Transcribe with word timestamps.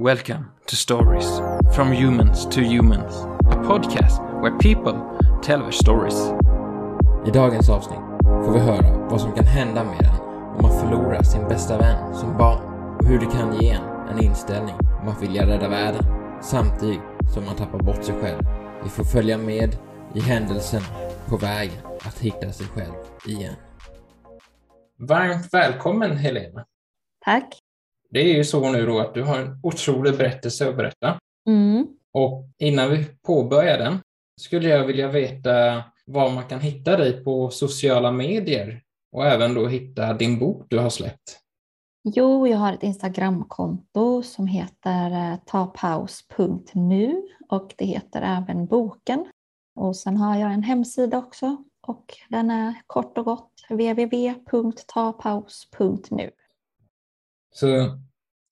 Welcome 0.00 0.44
to 0.66 0.76
Stories 0.76 1.40
from 1.74 1.92
Humans 1.92 2.46
to 2.46 2.60
Humans, 2.60 3.14
a 3.50 3.56
podcast 3.66 4.20
where 4.40 4.56
people 4.58 4.94
tell 5.42 5.58
their 5.58 5.72
stories. 5.72 6.14
I 7.26 7.30
dagens 7.30 7.68
avsnitt 7.68 7.98
får 8.44 8.52
vi 8.52 8.58
höra 8.58 9.08
vad 9.10 9.20
som 9.20 9.32
kan 9.32 9.44
hända 9.44 9.84
med 9.84 10.00
en 10.00 10.20
om 10.56 10.62
man 10.62 10.80
förlorar 10.80 11.22
sin 11.22 11.48
bästa 11.48 11.78
vän 11.78 12.14
som 12.14 12.36
barn 12.36 12.96
och 12.98 13.06
hur 13.06 13.18
det 13.18 13.26
kan 13.26 13.60
ge 13.60 13.70
en 13.70 13.82
en 14.10 14.24
inställning 14.24 14.74
om 15.02 15.08
att 15.08 15.22
vilja 15.22 15.46
rädda 15.46 15.68
världen 15.68 16.04
samtidigt 16.42 17.00
som 17.34 17.44
man 17.44 17.56
tappar 17.56 17.78
bort 17.78 18.04
sig 18.04 18.14
själv. 18.20 18.42
Vi 18.84 18.88
får 18.88 19.04
följa 19.04 19.38
med 19.38 19.76
i 20.14 20.20
händelsen 20.20 20.82
på 21.26 21.36
vägen 21.36 21.78
att 22.02 22.18
hitta 22.18 22.52
sig 22.52 22.66
själv 22.66 22.94
igen. 23.26 23.54
Varmt 24.98 25.54
välkommen 25.54 26.16
Helena. 26.16 26.64
Tack. 27.24 27.67
Det 28.10 28.20
är 28.20 28.36
ju 28.36 28.44
så 28.44 28.70
nu 28.70 28.86
då 28.86 28.98
att 28.98 29.14
du 29.14 29.22
har 29.22 29.38
en 29.38 29.60
otrolig 29.62 30.16
berättelse 30.16 30.68
att 30.68 30.76
berätta. 30.76 31.18
Mm. 31.48 31.86
Och 32.12 32.44
innan 32.58 32.90
vi 32.90 33.04
påbörjar 33.04 33.78
den 33.78 33.98
skulle 34.40 34.68
jag 34.68 34.84
vilja 34.84 35.08
veta 35.08 35.84
var 36.06 36.30
man 36.30 36.44
kan 36.44 36.60
hitta 36.60 36.96
dig 36.96 37.24
på 37.24 37.50
sociala 37.50 38.12
medier 38.12 38.82
och 39.12 39.26
även 39.26 39.54
då 39.54 39.66
hitta 39.66 40.14
din 40.14 40.38
bok 40.38 40.66
du 40.68 40.78
har 40.78 40.90
släppt. 40.90 41.40
Jo, 42.04 42.46
jag 42.46 42.58
har 42.58 42.72
ett 42.72 42.82
Instagramkonto 42.82 44.22
som 44.22 44.46
heter 44.46 45.10
eh, 45.10 45.36
tapaus.nu 45.46 47.22
och 47.48 47.74
det 47.78 47.84
heter 47.84 48.22
även 48.22 48.66
boken. 48.66 49.26
Och 49.76 49.96
sen 49.96 50.16
har 50.16 50.38
jag 50.38 50.52
en 50.52 50.62
hemsida 50.62 51.18
också 51.18 51.56
och 51.86 52.14
den 52.28 52.50
är 52.50 52.74
kort 52.86 53.18
och 53.18 53.24
gott 53.24 53.52
www.tapaus.nu. 53.68 56.30
Så 57.50 57.98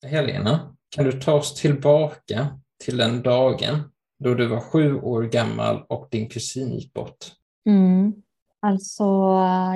Helena, 0.06 0.77
kan 0.91 1.05
du 1.05 1.12
ta 1.12 1.33
oss 1.33 1.55
tillbaka 1.55 2.58
till 2.84 2.97
den 2.97 3.22
dagen 3.22 3.92
då 4.19 4.34
du 4.34 4.47
var 4.47 4.61
sju 4.61 5.00
år 5.00 5.22
gammal 5.22 5.84
och 5.88 6.08
din 6.11 6.28
kusin 6.28 6.75
gick 6.75 6.92
bort? 6.92 7.33
Mm. 7.66 8.22
Alltså, 8.61 9.05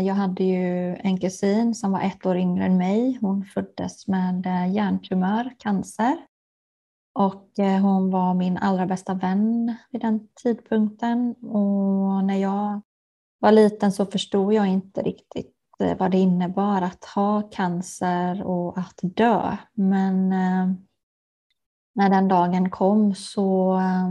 jag 0.03 0.15
hade 0.15 0.45
ju 0.45 0.97
en 0.97 1.21
kusin 1.21 1.75
som 1.75 1.93
var 1.93 2.01
ett 2.01 2.27
år 2.27 2.37
yngre 2.37 2.65
än 2.65 2.77
mig. 2.77 3.19
Hon 3.21 3.45
föddes 3.45 4.09
med 4.09 4.47
eh, 4.47 4.73
hjärntumör, 4.73 5.51
cancer. 5.59 6.17
Och 7.15 7.59
eh, 7.59 7.81
hon 7.81 8.11
var 8.11 8.35
min 8.35 8.57
allra 8.57 8.87
bästa 8.87 9.15
vän 9.15 9.75
vid 9.91 10.01
den 10.01 10.29
tidpunkten. 10.43 11.35
Och 11.43 12.25
när 12.25 12.37
jag 12.37 12.81
var 13.39 13.53
liten 13.53 13.93
så 13.93 14.07
förstod 14.07 14.55
jag 14.55 14.67
inte 14.67 15.03
riktigt 15.03 15.60
Eh, 15.81 15.97
vad 15.99 16.11
det 16.11 16.19
innebar 16.19 16.83
att 16.83 17.05
ha 17.05 17.43
cancer 17.43 18.43
och 18.43 18.79
att 18.79 18.99
dö. 19.03 19.57
Men 19.73 20.33
eh, 20.33 20.73
när 21.95 22.11
den 22.11 22.29
dagen 22.29 22.71
kom 22.71 23.15
så 23.15 23.77
eh, 23.79 24.11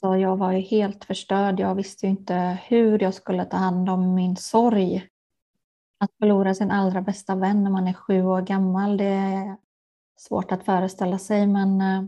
så 0.00 0.16
jag 0.16 0.36
var 0.36 0.52
jag 0.52 0.60
helt 0.60 1.04
förstörd. 1.04 1.60
Jag 1.60 1.74
visste 1.74 2.06
ju 2.06 2.10
inte 2.10 2.58
hur 2.64 3.02
jag 3.02 3.14
skulle 3.14 3.44
ta 3.44 3.56
hand 3.56 3.90
om 3.90 4.14
min 4.14 4.36
sorg. 4.36 5.08
Att 6.00 6.10
förlora 6.18 6.54
sin 6.54 6.70
allra 6.70 7.02
bästa 7.02 7.34
vän 7.34 7.64
när 7.64 7.70
man 7.70 7.88
är 7.88 7.92
sju 7.92 8.24
år 8.24 8.42
gammal, 8.42 8.96
det 8.96 9.04
är 9.04 9.56
svårt 10.16 10.52
att 10.52 10.64
föreställa 10.64 11.18
sig. 11.18 11.46
Men 11.46 11.80
eh, 11.80 12.04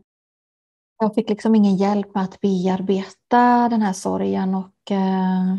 jag 0.98 1.14
fick 1.14 1.28
liksom 1.28 1.54
ingen 1.54 1.76
hjälp 1.76 2.14
med 2.14 2.24
att 2.24 2.40
bearbeta 2.40 3.68
den 3.68 3.82
här 3.82 3.92
sorgen 3.92 4.54
och 4.54 4.90
eh, 4.90 5.56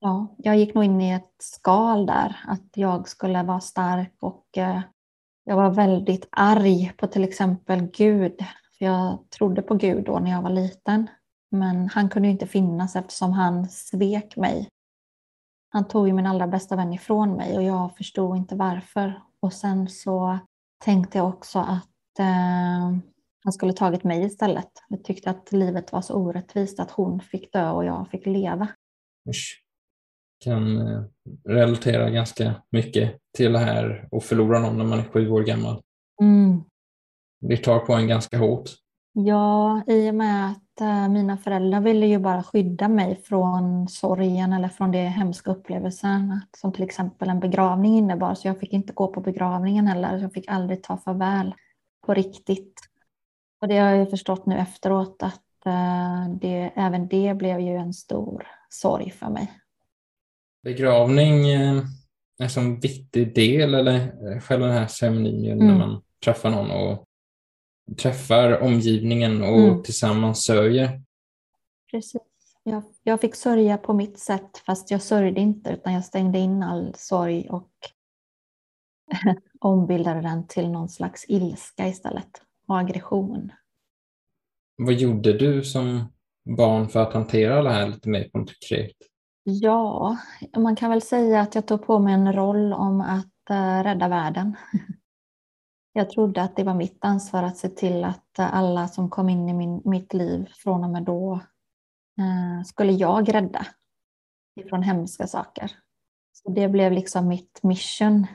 ja, 0.00 0.34
jag 0.38 0.56
gick 0.56 0.74
nog 0.74 0.84
in 0.84 1.00
i 1.00 1.12
ett 1.12 1.34
skal 1.38 2.06
där, 2.06 2.36
att 2.46 2.70
jag 2.74 3.08
skulle 3.08 3.42
vara 3.42 3.60
stark 3.60 4.14
och 4.20 4.58
eh, 4.58 4.80
jag 5.44 5.56
var 5.56 5.70
väldigt 5.70 6.28
arg 6.30 6.92
på 6.96 7.06
till 7.06 7.24
exempel 7.24 7.80
Gud. 7.82 8.36
För 8.78 8.84
jag 8.84 9.30
trodde 9.30 9.62
på 9.62 9.74
Gud 9.74 10.04
då 10.04 10.18
när 10.18 10.30
jag 10.30 10.42
var 10.42 10.50
liten. 10.50 11.06
Men 11.50 11.88
han 11.88 12.08
kunde 12.08 12.28
ju 12.28 12.32
inte 12.32 12.46
finnas 12.46 12.96
eftersom 12.96 13.32
han 13.32 13.68
svek 13.68 14.36
mig. 14.36 14.68
Han 15.68 15.88
tog 15.88 16.06
ju 16.06 16.12
min 16.12 16.26
allra 16.26 16.46
bästa 16.46 16.76
vän 16.76 16.92
ifrån 16.92 17.32
mig 17.32 17.56
och 17.56 17.62
jag 17.62 17.96
förstod 17.96 18.36
inte 18.36 18.54
varför. 18.54 19.22
Och 19.40 19.52
sen 19.52 19.88
så 19.88 20.38
tänkte 20.84 21.18
jag 21.18 21.28
också 21.28 21.58
att 21.58 22.18
eh, 22.18 22.98
han 23.44 23.52
skulle 23.52 23.72
tagit 23.72 24.04
mig 24.04 24.24
istället. 24.24 24.70
Jag 24.88 25.04
tyckte 25.04 25.30
att 25.30 25.52
livet 25.52 25.92
var 25.92 26.00
så 26.00 26.14
orättvist 26.14 26.80
att 26.80 26.90
hon 26.90 27.20
fick 27.20 27.52
dö 27.52 27.70
och 27.70 27.84
jag 27.84 28.08
fick 28.10 28.26
leva. 28.26 28.68
Usch. 29.28 29.65
Kan 30.44 30.88
eh, 30.88 31.02
relatera 31.44 32.10
ganska 32.10 32.54
mycket 32.70 33.18
till 33.36 33.52
det 33.52 33.58
här 33.58 34.08
och 34.10 34.24
förlora 34.24 34.58
någon 34.58 34.78
när 34.78 34.84
man 34.84 34.98
är 34.98 35.04
sju 35.04 35.30
år 35.30 35.42
gammal. 35.42 35.82
Mm. 36.22 36.62
Det 37.40 37.56
tar 37.56 37.78
på 37.78 37.92
en 37.92 38.08
ganska 38.08 38.38
hårt. 38.38 38.70
Ja, 39.12 39.82
i 39.86 40.10
och 40.10 40.14
med 40.14 40.50
att 40.50 40.80
eh, 40.80 41.08
mina 41.08 41.36
föräldrar 41.36 41.80
ville 41.80 42.06
ju 42.06 42.18
bara 42.18 42.42
skydda 42.42 42.88
mig 42.88 43.22
från 43.24 43.88
sorgen 43.88 44.52
eller 44.52 44.68
från 44.68 44.92
det 44.92 44.98
hemska 44.98 45.50
upplevelsen 45.50 46.40
som 46.56 46.72
till 46.72 46.84
exempel 46.84 47.28
en 47.28 47.40
begravning 47.40 47.98
innebar. 47.98 48.34
Så 48.34 48.48
jag 48.48 48.60
fick 48.60 48.72
inte 48.72 48.92
gå 48.92 49.08
på 49.08 49.20
begravningen 49.20 49.86
heller. 49.86 50.18
Jag 50.18 50.32
fick 50.32 50.48
aldrig 50.48 50.82
ta 50.82 50.96
farväl 50.96 51.54
på 52.06 52.14
riktigt. 52.14 52.80
Och 53.60 53.68
det 53.68 53.78
har 53.78 53.90
jag 53.90 54.10
förstått 54.10 54.46
nu 54.46 54.58
efteråt 54.58 55.22
att 55.22 55.66
eh, 55.66 56.28
det, 56.40 56.72
även 56.74 57.08
det 57.08 57.34
blev 57.36 57.60
ju 57.60 57.76
en 57.76 57.92
stor 57.92 58.46
sorg 58.68 59.10
för 59.10 59.28
mig. 59.28 59.50
Begravning 60.66 61.48
eh, 61.48 61.82
är 62.38 62.58
en 62.58 62.80
viktig 62.80 63.34
del 63.34 63.74
eller 63.74 64.40
själva 64.40 64.66
den 64.66 64.76
här 64.76 64.86
ceremonin 64.86 65.52
mm. 65.52 65.66
när 65.66 65.78
man 65.78 66.02
träffar 66.24 66.50
någon 66.50 66.70
och 66.70 67.04
träffar 67.96 68.62
omgivningen 68.62 69.42
och 69.42 69.58
mm. 69.58 69.82
tillsammans 69.82 70.44
sörjer. 70.44 71.02
Precis. 71.90 72.22
Jag, 72.62 72.82
jag 73.02 73.20
fick 73.20 73.34
sörja 73.34 73.78
på 73.78 73.92
mitt 73.92 74.18
sätt 74.18 74.58
fast 74.66 74.90
jag 74.90 75.02
sörjde 75.02 75.40
inte 75.40 75.70
utan 75.70 75.92
jag 75.92 76.04
stängde 76.04 76.38
in 76.38 76.62
all 76.62 76.94
sorg 76.96 77.48
och 77.50 77.70
ombildade 79.60 80.20
den 80.20 80.46
till 80.46 80.70
någon 80.70 80.88
slags 80.88 81.24
ilska 81.28 81.88
istället 81.88 82.30
och 82.68 82.78
aggression. 82.78 83.52
Vad 84.76 84.94
gjorde 84.94 85.38
du 85.38 85.64
som 85.64 86.12
barn 86.56 86.88
för 86.88 87.02
att 87.02 87.12
hantera 87.12 87.62
det 87.62 87.70
här 87.70 87.88
lite 87.88 88.08
mer 88.08 88.28
konkret? 88.28 88.96
Ja, 89.48 90.16
man 90.56 90.76
kan 90.76 90.90
väl 90.90 91.02
säga 91.02 91.40
att 91.40 91.54
jag 91.54 91.66
tog 91.66 91.86
på 91.86 91.98
mig 91.98 92.14
en 92.14 92.32
roll 92.32 92.72
om 92.72 93.00
att 93.00 93.50
uh, 93.50 93.82
rädda 93.82 94.08
världen. 94.08 94.56
Jag 95.92 96.10
trodde 96.10 96.42
att 96.42 96.56
det 96.56 96.64
var 96.64 96.74
mitt 96.74 97.04
ansvar 97.04 97.42
att 97.42 97.56
se 97.56 97.68
till 97.68 98.04
att 98.04 98.38
alla 98.38 98.88
som 98.88 99.10
kom 99.10 99.28
in 99.28 99.48
i 99.48 99.52
min, 99.52 99.82
mitt 99.84 100.14
liv 100.14 100.48
från 100.52 100.84
och 100.84 100.90
med 100.90 101.02
då 101.02 101.40
eh, 102.18 102.64
skulle 102.64 102.92
jag 102.92 103.34
rädda 103.34 103.66
ifrån 104.60 104.82
hemska 104.82 105.26
saker. 105.26 105.72
Så 106.32 106.50
det 106.50 106.68
blev 106.68 106.92
liksom 106.92 107.28
mitt 107.28 107.62
mission 107.62 108.26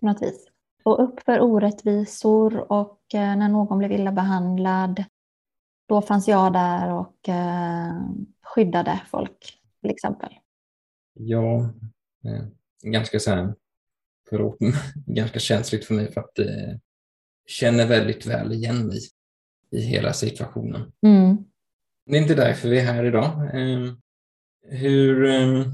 på 0.00 0.06
något 0.06 0.22
vis. 0.22 0.48
Och 0.84 1.02
upp 1.02 1.20
för 1.20 1.40
orättvisor 1.40 2.72
och 2.72 3.14
eh, 3.14 3.36
när 3.36 3.48
någon 3.48 3.78
blev 3.78 3.92
illa 3.92 4.12
behandlad, 4.12 5.04
då 5.88 6.02
fanns 6.02 6.28
jag 6.28 6.52
där 6.52 6.92
och 6.92 7.28
eh, 7.28 7.92
skyddade 8.42 9.00
folk 9.06 9.57
till 9.88 9.94
exempel. 9.94 10.28
Ja, 11.14 11.74
eh, 12.24 12.44
ganska 12.82 13.18
så 13.18 13.30
här 13.30 13.54
förlåt, 14.30 14.58
ganska 15.06 15.38
känsligt 15.38 15.84
för 15.84 15.94
mig 15.94 16.12
för 16.12 16.20
att 16.20 16.38
eh, 16.38 16.76
känner 17.46 17.86
väldigt 17.86 18.26
väl 18.26 18.52
igen 18.52 18.86
mig 18.86 18.98
i 19.70 19.80
hela 19.80 20.12
situationen. 20.12 20.92
Mm. 21.06 21.36
Det 22.06 22.16
är 22.16 22.22
inte 22.22 22.34
därför 22.34 22.68
vi 22.68 22.80
är 22.80 22.84
här 22.84 23.04
idag. 23.04 23.24
Eh, 23.54 23.92
hur 24.62 25.24
eh, 25.24 25.64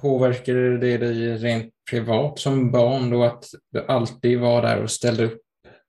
påverkar 0.00 0.54
det 0.54 0.98
dig 0.98 1.36
rent 1.36 1.72
privat 1.90 2.38
som 2.38 2.70
barn 2.70 3.10
då 3.10 3.24
att 3.24 3.44
du 3.70 3.86
alltid 3.86 4.40
var 4.40 4.62
där 4.62 4.82
och 4.82 4.90
ställde 4.90 5.24
upp 5.24 5.42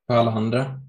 på 0.07 0.13
alla 0.13 0.31
andra? 0.31 0.81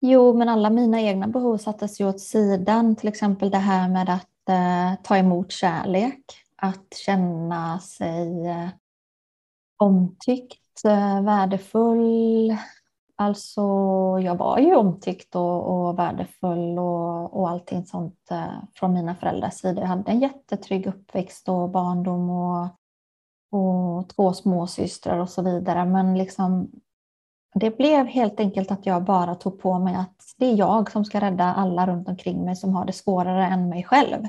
Jo, 0.00 0.34
men 0.34 0.48
alla 0.48 0.70
mina 0.70 1.00
egna 1.00 1.28
behov 1.28 1.58
sattes 1.58 2.00
ju 2.00 2.08
åt 2.08 2.20
sidan. 2.20 2.96
Till 2.96 3.08
exempel 3.08 3.50
det 3.50 3.58
här 3.58 3.88
med 3.88 4.08
att 4.08 4.28
Eh, 4.48 4.94
ta 5.02 5.16
emot 5.16 5.52
kärlek, 5.52 6.22
att 6.56 6.94
känna 6.94 7.78
sig 7.78 8.46
eh, 8.46 8.68
omtyckt, 9.76 10.84
eh, 10.84 11.22
värdefull. 11.22 12.56
Alltså, 13.16 13.60
jag 14.22 14.34
var 14.36 14.58
ju 14.58 14.74
omtyckt 14.74 15.36
och, 15.36 15.68
och 15.68 15.98
värdefull 15.98 16.78
och, 16.78 17.40
och 17.40 17.50
allting 17.50 17.86
sånt 17.86 18.30
eh, 18.30 18.62
från 18.74 18.92
mina 18.92 19.14
föräldrars 19.14 19.54
sida. 19.54 19.80
Jag 19.80 19.88
hade 19.88 20.10
en 20.10 20.20
jättetrygg 20.20 20.86
uppväxt 20.86 21.48
och 21.48 21.70
barndom 21.70 22.30
och, 22.30 22.66
och 23.50 24.08
två 24.08 24.32
småsystrar 24.32 25.18
och 25.18 25.30
så 25.30 25.42
vidare. 25.42 25.84
Men 25.84 26.18
liksom, 26.18 26.70
det 27.60 27.76
blev 27.76 28.06
helt 28.06 28.40
enkelt 28.40 28.70
att 28.70 28.86
jag 28.86 29.04
bara 29.04 29.34
tog 29.34 29.58
på 29.60 29.78
mig 29.78 29.94
att 29.94 30.34
det 30.36 30.46
är 30.46 30.54
jag 30.54 30.90
som 30.90 31.04
ska 31.04 31.20
rädda 31.20 31.44
alla 31.44 31.86
runt 31.86 32.08
omkring 32.08 32.44
mig 32.44 32.56
som 32.56 32.74
har 32.74 32.84
det 32.84 32.92
svårare 32.92 33.46
än 33.46 33.68
mig 33.68 33.84
själv. 33.84 34.26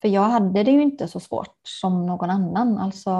För 0.00 0.08
jag 0.08 0.22
hade 0.22 0.62
det 0.62 0.70
ju 0.70 0.82
inte 0.82 1.08
så 1.08 1.20
svårt 1.20 1.56
som 1.62 2.06
någon 2.06 2.30
annan. 2.30 2.78
Alltså, 2.78 3.12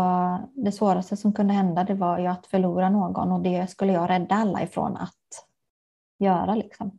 det 0.52 0.72
svåraste 0.72 1.16
som 1.16 1.32
kunde 1.32 1.54
hända 1.54 1.84
det 1.84 1.94
var 1.94 2.18
ju 2.18 2.26
att 2.26 2.46
förlora 2.46 2.90
någon 2.90 3.32
och 3.32 3.42
det 3.42 3.70
skulle 3.70 3.92
jag 3.92 4.10
rädda 4.10 4.34
alla 4.34 4.62
ifrån 4.62 4.96
att 4.96 5.46
göra. 6.18 6.54
Liksom. 6.54 6.98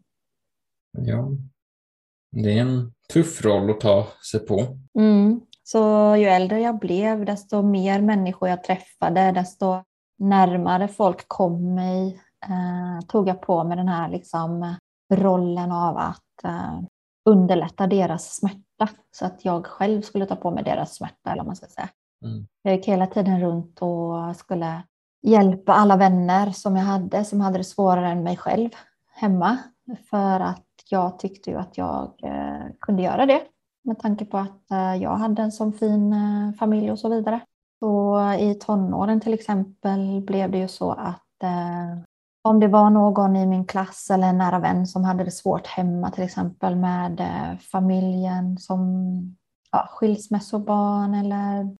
Ja. 0.98 1.28
Det 2.32 2.58
är 2.58 2.62
en 2.62 2.94
tuff 3.14 3.46
roll 3.46 3.70
att 3.70 3.80
ta 3.80 4.08
sig 4.32 4.40
på. 4.40 4.78
Mm. 5.00 5.42
Så 5.64 6.16
ju 6.16 6.26
äldre 6.26 6.60
jag 6.60 6.80
blev, 6.80 7.26
desto 7.26 7.62
mer 7.62 8.02
människor 8.02 8.50
jag 8.50 8.64
träffade, 8.64 9.32
desto 9.32 9.84
närmare 10.20 10.88
folk 10.88 11.28
kom 11.28 11.76
mig, 11.76 12.22
eh, 12.46 13.08
tog 13.08 13.28
jag 13.28 13.42
på 13.42 13.64
mig 13.64 13.78
den 13.78 13.88
här 13.88 14.10
liksom, 14.10 14.76
rollen 15.14 15.72
av 15.72 15.98
att 15.98 16.44
eh, 16.44 16.80
underlätta 17.30 17.88
deras 17.88 18.36
smärta 18.36 18.90
så 19.12 19.26
att 19.26 19.46
jag 19.46 19.66
själv 19.66 20.02
skulle 20.02 20.26
ta 20.26 20.36
på 20.36 20.52
mig 20.52 20.64
deras 20.64 20.96
smärta, 20.96 21.32
eller 21.32 21.44
man 21.44 21.56
ska 21.56 21.68
säga. 21.68 21.90
Mm. 22.26 22.48
Jag 22.62 22.76
gick 22.76 22.88
hela 22.88 23.08
tiden 23.08 23.42
runt 23.42 23.80
och 23.82 24.36
skulle 24.36 24.84
hjälpa 25.22 25.74
alla 25.74 25.98
vänner 25.98 26.52
som 26.52 26.76
jag 26.76 26.84
hade 26.84 27.26
som 27.26 27.42
hade 27.42 27.58
det 27.58 27.64
svårare 27.64 28.10
än 28.10 28.24
mig 28.24 28.38
själv 28.38 28.70
hemma 29.14 29.58
för 30.10 30.40
att 30.40 30.66
jag 30.90 31.20
tyckte 31.20 31.50
ju 31.50 31.58
att 31.58 31.78
jag 31.78 32.14
eh, 32.24 32.66
kunde 32.80 33.04
göra 33.04 33.26
det 33.26 33.42
med 33.84 34.00
tanke 34.00 34.26
på 34.26 34.38
att 34.38 34.64
jag 35.00 35.16
hade 35.16 35.42
en 35.42 35.52
sån 35.52 35.74
fin 35.74 36.16
familj 36.60 36.92
och 36.92 37.00
så 37.00 37.10
vidare. 37.10 37.40
Så 37.80 38.20
i 38.40 38.56
tonåren 38.56 39.22
till 39.22 39.34
exempel 39.34 40.22
blev 40.22 40.52
det 40.52 40.58
ju 40.58 40.68
så 40.68 40.92
att 40.92 41.44
om 42.50 42.60
det 42.60 42.68
var 42.68 42.90
någon 42.90 43.36
i 43.36 43.46
min 43.46 43.66
klass 43.66 44.10
eller 44.10 44.28
en 44.28 44.38
nära 44.38 44.60
vän 44.60 44.88
som 44.88 45.04
hade 45.04 45.24
det 45.24 45.32
svårt 45.32 45.68
hemma 45.68 46.12
till 46.12 46.24
exempel 46.24 46.76
med 46.76 47.20
eh, 47.20 47.58
familjen 47.58 48.58
som 48.58 48.88
ja, 49.72 49.90
skilsmässobarn 49.92 51.14
eller 51.14 51.76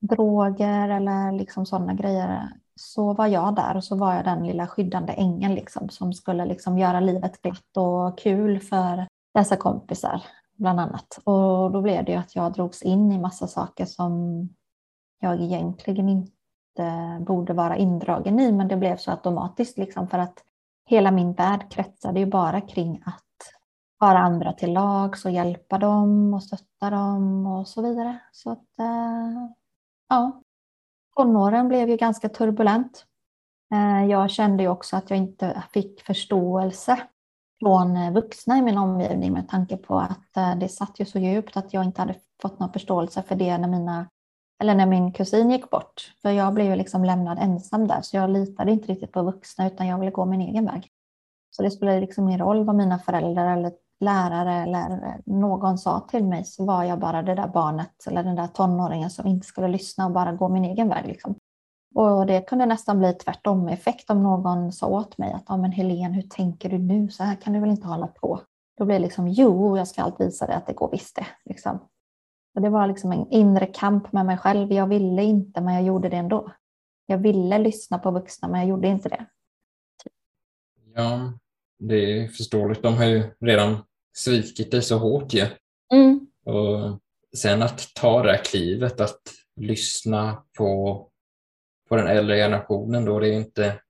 droger 0.00 0.88
eller 0.88 1.32
liksom 1.32 1.66
sådana 1.66 1.94
grejer 1.94 2.48
så 2.74 3.12
var 3.14 3.26
jag 3.26 3.54
där 3.54 3.76
och 3.76 3.84
så 3.84 3.96
var 3.96 4.14
jag 4.14 4.24
den 4.24 4.46
lilla 4.46 4.66
skyddande 4.66 5.12
ängeln 5.12 5.54
liksom, 5.54 5.88
som 5.88 6.12
skulle 6.12 6.44
liksom 6.44 6.78
göra 6.78 7.00
livet 7.00 7.42
glatt 7.42 7.76
och 7.76 8.18
kul 8.18 8.60
för 8.60 9.06
dessa 9.34 9.56
kompisar 9.56 10.22
bland 10.58 10.80
annat. 10.80 11.18
Och 11.24 11.72
då 11.72 11.82
blev 11.82 12.04
det 12.04 12.12
ju 12.12 12.18
att 12.18 12.36
jag 12.36 12.52
drogs 12.52 12.82
in 12.82 13.12
i 13.12 13.18
massa 13.18 13.46
saker 13.46 13.84
som 13.84 14.42
jag 15.20 15.40
egentligen 15.40 16.08
inte 16.08 16.37
borde 17.20 17.52
vara 17.52 17.76
indragen 17.76 18.40
i, 18.40 18.52
men 18.52 18.68
det 18.68 18.76
blev 18.76 18.96
så 18.96 19.10
automatiskt 19.10 19.78
liksom 19.78 20.08
för 20.08 20.18
att 20.18 20.44
hela 20.86 21.10
min 21.10 21.32
värld 21.32 21.70
kretsade 21.70 22.20
ju 22.20 22.26
bara 22.26 22.60
kring 22.60 23.02
att 23.06 23.24
vara 23.98 24.18
andra 24.18 24.52
till 24.52 24.72
lags 24.72 25.24
och 25.24 25.30
hjälpa 25.30 25.78
dem 25.78 26.34
och 26.34 26.42
stötta 26.42 26.90
dem 26.90 27.46
och 27.46 27.68
så 27.68 27.82
vidare. 27.82 28.18
Så 28.32 28.50
att, 28.50 28.78
eh, 28.78 29.48
ja, 30.08 30.42
tonåren 31.16 31.68
blev 31.68 31.88
ju 31.88 31.96
ganska 31.96 32.28
turbulent. 32.28 33.04
Eh, 33.74 34.04
jag 34.06 34.30
kände 34.30 34.62
ju 34.62 34.68
också 34.68 34.96
att 34.96 35.10
jag 35.10 35.18
inte 35.18 35.62
fick 35.72 36.00
förståelse 36.00 37.00
från 37.60 38.12
vuxna 38.14 38.58
i 38.58 38.62
min 38.62 38.78
omgivning 38.78 39.32
med 39.32 39.48
tanke 39.48 39.76
på 39.76 39.98
att 39.98 40.36
eh, 40.36 40.56
det 40.56 40.68
satt 40.68 41.00
ju 41.00 41.04
så 41.04 41.18
djupt 41.18 41.56
att 41.56 41.72
jag 41.72 41.84
inte 41.84 42.02
hade 42.02 42.14
fått 42.42 42.58
någon 42.58 42.72
förståelse 42.72 43.22
för 43.22 43.34
det 43.34 43.58
när, 43.58 43.68
mina, 43.68 44.08
eller 44.60 44.74
när 44.74 44.86
min 44.86 45.12
kusin 45.12 45.50
gick 45.50 45.70
bort. 45.70 46.14
För 46.22 46.30
jag 46.30 46.54
blev 46.54 46.66
ju 46.66 46.76
liksom 46.76 47.04
lämnad 47.04 47.38
ensam 47.38 47.88
där 47.88 48.00
så 48.02 48.16
jag 48.16 48.30
litade 48.30 48.72
inte 48.72 48.92
riktigt 48.92 49.12
på 49.12 49.22
vuxna 49.22 49.66
utan 49.66 49.86
jag 49.86 49.98
ville 49.98 50.10
gå 50.10 50.24
min 50.24 50.40
egen 50.40 50.66
väg. 50.66 50.88
Så 51.50 51.62
det 51.62 51.70
spelade 51.70 52.00
liksom 52.00 52.28
ingen 52.28 52.40
roll 52.40 52.64
vad 52.64 52.76
mina 52.76 52.98
föräldrar 52.98 53.56
eller 53.56 53.72
lärare 54.00 54.52
eller 54.52 55.20
någon 55.26 55.78
sa 55.78 56.00
till 56.00 56.24
mig 56.24 56.44
så 56.44 56.64
var 56.64 56.84
jag 56.84 56.98
bara 56.98 57.22
det 57.22 57.34
där 57.34 57.48
barnet 57.48 58.06
eller 58.06 58.22
den 58.22 58.36
där 58.36 58.46
tonåringen 58.46 59.10
som 59.10 59.26
inte 59.26 59.46
skulle 59.46 59.68
lyssna 59.68 60.06
och 60.06 60.12
bara 60.12 60.32
gå 60.32 60.48
min 60.48 60.64
egen 60.64 60.88
väg. 60.88 61.06
Liksom. 61.06 61.34
Och 61.94 62.26
det 62.26 62.40
kunde 62.40 62.66
nästan 62.66 62.98
bli 62.98 63.12
tvärtom 63.12 63.68
effekt 63.68 64.10
om 64.10 64.22
någon 64.22 64.72
sa 64.72 64.86
åt 64.86 65.18
mig 65.18 65.32
att 65.32 65.44
ja, 65.48 65.56
men 65.56 65.72
Helene, 65.72 66.14
hur 66.14 66.22
tänker 66.22 66.68
du 66.68 66.78
nu? 66.78 67.08
Så 67.08 67.22
här 67.22 67.34
kan 67.34 67.52
du 67.52 67.60
väl 67.60 67.70
inte 67.70 67.86
hålla 67.86 68.06
på? 68.06 68.40
Då 68.78 68.84
blir 68.84 68.96
det 68.96 69.02
liksom 69.02 69.28
jo, 69.28 69.76
jag 69.76 69.88
ska 69.88 70.02
allt 70.02 70.20
visa 70.20 70.46
dig 70.46 70.56
att 70.56 70.66
det 70.66 70.72
går 70.72 70.90
visst 70.90 71.16
det. 71.16 71.26
Liksom. 71.44 71.78
Och 72.58 72.62
det 72.62 72.70
var 72.70 72.86
liksom 72.86 73.12
en 73.12 73.30
inre 73.30 73.66
kamp 73.66 74.12
med 74.12 74.26
mig 74.26 74.38
själv. 74.38 74.72
Jag 74.72 74.86
ville 74.86 75.22
inte, 75.22 75.60
men 75.60 75.74
jag 75.74 75.82
gjorde 75.82 76.08
det 76.08 76.16
ändå. 76.16 76.52
Jag 77.06 77.18
ville 77.18 77.58
lyssna 77.58 77.98
på 77.98 78.10
vuxna, 78.10 78.48
men 78.48 78.60
jag 78.60 78.68
gjorde 78.68 78.88
inte 78.88 79.08
det. 79.08 79.26
Ja, 80.94 81.32
det 81.78 81.94
är 81.94 82.28
förståeligt. 82.28 82.82
De 82.82 82.94
har 82.94 83.04
ju 83.04 83.22
redan 83.40 83.76
svikit 84.16 84.70
dig 84.70 84.82
så 84.82 84.98
hårt 84.98 85.34
ju. 85.34 85.46
Mm. 85.92 86.26
Och 86.44 86.98
sen 87.36 87.62
att 87.62 87.94
ta 87.94 88.22
det 88.22 88.30
här 88.30 88.44
klivet, 88.44 89.00
att 89.00 89.22
lyssna 89.56 90.42
på, 90.58 91.02
på 91.88 91.96
den 91.96 92.06
äldre 92.06 92.36
generationen 92.36 93.04
då, 93.04 93.18
det 93.20 93.28
är 93.28 93.38
inte 93.38 93.80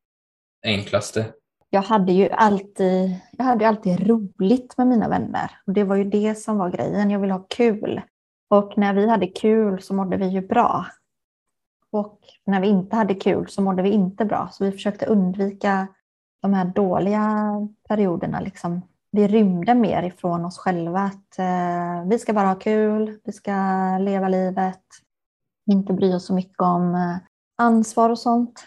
enklaste. 0.62 1.32
Jag 1.70 1.82
hade 1.82 2.12
ju 2.12 2.28
alltid, 2.28 3.16
jag 3.38 3.44
hade 3.44 3.68
alltid 3.68 4.06
roligt 4.06 4.78
med 4.78 4.86
mina 4.86 5.08
vänner. 5.08 5.50
Och 5.66 5.72
det 5.72 5.84
var 5.84 5.96
ju 5.96 6.04
det 6.04 6.34
som 6.34 6.58
var 6.58 6.70
grejen. 6.70 7.10
Jag 7.10 7.20
ville 7.20 7.32
ha 7.32 7.46
kul. 7.48 8.02
Och 8.48 8.78
när 8.78 8.94
vi 8.94 9.08
hade 9.08 9.26
kul 9.26 9.82
så 9.82 9.94
mådde 9.94 10.16
vi 10.16 10.26
ju 10.26 10.40
bra. 10.40 10.86
Och 11.90 12.20
när 12.44 12.60
vi 12.60 12.68
inte 12.68 12.96
hade 12.96 13.14
kul 13.14 13.48
så 13.48 13.62
mådde 13.62 13.82
vi 13.82 13.90
inte 13.90 14.24
bra. 14.24 14.48
Så 14.52 14.64
vi 14.64 14.72
försökte 14.72 15.06
undvika 15.06 15.86
de 16.42 16.54
här 16.54 16.64
dåliga 16.64 17.52
perioderna 17.88 18.40
liksom 18.40 18.82
vi 19.10 19.28
rymde 19.28 19.74
mer 19.74 20.02
ifrån 20.02 20.44
oss 20.44 20.58
själva. 20.58 21.00
Att 21.00 21.38
eh, 21.38 22.08
vi 22.08 22.18
ska 22.18 22.32
bara 22.32 22.48
ha 22.48 22.54
kul, 22.54 23.18
vi 23.24 23.32
ska 23.32 23.52
leva 24.00 24.28
livet, 24.28 24.84
inte 25.70 25.92
bry 25.92 26.14
oss 26.14 26.26
så 26.26 26.34
mycket 26.34 26.60
om 26.60 26.94
eh, 26.94 27.16
ansvar 27.56 28.10
och 28.10 28.18
sånt. 28.18 28.64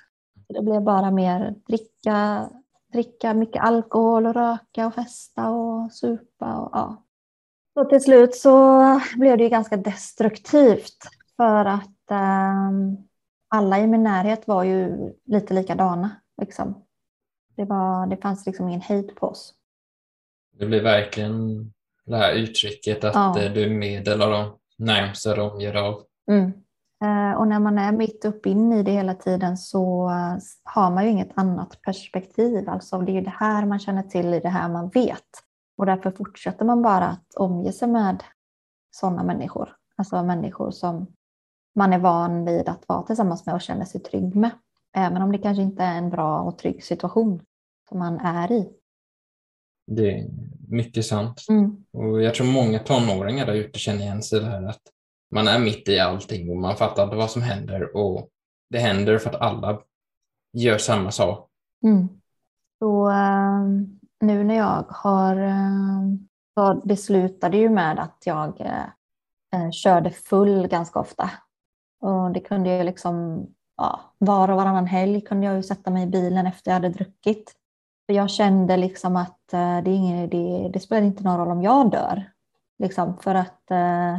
Det 0.49 0.61
blev 0.61 0.81
bara 0.81 1.11
mer 1.11 1.55
dricka, 1.67 2.49
dricka 2.93 3.33
mycket 3.33 3.63
alkohol 3.63 4.25
och 4.25 4.33
röka 4.33 4.87
och 4.87 4.93
festa 4.93 5.49
och 5.49 5.91
supa. 5.91 6.57
Och, 6.57 6.69
ja. 6.73 7.03
Så 7.73 7.85
till 7.85 8.01
slut 8.01 8.35
så 8.35 8.81
blev 9.15 9.37
det 9.37 9.43
ju 9.43 9.49
ganska 9.49 9.77
destruktivt 9.77 10.97
för 11.37 11.65
att 11.65 12.11
eh, 12.11 12.69
alla 13.49 13.79
i 13.79 13.87
min 13.87 14.03
närhet 14.03 14.47
var 14.47 14.63
ju 14.63 14.97
lite 15.25 15.53
likadana. 15.53 16.09
Liksom. 16.41 16.83
Det, 17.55 17.65
var, 17.65 18.07
det 18.07 18.17
fanns 18.17 18.45
liksom 18.45 18.67
ingen 18.67 18.81
hejd 18.81 19.15
på 19.15 19.27
oss. 19.27 19.53
Det 20.59 20.65
blir 20.65 20.83
verkligen 20.83 21.65
det 22.05 22.17
här 22.17 22.33
uttrycket 22.33 23.03
att 23.03 23.15
ja. 23.15 23.39
Eh, 23.39 23.53
du 23.53 23.63
är 23.63 23.69
medel 23.69 24.21
av 24.21 24.31
de 24.31 24.57
närmsta 24.77 25.35
de 25.35 25.61
ger 25.61 25.75
av. 25.75 26.01
Mm. 26.31 26.51
Eh, 27.03 27.37
och 27.37 27.47
när 27.47 27.59
man 27.59 27.77
är 27.77 27.91
mitt 27.91 28.25
uppe 28.25 28.49
in 28.49 28.73
i 28.73 28.83
det 28.83 28.91
hela 28.91 29.13
tiden 29.13 29.57
så 29.57 30.09
eh, 30.09 30.37
har 30.63 30.91
man 30.91 31.03
ju 31.03 31.09
inget 31.09 31.31
annat 31.35 31.81
perspektiv. 31.81 32.69
Alltså 32.69 32.97
det 32.97 33.11
är 33.11 33.13
ju 33.13 33.21
det 33.21 33.35
här 33.37 33.65
man 33.65 33.79
känner 33.79 34.03
till, 34.03 34.31
det 34.31 34.49
här 34.49 34.69
man 34.69 34.89
vet. 34.89 35.43
Och 35.81 35.87
därför 35.87 36.11
fortsätter 36.11 36.65
man 36.65 36.81
bara 36.81 37.05
att 37.05 37.35
omge 37.35 37.71
sig 37.71 37.87
med 37.87 38.23
sådana 38.91 39.23
människor. 39.23 39.75
Alltså 39.95 40.23
människor 40.23 40.71
som 40.71 41.07
man 41.75 41.93
är 41.93 41.99
van 41.99 42.45
vid 42.45 42.69
att 42.69 42.87
vara 42.87 43.03
tillsammans 43.03 43.45
med 43.45 43.55
och 43.55 43.61
känner 43.61 43.85
sig 43.85 44.01
trygg 44.01 44.35
med. 44.35 44.51
Även 44.97 45.21
om 45.21 45.31
det 45.31 45.37
kanske 45.37 45.63
inte 45.63 45.83
är 45.83 45.97
en 45.97 46.09
bra 46.09 46.41
och 46.41 46.57
trygg 46.57 46.83
situation 46.83 47.41
som 47.89 47.99
man 47.99 48.19
är 48.19 48.51
i. 48.51 48.69
Det 49.87 50.19
är 50.19 50.29
mycket 50.67 51.05
sant. 51.05 51.45
Mm. 51.49 51.85
Och 51.91 52.21
jag 52.21 52.35
tror 52.35 52.47
många 52.47 52.79
tonåringar 52.79 53.45
där 53.45 53.53
ute 53.53 53.79
känner 53.79 54.01
igen 54.01 54.23
sig 54.23 54.39
i 54.39 54.41
det 54.41 54.49
här 54.49 54.63
att 54.63 54.81
man 55.31 55.47
är 55.47 55.59
mitt 55.59 55.89
i 55.89 55.99
allting 55.99 56.49
och 56.49 56.57
man 56.57 56.75
fattar 56.75 57.03
inte 57.03 57.15
vad 57.15 57.31
som 57.31 57.41
händer 57.41 57.95
och 57.95 58.29
det 58.69 58.79
händer 58.79 59.17
för 59.17 59.29
att 59.29 59.41
alla 59.41 59.81
gör 60.53 60.77
samma 60.77 61.11
sak. 61.11 61.49
Mm. 61.83 62.07
Så 62.79 63.09
äh, 63.09 64.00
nu 64.21 64.43
när 64.43 64.55
jag 64.55 64.85
har 64.89 65.35
eh, 65.35 66.01
Jag 66.55 66.81
beslutade 66.87 67.57
ju 67.57 67.69
med 67.69 67.99
att 67.99 68.23
jag 68.25 68.61
eh, 68.61 68.85
eh, 69.53 69.71
körde 69.71 70.11
full 70.11 70.67
ganska 70.67 70.99
ofta. 70.99 71.31
Och 72.01 72.31
det 72.31 72.39
kunde 72.39 72.77
ju 72.77 72.83
liksom, 72.83 73.45
ja, 73.77 73.99
var 74.17 74.49
och 74.49 74.57
varannan 74.57 74.87
helg 74.87 75.21
kunde 75.21 75.45
jag 75.45 75.55
ju 75.55 75.63
sätta 75.63 75.91
mig 75.91 76.03
i 76.03 76.07
bilen 76.07 76.47
efter 76.47 76.71
jag 76.71 76.75
hade 76.75 76.89
druckit. 76.89 77.53
För 78.05 78.13
jag 78.13 78.29
kände 78.29 78.77
liksom 78.77 79.15
att 79.15 79.53
eh, 79.53 79.81
det, 79.83 79.91
är 79.91 79.95
ingen 79.95 80.17
idé, 80.17 80.69
det 80.73 80.79
spelar 80.79 81.01
inte 81.01 81.23
någon 81.23 81.37
roll 81.37 81.51
om 81.51 81.61
jag 81.61 81.91
dör. 81.91 82.31
Liksom, 82.79 83.17
för 83.17 83.35
att 83.35 83.71
eh, 83.71 84.17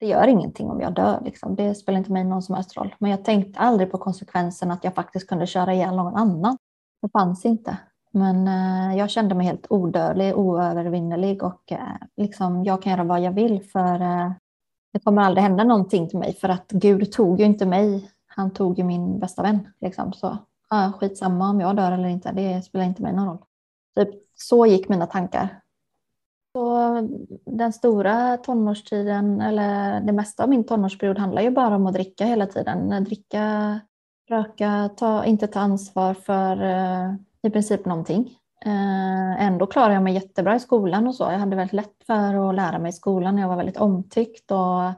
det 0.00 0.06
gör 0.06 0.26
ingenting 0.26 0.70
om 0.70 0.80
jag 0.80 0.94
dör. 0.94 1.20
Liksom. 1.24 1.54
Det 1.54 1.74
spelar 1.74 1.98
inte 1.98 2.12
mig 2.12 2.24
någon 2.24 2.42
som 2.42 2.54
helst 2.54 2.76
roll. 2.76 2.94
Men 2.98 3.10
jag 3.10 3.24
tänkte 3.24 3.60
aldrig 3.60 3.90
på 3.90 3.98
konsekvensen 3.98 4.70
att 4.70 4.84
jag 4.84 4.94
faktiskt 4.94 5.28
kunde 5.28 5.46
köra 5.46 5.74
ihjäl 5.74 5.96
någon 5.96 6.16
annan. 6.16 6.58
Det 7.02 7.08
fanns 7.08 7.44
inte. 7.44 7.78
Men 8.10 8.48
eh, 8.48 8.98
jag 8.98 9.10
kände 9.10 9.34
mig 9.34 9.46
helt 9.46 9.66
odödlig, 9.70 10.36
oövervinnerlig 10.36 11.42
och 11.42 11.72
eh, 11.72 11.96
liksom, 12.16 12.64
jag 12.64 12.82
kan 12.82 12.92
göra 12.92 13.04
vad 13.04 13.20
jag 13.20 13.32
vill 13.32 13.62
för 13.62 14.00
eh, 14.00 14.32
det 14.92 15.00
kommer 15.00 15.22
aldrig 15.22 15.42
hända 15.42 15.64
någonting 15.64 16.08
till 16.08 16.18
mig 16.18 16.34
för 16.34 16.48
att 16.48 16.70
Gud 16.70 17.12
tog 17.12 17.40
ju 17.40 17.46
inte 17.46 17.66
mig. 17.66 18.10
Han 18.26 18.50
tog 18.50 18.78
ju 18.78 18.84
min 18.84 19.18
bästa 19.18 19.42
vän. 19.42 19.68
Liksom, 19.80 20.12
så 20.12 20.38
ah, 20.68 20.92
skitsamma 20.92 21.50
om 21.50 21.60
jag 21.60 21.76
dör 21.76 21.92
eller 21.92 22.08
inte, 22.08 22.32
det 22.32 22.62
spelar 22.62 22.84
inte 22.84 23.02
mig 23.02 23.12
någon 23.12 23.26
roll. 23.26 23.38
Typ, 23.96 24.08
så 24.34 24.66
gick 24.66 24.88
mina 24.88 25.06
tankar. 25.06 25.60
Så 26.52 26.92
den 27.46 27.72
stora 27.72 28.36
tonårstiden, 28.36 29.40
eller 29.40 30.00
det 30.00 30.12
mesta 30.12 30.42
av 30.42 30.48
min 30.48 30.64
tonårsperiod 30.64 31.18
handlar 31.18 31.42
ju 31.42 31.50
bara 31.50 31.76
om 31.76 31.86
att 31.86 31.94
dricka 31.94 32.24
hela 32.24 32.46
tiden. 32.46 33.04
Dricka, 33.04 33.80
röka, 34.28 34.90
ta, 34.96 35.24
inte 35.24 35.46
ta 35.46 35.60
ansvar 35.60 36.14
för 36.14 36.62
eh, 36.62 37.14
i 37.42 37.50
princip 37.50 37.84
någonting. 37.84 38.36
Eh, 38.64 39.42
ändå 39.42 39.66
klarade 39.66 39.94
jag 39.94 40.02
mig 40.02 40.14
jättebra 40.14 40.56
i 40.56 40.60
skolan 40.60 41.06
och 41.06 41.14
så. 41.14 41.24
Jag 41.24 41.38
hade 41.38 41.56
väldigt 41.56 41.72
lätt 41.72 42.04
för 42.06 42.48
att 42.48 42.54
lära 42.54 42.78
mig 42.78 42.88
i 42.88 42.92
skolan. 42.92 43.38
Jag 43.38 43.48
var 43.48 43.56
väldigt 43.56 43.76
omtyckt 43.76 44.50
och 44.50 44.92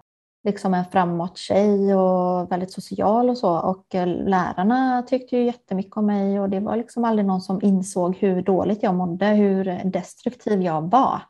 liksom 0.44 0.74
en 0.74 0.84
framåt 0.84 1.38
tjej 1.38 1.94
och 1.94 2.52
väldigt 2.52 2.72
social 2.72 3.30
och 3.30 3.38
så. 3.38 3.58
Och 3.58 3.94
eh, 3.94 4.06
lärarna 4.06 5.02
tyckte 5.02 5.36
ju 5.36 5.44
jättemycket 5.44 5.96
om 5.96 6.06
mig 6.06 6.40
och 6.40 6.50
det 6.50 6.60
var 6.60 6.76
liksom 6.76 7.04
aldrig 7.04 7.26
någon 7.26 7.40
som 7.40 7.62
insåg 7.62 8.16
hur 8.16 8.42
dåligt 8.42 8.82
jag 8.82 8.94
mådde, 8.94 9.26
hur 9.26 9.80
destruktiv 9.84 10.62
jag 10.62 10.90
var. 10.90 11.22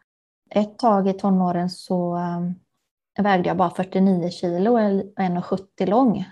Ett 0.51 0.79
tag 0.79 1.09
i 1.09 1.13
tonåren 1.13 1.71
så 1.71 2.17
eh, 2.17 3.23
vägde 3.23 3.49
jag 3.49 3.57
bara 3.57 3.71
49 3.71 4.31
kilo 4.31 4.73
och 4.73 4.79
1,70 4.79 5.87
lång. 5.87 6.25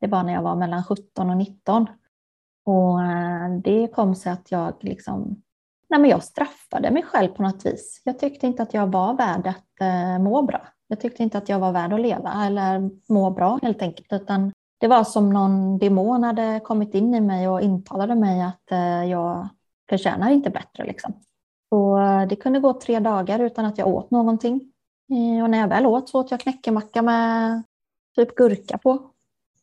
Det 0.00 0.06
var 0.06 0.22
när 0.22 0.32
jag 0.32 0.42
var 0.42 0.56
mellan 0.56 0.84
17 0.84 1.30
och 1.30 1.36
19. 1.36 1.86
Och 2.64 3.02
eh, 3.02 3.50
det 3.64 3.88
kom 3.94 4.14
sig 4.14 4.32
att 4.32 4.50
jag 4.50 4.74
liksom 4.80 5.42
Nej, 5.88 6.00
men 6.00 6.10
jag 6.10 6.24
straffade 6.24 6.90
mig 6.90 7.02
själv 7.02 7.28
på 7.28 7.42
något 7.42 7.66
vis. 7.66 8.02
Jag 8.04 8.18
tyckte 8.18 8.46
inte 8.46 8.62
att 8.62 8.74
jag 8.74 8.92
var 8.92 9.14
värd 9.14 9.46
att 9.46 9.80
eh, 9.80 10.18
må 10.18 10.42
bra. 10.42 10.68
Jag 10.88 11.00
tyckte 11.00 11.22
inte 11.22 11.38
att 11.38 11.48
jag 11.48 11.58
var 11.58 11.72
värd 11.72 11.92
att 11.92 12.00
leva 12.00 12.46
eller 12.46 12.90
må 13.12 13.30
bra 13.30 13.58
helt 13.62 13.82
enkelt. 13.82 14.12
Utan 14.12 14.52
det 14.78 14.88
var 14.88 15.04
som 15.04 15.30
någon 15.30 15.78
demon 15.78 16.22
hade 16.22 16.60
kommit 16.64 16.94
in 16.94 17.14
i 17.14 17.20
mig 17.20 17.48
och 17.48 17.60
intalade 17.60 18.14
mig 18.14 18.42
att 18.42 18.72
eh, 18.72 19.04
jag 19.04 19.48
förtjänar 19.88 20.30
inte 20.30 20.50
bättre. 20.50 20.84
Liksom. 20.84 21.12
Och 21.70 22.28
det 22.28 22.36
kunde 22.36 22.60
gå 22.60 22.72
tre 22.72 23.00
dagar 23.00 23.38
utan 23.38 23.64
att 23.64 23.78
jag 23.78 23.88
åt 23.88 24.10
någonting. 24.10 24.72
Och 25.42 25.50
när 25.50 25.58
jag 25.58 25.68
väl 25.68 25.86
åt 25.86 26.08
så 26.08 26.20
åt 26.20 26.30
jag 26.30 26.40
knäckemacka 26.40 27.02
med 27.02 27.62
typ 28.16 28.34
gurka 28.34 28.78
på. 28.78 29.10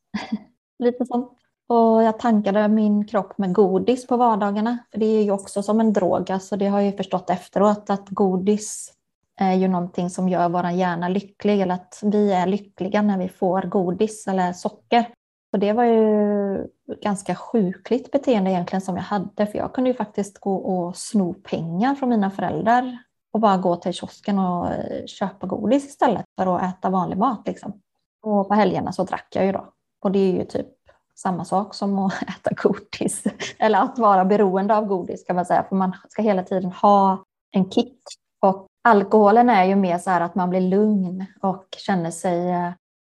Lite 0.79 1.05
sånt. 1.05 1.40
Och 1.71 2.03
jag 2.03 2.19
tankade 2.19 2.67
min 2.67 3.07
kropp 3.07 3.37
med 3.37 3.53
godis 3.53 4.07
på 4.07 4.17
vardagarna. 4.17 4.77
För 4.91 4.99
det 4.99 5.05
är 5.05 5.23
ju 5.23 5.31
också 5.31 5.63
som 5.63 5.79
en 5.79 5.93
drog. 5.93 6.31
Alltså 6.31 6.57
det 6.57 6.67
har 6.67 6.79
jag 6.79 6.91
ju 6.91 6.97
förstått 6.97 7.29
efteråt 7.29 7.89
att 7.89 8.09
godis 8.09 8.93
är 9.39 9.53
ju 9.53 9.67
någonting 9.67 10.09
som 10.09 10.29
gör 10.29 10.49
vår 10.49 10.69
hjärna 10.69 11.09
lycklig. 11.09 11.61
Eller 11.61 11.73
att 11.73 11.99
vi 12.03 12.31
är 12.31 12.47
lyckliga 12.47 13.01
när 13.01 13.17
vi 13.17 13.29
får 13.29 13.61
godis 13.61 14.27
eller 14.27 14.53
socker. 14.53 15.05
Och 15.53 15.59
det 15.59 15.73
var 15.73 15.83
ju 15.83 16.67
ganska 17.01 17.35
sjukligt 17.35 18.11
beteende 18.11 18.51
egentligen 18.51 18.81
som 18.81 18.95
jag 18.95 19.03
hade. 19.03 19.47
För 19.47 19.57
jag 19.57 19.73
kunde 19.73 19.89
ju 19.89 19.93
faktiskt 19.93 20.39
gå 20.39 20.55
och 20.55 20.97
sno 20.97 21.33
pengar 21.33 21.95
från 21.95 22.09
mina 22.09 22.31
föräldrar 22.31 22.97
och 23.33 23.39
bara 23.39 23.57
gå 23.57 23.75
till 23.75 23.93
kiosken 23.93 24.39
och 24.39 24.67
eh, 24.67 25.05
köpa 25.05 25.47
godis 25.47 25.85
istället 25.85 26.25
för 26.39 26.55
att 26.55 26.63
äta 26.63 26.89
vanlig 26.89 27.17
mat. 27.17 27.47
Liksom. 27.47 27.81
Och 28.23 28.47
på 28.47 28.53
helgerna 28.53 28.91
så 28.91 29.03
drack 29.03 29.27
jag 29.35 29.45
ju 29.45 29.51
då. 29.51 29.73
Och 30.01 30.11
det 30.11 30.19
är 30.19 30.33
ju 30.33 30.45
typ 30.45 30.67
samma 31.15 31.45
sak 31.45 31.75
som 31.75 31.99
att 31.99 32.13
äta 32.23 32.51
godis. 32.55 33.23
Eller 33.59 33.79
att 33.79 33.99
vara 33.99 34.25
beroende 34.25 34.77
av 34.77 34.85
godis 34.85 35.23
kan 35.23 35.35
man 35.35 35.45
säga. 35.45 35.63
För 35.69 35.75
man 35.75 35.95
ska 36.09 36.21
hela 36.21 36.43
tiden 36.43 36.71
ha 36.71 37.23
en 37.51 37.71
kick. 37.71 37.97
Och 38.41 38.67
alkoholen 38.83 39.49
är 39.49 39.63
ju 39.63 39.75
mer 39.75 39.97
så 39.97 40.09
här 40.09 40.21
att 40.21 40.35
man 40.35 40.49
blir 40.49 40.61
lugn 40.61 41.25
och 41.41 41.65
känner 41.77 42.11
sig 42.11 42.49
eh, 42.49 42.71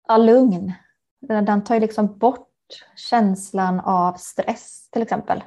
ja, 0.08 0.18
lugn 0.18 0.74
den 1.22 1.63
tar 1.63 1.75
ju 1.75 1.82
liksom 1.82 2.18
bort 2.18 2.48
känslan 2.96 3.80
av 3.80 4.13
stress 4.13 4.89
till 4.92 5.01
exempel. 5.01 5.44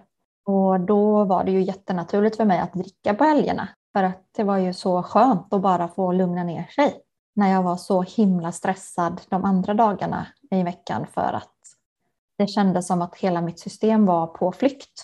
Och 0.46 0.80
då 0.80 1.24
var 1.24 1.44
det 1.44 1.50
ju 1.50 1.62
jättenaturligt 1.62 2.36
för 2.36 2.44
mig 2.44 2.58
att 2.58 2.72
dricka 2.72 3.14
på 3.14 3.24
helgerna. 3.24 3.68
För 3.92 4.02
att 4.02 4.24
det 4.36 4.44
var 4.44 4.56
ju 4.58 4.72
så 4.72 5.02
skönt 5.02 5.54
att 5.54 5.62
bara 5.62 5.88
få 5.88 6.12
lugna 6.12 6.44
ner 6.44 6.64
sig. 6.64 7.00
När 7.34 7.52
jag 7.52 7.62
var 7.62 7.76
så 7.76 8.02
himla 8.02 8.52
stressad 8.52 9.20
de 9.28 9.44
andra 9.44 9.74
dagarna 9.74 10.26
i 10.50 10.62
veckan 10.62 11.06
för 11.06 11.32
att 11.32 11.59
det 12.40 12.46
kändes 12.46 12.86
som 12.86 13.02
att 13.02 13.16
hela 13.16 13.42
mitt 13.42 13.58
system 13.58 14.06
var 14.06 14.26
på 14.26 14.52
flykt. 14.52 15.02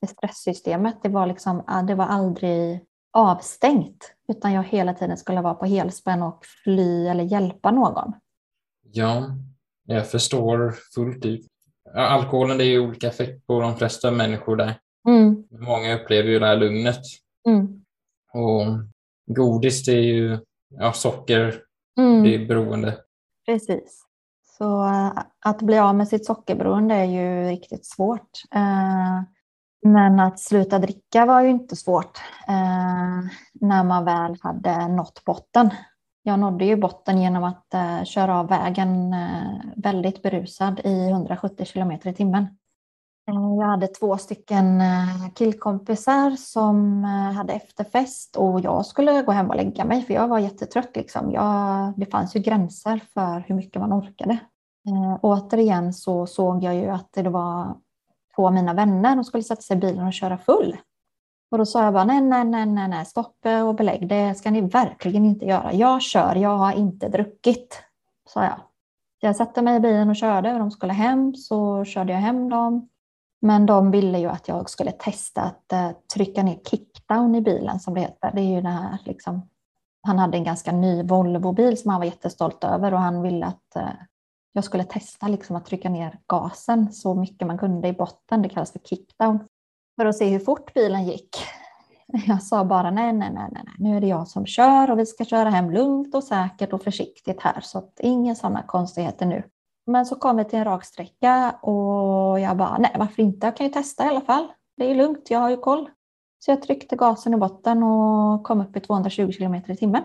Det 0.00 0.06
stresssystemet, 0.06 0.96
det 1.02 1.08
var, 1.08 1.26
liksom, 1.26 1.84
det 1.86 1.94
var 1.94 2.04
aldrig 2.04 2.80
avstängt. 3.12 4.14
Utan 4.28 4.52
jag 4.52 4.62
hela 4.62 4.94
tiden 4.94 5.16
skulle 5.16 5.40
vara 5.40 5.54
på 5.54 5.66
helspänn 5.66 6.22
och 6.22 6.44
fly 6.64 7.06
eller 7.06 7.24
hjälpa 7.24 7.70
någon. 7.70 8.12
Ja, 8.92 9.36
jag 9.86 10.10
förstår 10.10 10.74
fullt 10.94 11.24
ut. 11.24 11.46
Alkoholen 11.94 12.58
det 12.58 12.64
är 12.64 12.70
ju 12.70 12.80
olika 12.80 13.08
effekt 13.08 13.46
på 13.46 13.60
de 13.60 13.76
flesta 13.76 14.10
människor 14.10 14.56
där. 14.56 14.74
Mm. 15.08 15.44
Många 15.50 15.94
upplever 15.94 16.28
ju 16.28 16.38
det 16.38 16.46
här 16.46 16.56
lugnet. 16.56 17.02
Mm. 17.48 17.84
Och 18.32 18.64
godis 19.26 19.84
det 19.84 19.92
är 19.92 20.02
ju 20.02 20.38
ja, 20.68 20.92
socker, 20.92 21.62
mm. 21.98 22.22
det 22.22 22.34
är 22.34 22.46
beroende. 22.46 22.98
Precis. 23.46 24.09
Så 24.62 24.86
eh, 24.86 25.12
att 25.44 25.62
bli 25.62 25.78
av 25.78 25.94
med 25.94 26.08
sitt 26.08 26.26
sockerberoende 26.26 26.94
är 26.94 27.04
ju 27.04 27.48
riktigt 27.48 27.86
svårt. 27.86 28.30
Eh, 28.54 29.22
men 29.82 30.20
att 30.20 30.40
sluta 30.40 30.78
dricka 30.78 31.26
var 31.26 31.40
ju 31.40 31.48
inte 31.48 31.76
svårt 31.76 32.18
eh, 32.48 33.30
när 33.52 33.84
man 33.84 34.04
väl 34.04 34.36
hade 34.40 34.88
nått 34.88 35.24
botten. 35.24 35.70
Jag 36.22 36.38
nådde 36.38 36.64
ju 36.64 36.76
botten 36.76 37.22
genom 37.22 37.44
att 37.44 37.74
köra 38.08 38.38
av 38.38 38.48
vägen 38.48 39.14
väldigt 39.76 40.22
berusad 40.22 40.80
i 40.84 41.08
170 41.08 41.64
kilometer 41.64 42.10
i 42.10 42.14
timmen. 42.14 42.46
Eh, 43.30 43.54
jag 43.58 43.66
hade 43.66 43.86
två 43.86 44.18
stycken 44.18 44.80
eh, 44.80 45.32
killkompisar 45.34 46.30
som 46.30 47.04
eh, 47.04 47.36
hade 47.36 47.52
efterfest 47.52 48.36
och 48.36 48.60
jag 48.60 48.86
skulle 48.86 49.22
gå 49.22 49.32
hem 49.32 49.50
och 49.50 49.56
lägga 49.56 49.84
mig 49.84 50.02
för 50.02 50.14
jag 50.14 50.28
var 50.28 50.38
jättetrött. 50.38 50.96
Liksom. 50.96 51.32
Jag, 51.32 51.92
det 51.96 52.06
fanns 52.06 52.36
ju 52.36 52.40
gränser 52.40 53.00
för 53.14 53.44
hur 53.46 53.54
mycket 53.54 53.80
man 53.80 53.92
orkade. 53.92 54.38
återigen 55.20 55.92
så 55.92 56.26
såg 56.26 56.64
jag 56.64 56.74
ju 56.74 56.88
att 56.88 57.12
det 57.12 57.28
var 57.28 57.76
två 58.36 58.46
av 58.46 58.52
mina 58.52 58.74
vänner 58.74 59.14
som 59.14 59.24
skulle 59.24 59.42
sätta 59.42 59.62
sig 59.62 59.76
i 59.76 59.80
bilen 59.80 60.06
och 60.06 60.12
köra 60.12 60.38
full. 60.38 60.76
Och 61.50 61.58
då 61.58 61.66
sa 61.66 61.84
jag 61.84 61.92
bara 61.92 62.04
nej, 62.04 62.20
nej, 62.20 62.44
nej, 62.44 62.66
nej, 62.66 62.88
nej, 62.88 63.06
stopp 63.06 63.36
och 63.66 63.74
belägg, 63.74 64.08
det 64.08 64.34
ska 64.34 64.50
ni 64.50 64.60
verkligen 64.60 65.24
inte 65.24 65.44
göra. 65.44 65.72
Jag 65.72 66.02
kör, 66.02 66.34
jag 66.34 66.56
har 66.56 66.72
inte 66.72 67.08
druckit, 67.08 67.82
sa 68.28 68.44
jag. 68.44 68.60
Jag 69.20 69.36
satte 69.36 69.62
mig 69.62 69.76
i 69.76 69.80
bilen 69.80 70.10
och 70.10 70.16
körde 70.16 70.52
och 70.52 70.58
de 70.58 70.70
skulle 70.70 70.92
hem, 70.92 71.34
så 71.34 71.84
körde 71.84 72.12
jag 72.12 72.20
hem 72.20 72.48
dem. 72.48 72.88
Men 73.42 73.66
de 73.66 73.90
ville 73.90 74.18
ju 74.18 74.26
att 74.26 74.48
jag 74.48 74.70
skulle 74.70 74.92
testa 74.92 75.42
att 75.42 75.72
uh, 75.72 75.90
trycka 76.14 76.42
ner 76.42 76.58
kickdown 76.70 77.34
i 77.34 77.40
bilen 77.40 77.80
som 77.80 77.94
det 77.94 78.00
heter. 78.00 78.30
Det 78.34 78.40
är 78.40 78.54
ju 78.54 78.60
det 78.60 78.68
här 78.68 78.98
liksom. 79.04 79.48
Han 80.02 80.18
hade 80.18 80.36
en 80.36 80.44
ganska 80.44 80.72
ny 80.72 81.02
Volvo-bil 81.02 81.76
som 81.76 81.90
han 81.90 82.00
var 82.00 82.06
jättestolt 82.06 82.64
över 82.64 82.94
och 82.94 83.00
han 83.00 83.22
ville 83.22 83.46
att 83.46 83.76
uh, 83.76 83.92
jag 84.52 84.64
skulle 84.64 84.84
testa 84.84 85.28
liksom 85.28 85.56
att 85.56 85.66
trycka 85.66 85.88
ner 85.88 86.18
gasen 86.26 86.92
så 86.92 87.14
mycket 87.14 87.46
man 87.46 87.58
kunde 87.58 87.88
i 87.88 87.92
botten. 87.92 88.42
Det 88.42 88.48
kallas 88.48 88.72
för 88.72 88.78
kickdown 88.78 89.38
för 89.96 90.06
att 90.06 90.16
se 90.16 90.28
hur 90.28 90.38
fort 90.38 90.74
bilen 90.74 91.04
gick. 91.04 91.36
Jag 92.26 92.42
sa 92.42 92.64
bara 92.64 92.90
nej, 92.90 93.12
nej, 93.12 93.30
nej, 93.32 93.48
nej, 93.52 93.64
nu 93.78 93.96
är 93.96 94.00
det 94.00 94.06
jag 94.06 94.28
som 94.28 94.46
kör 94.46 94.90
och 94.90 94.98
vi 94.98 95.06
ska 95.06 95.24
köra 95.24 95.50
hem 95.50 95.70
lugnt 95.70 96.14
och 96.14 96.24
säkert 96.24 96.72
och 96.72 96.82
försiktigt 96.82 97.40
här 97.40 97.60
så 97.60 97.78
att 97.78 98.00
inga 98.00 98.34
sådana 98.34 98.62
konstigheter 98.62 99.26
nu. 99.26 99.42
Men 99.90 100.06
så 100.06 100.16
kom 100.16 100.36
vi 100.36 100.44
till 100.44 100.58
en 100.58 100.64
raksträcka 100.64 101.50
och 101.50 102.40
jag 102.40 102.56
bara 102.56 102.78
nej, 102.78 102.96
varför 102.98 103.22
inte? 103.22 103.46
Jag 103.46 103.56
kan 103.56 103.66
ju 103.66 103.72
testa 103.72 104.04
i 104.04 104.08
alla 104.08 104.20
fall. 104.20 104.52
Det 104.76 104.90
är 104.90 104.94
lugnt, 104.94 105.30
jag 105.30 105.38
har 105.38 105.50
ju 105.50 105.56
koll. 105.56 105.90
Så 106.38 106.50
jag 106.50 106.62
tryckte 106.62 106.96
gasen 106.96 107.34
i 107.34 107.36
botten 107.36 107.82
och 107.82 108.42
kom 108.42 108.60
upp 108.60 108.76
i 108.76 108.80
220 108.80 109.32
kilometer 109.32 109.72
i 109.72 109.76
timmen. 109.76 110.02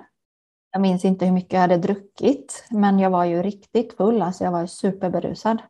Jag 0.72 0.82
minns 0.82 1.06
inte 1.06 1.26
hur 1.26 1.32
mycket 1.32 1.54
jag 1.54 1.62
hade 1.62 1.78
druckit, 1.78 2.66
men 2.70 3.00
jag 3.00 3.10
var 3.10 3.26
ju 3.26 3.44
riktigt 3.44 3.98
full, 3.98 4.22
alltså 4.22 4.44
jag 4.44 4.52
var 4.52 4.66
superberusad 4.66 5.62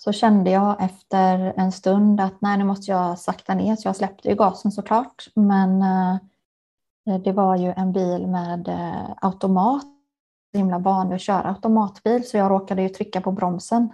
så 0.00 0.12
kände 0.12 0.50
jag 0.50 0.82
efter 0.84 1.52
en 1.56 1.72
stund 1.72 2.20
att 2.20 2.40
nej, 2.40 2.58
nu 2.58 2.64
måste 2.64 2.90
jag 2.90 3.18
sakta 3.18 3.54
ner. 3.54 3.76
Så 3.76 3.88
jag 3.88 3.96
släppte 3.96 4.28
ju 4.28 4.34
gasen 4.34 4.72
såklart. 4.72 5.28
Men 5.34 5.82
eh, 5.82 7.20
det 7.24 7.32
var 7.32 7.56
ju 7.56 7.72
en 7.76 7.92
bil 7.92 8.26
med 8.26 8.68
eh, 8.68 9.10
automat. 9.20 9.84
Himla 10.58 10.78
van 10.78 11.12
att 11.12 11.20
köra 11.20 11.48
automatbil 11.48 12.28
så 12.28 12.36
jag 12.36 12.50
råkade 12.50 12.82
ju 12.82 12.88
trycka 12.88 13.20
på 13.20 13.32
bromsen 13.32 13.88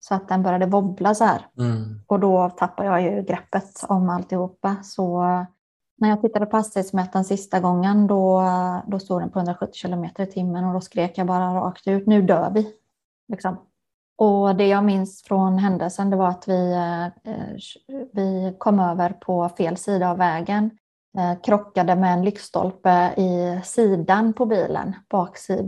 så 0.00 0.14
att 0.14 0.28
den 0.28 0.42
började 0.42 0.66
wobbla 0.66 1.14
så 1.14 1.24
här. 1.24 1.46
Mm. 1.58 2.00
Och 2.06 2.20
då 2.20 2.50
tappade 2.50 2.88
jag 2.88 3.02
ju 3.02 3.22
greppet 3.22 3.84
om 3.88 4.10
alltihopa. 4.10 4.76
Så 4.82 5.22
när 5.98 6.08
jag 6.08 6.20
tittade 6.20 6.46
på 6.46 6.56
hastighetsmätaren 6.56 7.24
sista 7.24 7.60
gången 7.60 8.06
då, 8.06 8.42
då 8.86 8.98
stod 8.98 9.20
den 9.20 9.30
på 9.30 9.38
170 9.38 9.74
kilometer 9.74 10.22
i 10.22 10.26
timmen 10.26 10.64
och 10.64 10.72
då 10.72 10.80
skrek 10.80 11.18
jag 11.18 11.26
bara 11.26 11.54
rakt 11.54 11.88
ut, 11.88 12.06
nu 12.06 12.22
dör 12.22 12.50
vi. 12.54 12.66
Liksom. 13.28 13.56
Och 14.16 14.56
det 14.56 14.66
jag 14.66 14.84
minns 14.84 15.22
från 15.22 15.58
händelsen 15.58 16.10
det 16.10 16.16
var 16.16 16.28
att 16.28 16.48
vi, 16.48 16.72
eh, 17.24 17.32
vi 18.12 18.56
kom 18.58 18.80
över 18.80 19.10
på 19.10 19.48
fel 19.48 19.76
sida 19.76 20.10
av 20.10 20.18
vägen, 20.18 20.64
eh, 20.64 20.70
Eh, 21.18 21.40
krockade 21.42 21.96
med 21.96 22.12
en 22.12 22.24
lyktstolpe 22.24 23.14
i 23.16 23.60
sidan 23.64 24.32
på 24.32 24.46
bilen, 24.46 24.94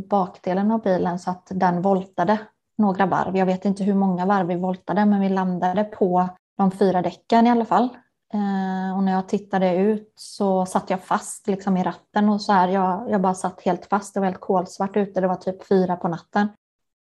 bakdelen 0.08 0.70
av 0.70 0.82
bilen, 0.82 1.18
så 1.18 1.30
att 1.30 1.48
den 1.50 1.82
voltade 1.82 2.38
några 2.78 3.06
varv. 3.06 3.36
Jag 3.36 3.46
vet 3.46 3.64
inte 3.64 3.84
hur 3.84 3.94
många 3.94 4.26
varv 4.26 4.46
vi 4.46 4.56
voltade, 4.56 5.04
men 5.04 5.20
vi 5.20 5.28
landade 5.28 5.84
på 5.84 6.28
de 6.56 6.70
fyra 6.70 7.02
däcken 7.02 7.46
i 7.46 7.50
alla 7.50 7.64
fall. 7.64 7.88
Eh, 8.34 8.96
och 8.96 9.02
när 9.02 9.12
jag 9.12 9.28
tittade 9.28 9.76
ut 9.76 10.12
så 10.16 10.66
satt 10.66 10.90
jag 10.90 11.02
fast 11.02 11.46
liksom 11.46 11.76
i 11.76 11.82
ratten 11.82 12.28
och 12.28 12.40
så 12.40 12.52
här. 12.52 12.68
Jag, 12.68 13.10
jag 13.10 13.20
bara 13.20 13.34
satt 13.34 13.60
helt 13.60 13.86
fast. 13.86 14.14
Det 14.14 14.20
var 14.20 14.26
helt 14.26 14.40
kolsvart 14.40 14.96
ute. 14.96 15.20
Det 15.20 15.28
var 15.28 15.34
typ 15.34 15.68
fyra 15.68 15.96
på 15.96 16.08
natten. 16.08 16.48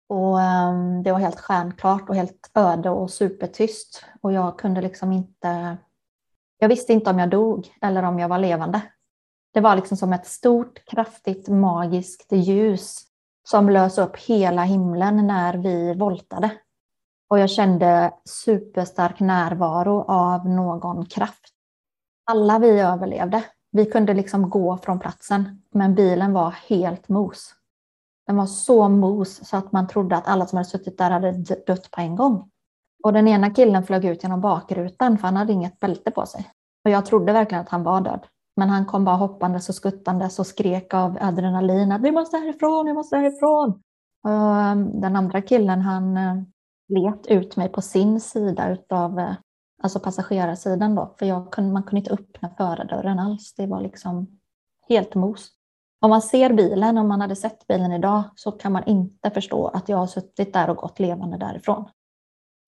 Och 0.09 0.37
um, 0.37 1.03
det 1.03 1.11
var 1.11 1.19
helt 1.19 1.39
stjärnklart 1.39 2.09
och 2.09 2.15
helt 2.15 2.51
öde 2.53 2.89
och 2.89 3.09
supertyst. 3.09 4.05
Och 4.21 4.33
jag 4.33 4.59
kunde 4.59 4.81
liksom 4.81 5.11
inte 5.11 5.77
jag 6.57 6.69
visste 6.69 6.93
inte 6.93 7.09
om 7.09 7.19
jag 7.19 7.29
dog 7.29 7.73
eller 7.81 8.03
om 8.03 8.19
jag 8.19 8.29
var 8.29 8.37
levande. 8.37 8.81
Det 9.53 9.59
var 9.59 9.75
liksom 9.75 9.97
som 9.97 10.13
ett 10.13 10.27
stort, 10.27 10.85
kraftigt, 10.85 11.47
magiskt 11.47 12.31
ljus 12.31 13.03
som 13.49 13.69
lös 13.69 13.97
upp 13.97 14.17
hela 14.17 14.63
himlen 14.63 15.27
när 15.27 15.53
vi 15.53 15.93
voltade. 15.93 16.51
Och 17.29 17.39
jag 17.39 17.49
kände 17.49 18.13
superstark 18.25 19.19
närvaro 19.19 20.01
av 20.07 20.49
någon 20.49 21.05
kraft. 21.05 21.49
Alla 22.25 22.59
vi 22.59 22.69
överlevde. 22.69 23.43
Vi 23.71 23.85
kunde 23.85 24.13
liksom 24.13 24.49
gå 24.49 24.77
från 24.77 24.99
platsen, 24.99 25.63
men 25.71 25.95
bilen 25.95 26.33
var 26.33 26.51
helt 26.51 27.09
mos. 27.09 27.53
Den 28.27 28.37
var 28.37 28.45
så 28.45 28.89
mos 28.89 29.47
så 29.47 29.57
att 29.57 29.71
man 29.71 29.87
trodde 29.87 30.15
att 30.15 30.27
alla 30.27 30.45
som 30.45 30.57
hade 30.57 30.69
suttit 30.69 30.97
där 30.97 31.11
hade 31.11 31.31
dött 31.67 31.91
på 31.91 32.01
en 32.01 32.15
gång. 32.15 32.49
Och 33.07 33.13
den 33.13 33.27
ena 33.27 33.49
killen 33.49 33.83
flög 33.83 34.05
ut 34.05 34.23
genom 34.23 34.41
bakrutan 34.41 35.17
för 35.17 35.27
han 35.27 35.35
hade 35.35 35.53
inget 35.53 35.79
bälte 35.79 36.11
på 36.11 36.25
sig. 36.25 36.49
Och 36.85 36.91
jag 36.91 37.05
trodde 37.05 37.33
verkligen 37.33 37.61
att 37.61 37.69
han 37.69 37.83
var 37.83 38.01
död. 38.01 38.25
Men 38.55 38.69
han 38.69 38.85
kom 38.85 39.05
bara 39.05 39.15
hoppandes 39.15 39.69
och 39.69 39.75
skuttandes 39.75 40.39
och 40.39 40.47
skrek 40.47 40.93
av 40.93 41.17
adrenalin 41.21 41.91
att 41.91 42.01
vi 42.01 42.11
måste 42.11 42.37
härifrån, 42.37 42.85
vi 42.85 42.93
måste 42.93 43.17
härifrån. 43.17 43.81
Och 44.23 44.55
ehm, 44.57 45.01
den 45.01 45.15
andra 45.15 45.41
killen 45.41 45.81
han 45.81 46.17
eh, 46.17 46.35
let 46.87 47.27
ut 47.27 47.55
mig 47.55 47.69
på 47.69 47.81
sin 47.81 48.21
sida 48.21 48.71
utav, 48.71 49.19
eh, 49.19 49.35
alltså 49.83 49.99
passagerarsidan 49.99 50.95
då, 50.95 51.15
för 51.19 51.25
jag 51.25 51.51
kunde, 51.51 51.73
man 51.73 51.83
kunde 51.83 51.99
inte 51.99 52.13
öppna 52.13 52.49
förardörren 52.57 53.19
alls. 53.19 53.53
Det 53.55 53.67
var 53.67 53.81
liksom 53.81 54.27
helt 54.89 55.15
mos. 55.15 55.49
Om 56.01 56.09
man 56.09 56.21
ser 56.21 56.53
bilen, 56.53 56.97
om 56.97 57.07
man 57.07 57.21
hade 57.21 57.35
sett 57.35 57.67
bilen 57.67 57.91
idag, 57.91 58.23
så 58.35 58.51
kan 58.51 58.71
man 58.71 58.83
inte 58.83 59.31
förstå 59.31 59.67
att 59.67 59.89
jag 59.89 59.97
har 59.97 60.07
suttit 60.07 60.53
där 60.53 60.69
och 60.69 60.77
gått 60.77 60.99
levande 60.99 61.37
därifrån. 61.37 61.85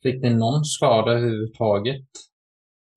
Fick 0.03 0.23
ni 0.23 0.29
någon 0.29 0.65
skada 0.65 1.11
överhuvudtaget? 1.11 2.05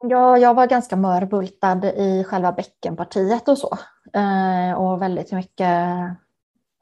Ja, 0.05 0.39
jag 0.39 0.55
var 0.55 0.67
ganska 0.67 0.97
mörbultad 0.97 1.85
i 1.85 2.25
själva 2.25 2.53
bäckenpartiet 2.53 3.49
och 3.49 3.59
så. 3.59 3.79
Eh, 4.13 4.73
och 4.73 5.03
väldigt 5.03 5.33
mycket 5.33 5.79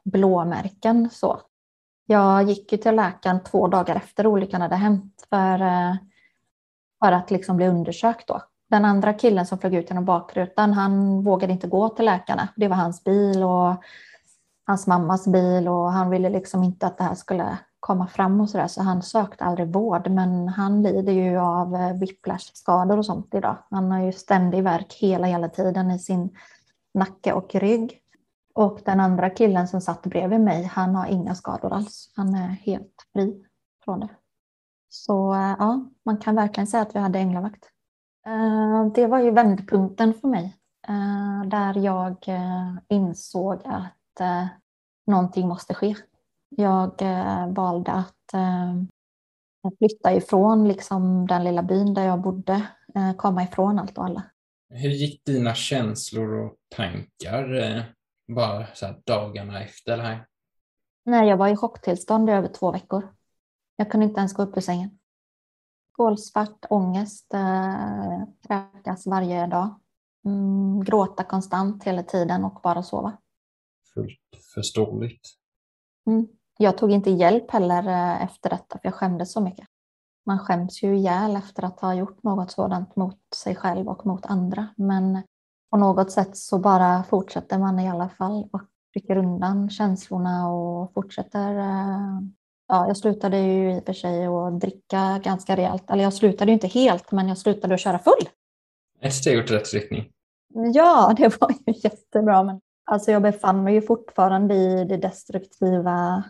blåmärken 0.04 1.10
så. 1.10 1.40
Jag 2.06 2.42
gick 2.42 2.72
ju 2.72 2.78
till 2.78 2.96
läkaren 2.96 3.42
två 3.44 3.68
dagar 3.68 3.96
efter 3.96 4.26
olyckan 4.26 4.60
hade 4.60 4.76
hänt 4.76 5.26
för, 5.30 5.60
eh, 5.60 5.94
för 7.04 7.12
att 7.12 7.30
liksom 7.30 7.56
bli 7.56 7.68
undersökt 7.68 8.28
då. 8.28 8.42
Den 8.70 8.84
andra 8.84 9.14
killen 9.14 9.46
som 9.46 9.58
flög 9.58 9.74
ut 9.74 9.90
genom 9.90 10.04
bakrutan, 10.04 10.72
han 10.72 11.22
vågade 11.22 11.52
inte 11.52 11.66
gå 11.66 11.88
till 11.88 12.04
läkarna. 12.04 12.48
Det 12.56 12.68
var 12.68 12.76
hans 12.76 13.04
bil 13.04 13.42
och 13.42 13.84
hans 14.66 14.86
mammas 14.86 15.26
bil 15.26 15.68
och 15.68 15.92
han 15.92 16.10
ville 16.10 16.30
liksom 16.30 16.62
inte 16.62 16.86
att 16.86 16.98
det 16.98 17.04
här 17.04 17.14
skulle 17.14 17.58
komma 17.80 18.06
fram 18.06 18.40
och 18.40 18.50
sådär, 18.50 18.66
så 18.66 18.82
han 18.82 19.02
sökte 19.02 19.44
aldrig 19.44 19.72
vård. 19.72 20.10
Men 20.10 20.48
han 20.48 20.82
lider 20.82 21.12
ju 21.12 21.38
av 21.38 21.74
eh, 21.74 21.92
whiplash-skador 21.92 22.98
och 22.98 23.06
sånt 23.06 23.34
idag. 23.34 23.56
Han 23.70 23.90
har 23.90 24.00
ju 24.00 24.12
ständig 24.12 24.62
verk 24.62 24.94
hela, 25.00 25.26
hela 25.26 25.48
tiden 25.48 25.90
i 25.90 25.98
sin 25.98 26.36
nacke 26.94 27.32
och 27.32 27.54
rygg. 27.54 28.00
Och 28.54 28.80
den 28.84 29.00
andra 29.00 29.30
killen 29.30 29.68
som 29.68 29.80
satt 29.80 30.02
bredvid 30.02 30.40
mig, 30.40 30.64
han 30.64 30.94
har 30.94 31.06
inga 31.06 31.34
skador 31.34 31.72
alls. 31.72 32.12
Han 32.16 32.34
är 32.34 32.48
helt 32.48 33.06
fri 33.12 33.44
från 33.84 34.00
det. 34.00 34.08
Så 34.88 35.34
eh, 35.34 35.56
ja, 35.58 35.84
man 36.04 36.16
kan 36.16 36.34
verkligen 36.34 36.66
säga 36.66 36.82
att 36.82 36.94
vi 36.94 36.98
hade 36.98 37.18
änglavakt. 37.18 37.64
Eh, 38.26 38.86
det 38.94 39.06
var 39.06 39.18
ju 39.18 39.30
vändpunkten 39.30 40.14
för 40.14 40.28
mig. 40.28 40.56
Där 41.46 41.78
jag 41.78 42.16
insåg 42.88 43.60
att 43.64 44.20
någonting 45.06 45.48
måste 45.48 45.74
ske 45.74 45.96
jag 46.50 47.02
eh, 47.02 47.52
valde 47.52 47.92
att 47.92 48.34
eh, 48.34 48.74
flytta 49.78 50.14
ifrån 50.14 50.68
liksom, 50.68 51.26
den 51.26 51.44
lilla 51.44 51.62
byn 51.62 51.94
där 51.94 52.06
jag 52.06 52.20
bodde, 52.20 52.66
eh, 52.94 53.16
komma 53.16 53.42
ifrån 53.42 53.78
allt 53.78 53.98
och 53.98 54.04
alla. 54.04 54.22
Hur 54.68 54.90
gick 54.90 55.24
dina 55.24 55.54
känslor 55.54 56.32
och 56.32 56.56
tankar 56.68 57.84
bara 58.36 58.66
dagarna 59.04 59.62
efter 59.62 59.96
det 59.96 60.02
här? 60.02 60.26
Nej, 61.04 61.28
jag 61.28 61.36
var 61.36 61.48
i 61.48 61.56
chocktillstånd 61.56 62.30
i 62.30 62.32
över 62.32 62.48
två 62.48 62.72
veckor. 62.72 63.14
Jag 63.76 63.90
kunde 63.90 64.06
inte 64.06 64.18
ens 64.18 64.32
gå 64.32 64.42
upp 64.42 64.56
ur 64.56 64.60
sängen. 64.60 64.98
Kolsvart 65.92 66.66
ångest, 66.70 67.34
eh, 67.34 68.22
kräkas 68.46 69.06
varje 69.06 69.46
dag. 69.46 69.80
Mm, 70.24 70.84
gråta 70.84 71.24
konstant 71.24 71.84
hela 71.84 72.02
tiden 72.02 72.44
och 72.44 72.60
bara 72.62 72.82
sova. 72.82 73.18
Fullt 73.94 74.44
förståeligt. 74.54 75.28
Mm. 76.06 76.26
Jag 76.62 76.78
tog 76.78 76.90
inte 76.90 77.10
hjälp 77.10 77.50
heller 77.50 77.88
eh, 77.88 78.22
efter 78.22 78.50
detta, 78.50 78.78
för 78.78 78.80
jag 78.82 78.94
skämdes 78.94 79.32
så 79.32 79.40
mycket. 79.40 79.66
Man 80.26 80.38
skäms 80.38 80.82
ju 80.82 80.96
ihjäl 80.96 81.36
efter 81.36 81.64
att 81.64 81.80
ha 81.80 81.94
gjort 81.94 82.22
något 82.22 82.50
sådant 82.50 82.96
mot 82.96 83.18
sig 83.34 83.56
själv 83.56 83.88
och 83.88 84.06
mot 84.06 84.26
andra. 84.26 84.66
Men 84.76 85.22
på 85.70 85.76
något 85.76 86.12
sätt 86.12 86.36
så 86.36 86.58
bara 86.58 87.02
fortsätter 87.02 87.58
man 87.58 87.78
i 87.78 87.88
alla 87.88 88.08
fall 88.08 88.48
och 88.52 88.60
trycker 88.92 89.16
undan 89.16 89.70
känslorna 89.70 90.48
och 90.48 90.94
fortsätter. 90.94 91.58
Eh, 91.58 92.20
ja, 92.68 92.86
jag 92.86 92.96
slutade 92.96 93.38
ju 93.38 93.76
i 93.76 93.80
och 93.80 93.84
för 93.84 93.92
sig 93.92 94.26
att 94.26 94.60
dricka 94.60 95.20
ganska 95.24 95.56
rejält. 95.56 95.90
Eller 95.90 96.02
jag 96.02 96.14
slutade 96.14 96.50
ju 96.50 96.54
inte 96.54 96.68
helt, 96.68 97.12
men 97.12 97.28
jag 97.28 97.38
slutade 97.38 97.74
att 97.74 97.80
köra 97.80 97.98
full. 97.98 98.28
Ett 99.00 99.14
steg 99.14 99.38
åt 99.38 99.50
rätt 99.50 99.74
riktning. 99.74 100.10
Ja, 100.74 101.14
det 101.16 101.40
var 101.40 101.50
ju 101.50 101.74
jättebra. 101.76 102.42
Men 102.42 102.60
alltså 102.84 103.10
jag 103.10 103.22
befann 103.22 103.64
mig 103.64 103.74
ju 103.74 103.82
fortfarande 103.82 104.54
i 104.54 104.84
det 104.84 104.96
destruktiva 104.96 106.24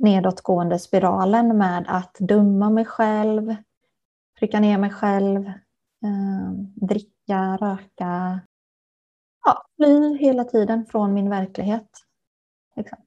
nedåtgående 0.00 0.78
spiralen 0.78 1.58
med 1.58 1.84
att 1.88 2.16
dumma 2.18 2.70
mig 2.70 2.84
själv, 2.84 3.54
trycka 4.38 4.60
ner 4.60 4.78
mig 4.78 4.90
själv, 4.90 5.46
eh, 6.04 6.52
dricka, 6.74 7.56
röka, 7.56 8.40
ja, 9.44 9.66
fly 9.76 10.16
hela 10.18 10.44
tiden 10.44 10.86
från 10.86 11.14
min 11.14 11.30
verklighet. 11.30 11.90
Liksom. 12.76 12.98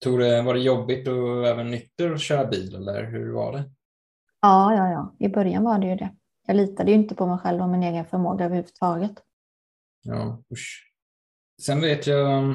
Tog 0.00 0.18
det, 0.18 0.42
var 0.42 0.54
det 0.54 0.60
jobbigt 0.60 1.08
och 1.08 1.46
även 1.46 1.70
nykter 1.70 2.12
att 2.12 2.20
köra 2.20 2.46
bil 2.46 2.74
eller 2.74 3.04
hur 3.04 3.32
var 3.32 3.52
det? 3.52 3.64
Ja, 4.40 4.74
ja, 4.74 4.90
ja, 4.90 5.14
i 5.18 5.28
början 5.28 5.64
var 5.64 5.78
det 5.78 5.86
ju 5.86 5.96
det. 5.96 6.14
Jag 6.46 6.56
litade 6.56 6.90
ju 6.90 6.96
inte 6.96 7.14
på 7.14 7.26
mig 7.26 7.38
själv 7.38 7.62
och 7.62 7.68
min 7.68 7.82
egen 7.82 8.04
förmåga 8.04 8.44
överhuvudtaget. 8.44 9.22
Ja, 10.02 10.42
usch. 10.52 10.92
Sen 11.62 11.80
vet 11.80 12.06
jag 12.06 12.54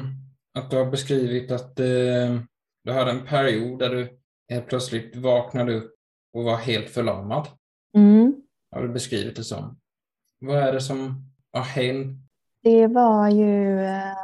att 0.54 0.70
du 0.70 0.76
har 0.76 0.90
beskrivit 0.90 1.50
att 1.50 1.80
eh, 1.80 2.40
du 2.84 2.92
hade 2.92 3.10
en 3.10 3.26
period 3.26 3.78
där 3.78 3.90
du 3.90 4.18
helt 4.48 4.66
plötsligt 4.66 5.16
vaknade 5.16 5.74
upp 5.74 5.94
och 6.32 6.44
var 6.44 6.56
helt 6.56 6.90
förlamad. 6.90 7.48
Mm. 7.96 8.42
Har 8.70 8.82
du 8.82 8.88
beskrivit 8.88 9.36
det 9.36 9.44
som. 9.44 9.76
Vad 10.40 10.58
är 10.58 10.72
det 10.72 10.80
som 10.80 11.24
har 11.52 11.62
hänt? 11.62 12.18
Det 12.62 12.86
var 12.86 13.28
ju 13.28 13.84
eh, 13.84 14.14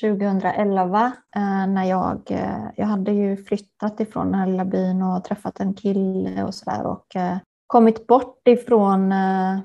2011 0.00 1.12
eh, 1.36 1.66
när 1.66 1.84
jag, 1.84 2.30
eh, 2.30 2.64
jag 2.76 2.86
hade 2.86 3.12
ju 3.12 3.36
flyttat 3.36 4.00
ifrån 4.00 4.26
den 4.26 4.40
här 4.40 4.46
lilla 4.46 4.64
byn 4.64 5.02
och 5.02 5.24
träffat 5.24 5.60
en 5.60 5.74
kille 5.74 6.44
och 6.44 6.54
sådär 6.54 6.86
och 6.86 7.16
eh, 7.16 7.38
kommit 7.66 8.06
bort 8.06 8.48
ifrån 8.48 9.12
eh, 9.12 9.58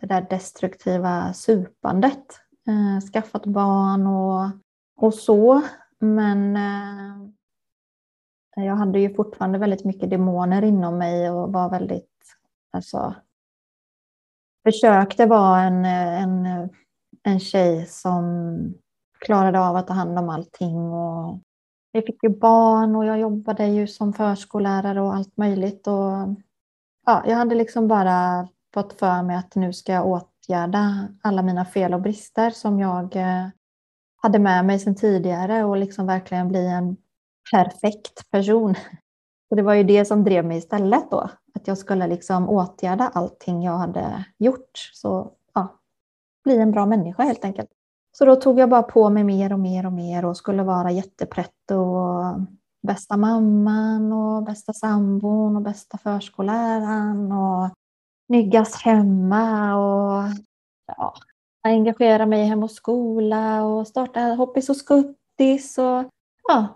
det 0.00 0.06
där 0.06 0.26
destruktiva 0.30 1.32
supandet. 1.32 2.40
Eh, 2.68 3.10
skaffat 3.12 3.46
barn 3.46 4.06
och, 4.06 4.50
och 4.96 5.14
så. 5.14 5.62
Men 6.00 6.56
eh, 6.56 7.30
jag 8.56 8.76
hade 8.76 9.00
ju 9.00 9.14
fortfarande 9.14 9.58
väldigt 9.58 9.84
mycket 9.84 10.10
demoner 10.10 10.62
inom 10.62 10.98
mig 10.98 11.30
och 11.30 11.52
var 11.52 11.70
väldigt, 11.70 12.36
alltså, 12.70 13.14
försökte 14.64 15.26
vara 15.26 15.60
en, 15.60 15.84
en, 15.84 16.68
en 17.22 17.40
tjej 17.40 17.86
som 17.86 18.24
klarade 19.18 19.60
av 19.60 19.76
att 19.76 19.86
ta 19.86 19.92
hand 19.92 20.18
om 20.18 20.28
allting. 20.28 20.92
Och 20.92 21.40
vi 21.92 22.02
fick 22.02 22.22
ju 22.22 22.28
barn 22.28 22.96
och 22.96 23.06
jag 23.06 23.18
jobbade 23.18 23.66
ju 23.66 23.86
som 23.86 24.12
förskollärare 24.12 25.00
och 25.00 25.14
allt 25.14 25.36
möjligt. 25.36 25.86
Och, 25.86 26.12
ja, 27.06 27.22
jag 27.26 27.36
hade 27.36 27.54
liksom 27.54 27.88
bara 27.88 28.48
fått 28.74 28.92
för 28.92 29.22
mig 29.22 29.36
att 29.36 29.54
nu 29.54 29.72
ska 29.72 29.92
jag 29.92 30.06
åtgärda 30.06 31.08
alla 31.22 31.42
mina 31.42 31.64
fel 31.64 31.94
och 31.94 32.00
brister 32.00 32.50
som 32.50 32.80
jag 32.80 33.16
eh, 33.16 33.48
hade 34.22 34.38
med 34.38 34.64
mig 34.64 34.78
sedan 34.78 34.94
tidigare 34.94 35.64
och 35.64 35.76
liksom 35.76 36.06
verkligen 36.06 36.48
bli 36.48 36.66
en 36.66 36.96
perfekt 37.52 38.30
person. 38.30 38.74
Och 39.50 39.56
det 39.56 39.62
var 39.62 39.74
ju 39.74 39.84
det 39.84 40.04
som 40.04 40.24
drev 40.24 40.44
mig 40.44 40.58
istället 40.58 41.10
då, 41.10 41.30
att 41.54 41.66
jag 41.68 41.78
skulle 41.78 42.06
liksom 42.06 42.48
åtgärda 42.48 43.08
allting 43.14 43.62
jag 43.62 43.78
hade 43.78 44.24
gjort. 44.38 44.90
Så 44.92 45.32
ja, 45.54 45.78
bli 46.44 46.58
en 46.58 46.72
bra 46.72 46.86
människa 46.86 47.22
helt 47.22 47.44
enkelt. 47.44 47.70
Så 48.18 48.24
då 48.24 48.36
tog 48.36 48.58
jag 48.58 48.68
bara 48.70 48.82
på 48.82 49.10
mig 49.10 49.24
mer 49.24 49.52
och 49.52 49.60
mer 49.60 49.86
och 49.86 49.92
mer 49.92 50.24
och 50.24 50.36
skulle 50.36 50.62
vara 50.62 50.90
jättepretto 50.90 51.76
och 51.76 52.40
bästa 52.82 53.16
mamman 53.16 54.12
och 54.12 54.42
bästa 54.42 54.72
sambon 54.72 55.56
och 55.56 55.62
bästa 55.62 55.98
förskolläraren 55.98 57.32
och 57.32 57.70
snyggast 58.26 58.82
hemma 58.82 59.76
och 59.76 60.28
ja, 60.86 61.14
engagera 61.62 62.26
mig 62.26 62.44
hem 62.44 62.62
och 62.62 62.70
skola 62.70 63.64
och 63.64 63.86
starta 63.86 64.20
hoppis 64.20 64.70
och 64.70 64.76
skuttis 64.76 65.78
och 65.78 66.04
ja, 66.48 66.66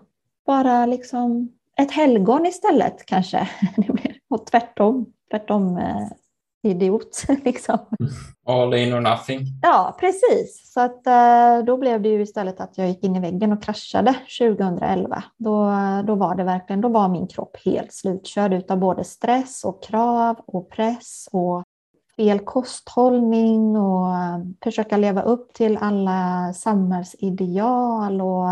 bara 0.45 0.85
liksom 0.85 1.51
ett 1.77 1.91
helgon 1.91 2.45
istället 2.45 3.05
kanske. 3.05 3.49
och 4.29 4.45
tvärtom, 4.45 5.05
tvärtom 5.31 5.77
eh, 5.77 6.07
idiot. 6.65 7.25
Liksom. 7.43 7.77
All 8.45 8.73
in 8.73 8.93
or 8.93 8.99
nothing. 8.99 9.41
Ja, 9.61 9.97
precis. 9.99 10.71
Så 10.73 10.81
att, 10.81 11.07
eh, 11.07 11.65
då 11.65 11.77
blev 11.77 12.01
det 12.01 12.09
ju 12.09 12.21
istället 12.21 12.59
att 12.59 12.77
jag 12.77 12.87
gick 12.87 13.03
in 13.03 13.15
i 13.15 13.19
väggen 13.19 13.51
och 13.51 13.63
kraschade 13.63 14.15
2011. 14.39 15.23
Då, 15.37 15.71
då 16.07 16.15
var 16.15 16.35
det 16.35 16.43
verkligen, 16.43 16.81
då 16.81 16.89
var 16.89 17.09
min 17.09 17.27
kropp 17.27 17.57
helt 17.65 17.93
slutkörd 17.93 18.53
utav 18.53 18.77
både 18.77 19.03
stress 19.03 19.63
och 19.63 19.83
krav 19.83 20.35
och 20.45 20.69
press 20.69 21.29
och 21.31 21.63
fel 22.15 22.39
kosthållning 22.39 23.77
och 23.77 24.09
eh, 24.09 24.39
försöka 24.63 24.97
leva 24.97 25.21
upp 25.21 25.53
till 25.53 25.77
alla 25.77 26.53
samhällsideal 26.53 28.21
och, 28.21 28.47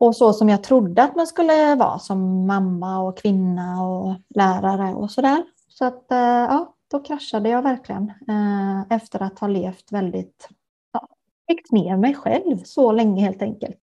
och 0.00 0.16
så 0.16 0.32
som 0.32 0.48
jag 0.48 0.62
trodde 0.62 1.02
att 1.02 1.16
man 1.16 1.26
skulle 1.26 1.74
vara 1.74 1.98
som 1.98 2.46
mamma 2.46 2.98
och 2.98 3.18
kvinna 3.18 3.82
och 3.82 4.14
lärare 4.34 4.94
och 4.94 5.10
sådär. 5.10 5.44
Så 5.68 5.84
att 5.84 6.12
eh, 6.12 6.18
ja, 6.18 6.74
då 6.90 7.00
kraschade 7.00 7.48
jag 7.48 7.62
verkligen 7.62 8.12
eh, 8.28 8.96
efter 8.96 9.22
att 9.22 9.38
ha 9.38 9.48
levt 9.48 9.92
väldigt, 9.92 10.48
ja, 10.92 11.08
fick 11.48 11.72
ner 11.72 11.96
mig 11.96 12.14
själv 12.14 12.62
så 12.64 12.92
länge 12.92 13.22
helt 13.22 13.42
enkelt. 13.42 13.76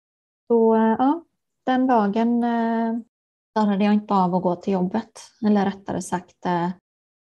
Så 0.47 0.75
ja, 0.99 1.23
den 1.65 1.87
dagen 1.87 2.43
klarade 3.55 3.85
jag 3.85 3.93
inte 3.93 4.13
av 4.13 4.35
att 4.35 4.43
gå 4.43 4.55
till 4.55 4.73
jobbet, 4.73 5.21
eller 5.45 5.65
rättare 5.65 6.01
sagt 6.01 6.45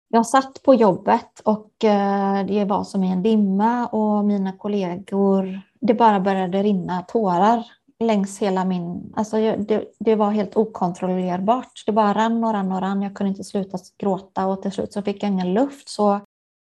jag 0.09 0.27
satt 0.27 0.63
på 0.63 0.75
jobbet 0.75 1.41
och 1.45 1.85
eh, 1.85 2.47
det 2.47 2.65
var 2.65 2.85
som 2.85 3.05
i 3.05 3.13
en 3.13 3.23
dimma 3.23 3.87
och 3.87 4.25
mina 4.25 4.53
kollegor, 4.53 5.61
det 5.81 5.95
bara 5.95 6.21
började 6.21 6.63
rinna 6.63 7.03
tårar 7.03 7.65
längs 8.01 8.39
hela 8.39 8.65
min... 8.65 9.13
Alltså 9.17 9.37
det, 9.37 9.85
det 9.99 10.15
var 10.15 10.31
helt 10.31 10.57
okontrollerbart. 10.57 11.83
Det 11.87 11.93
bara 11.93 12.15
rann 12.15 12.45
och 12.45 12.53
rann 12.53 12.73
och 12.73 12.81
rann. 12.81 13.03
Jag 13.03 13.15
kunde 13.15 13.29
inte 13.29 13.45
sluta 13.45 13.79
gråta 13.99 14.47
och 14.47 14.63
till 14.63 14.73
slut 14.73 14.93
så 14.93 15.03
fick 15.03 15.23
jag 15.23 15.31
ingen 15.31 15.55
luft. 15.55 15.89
Så 15.89 16.21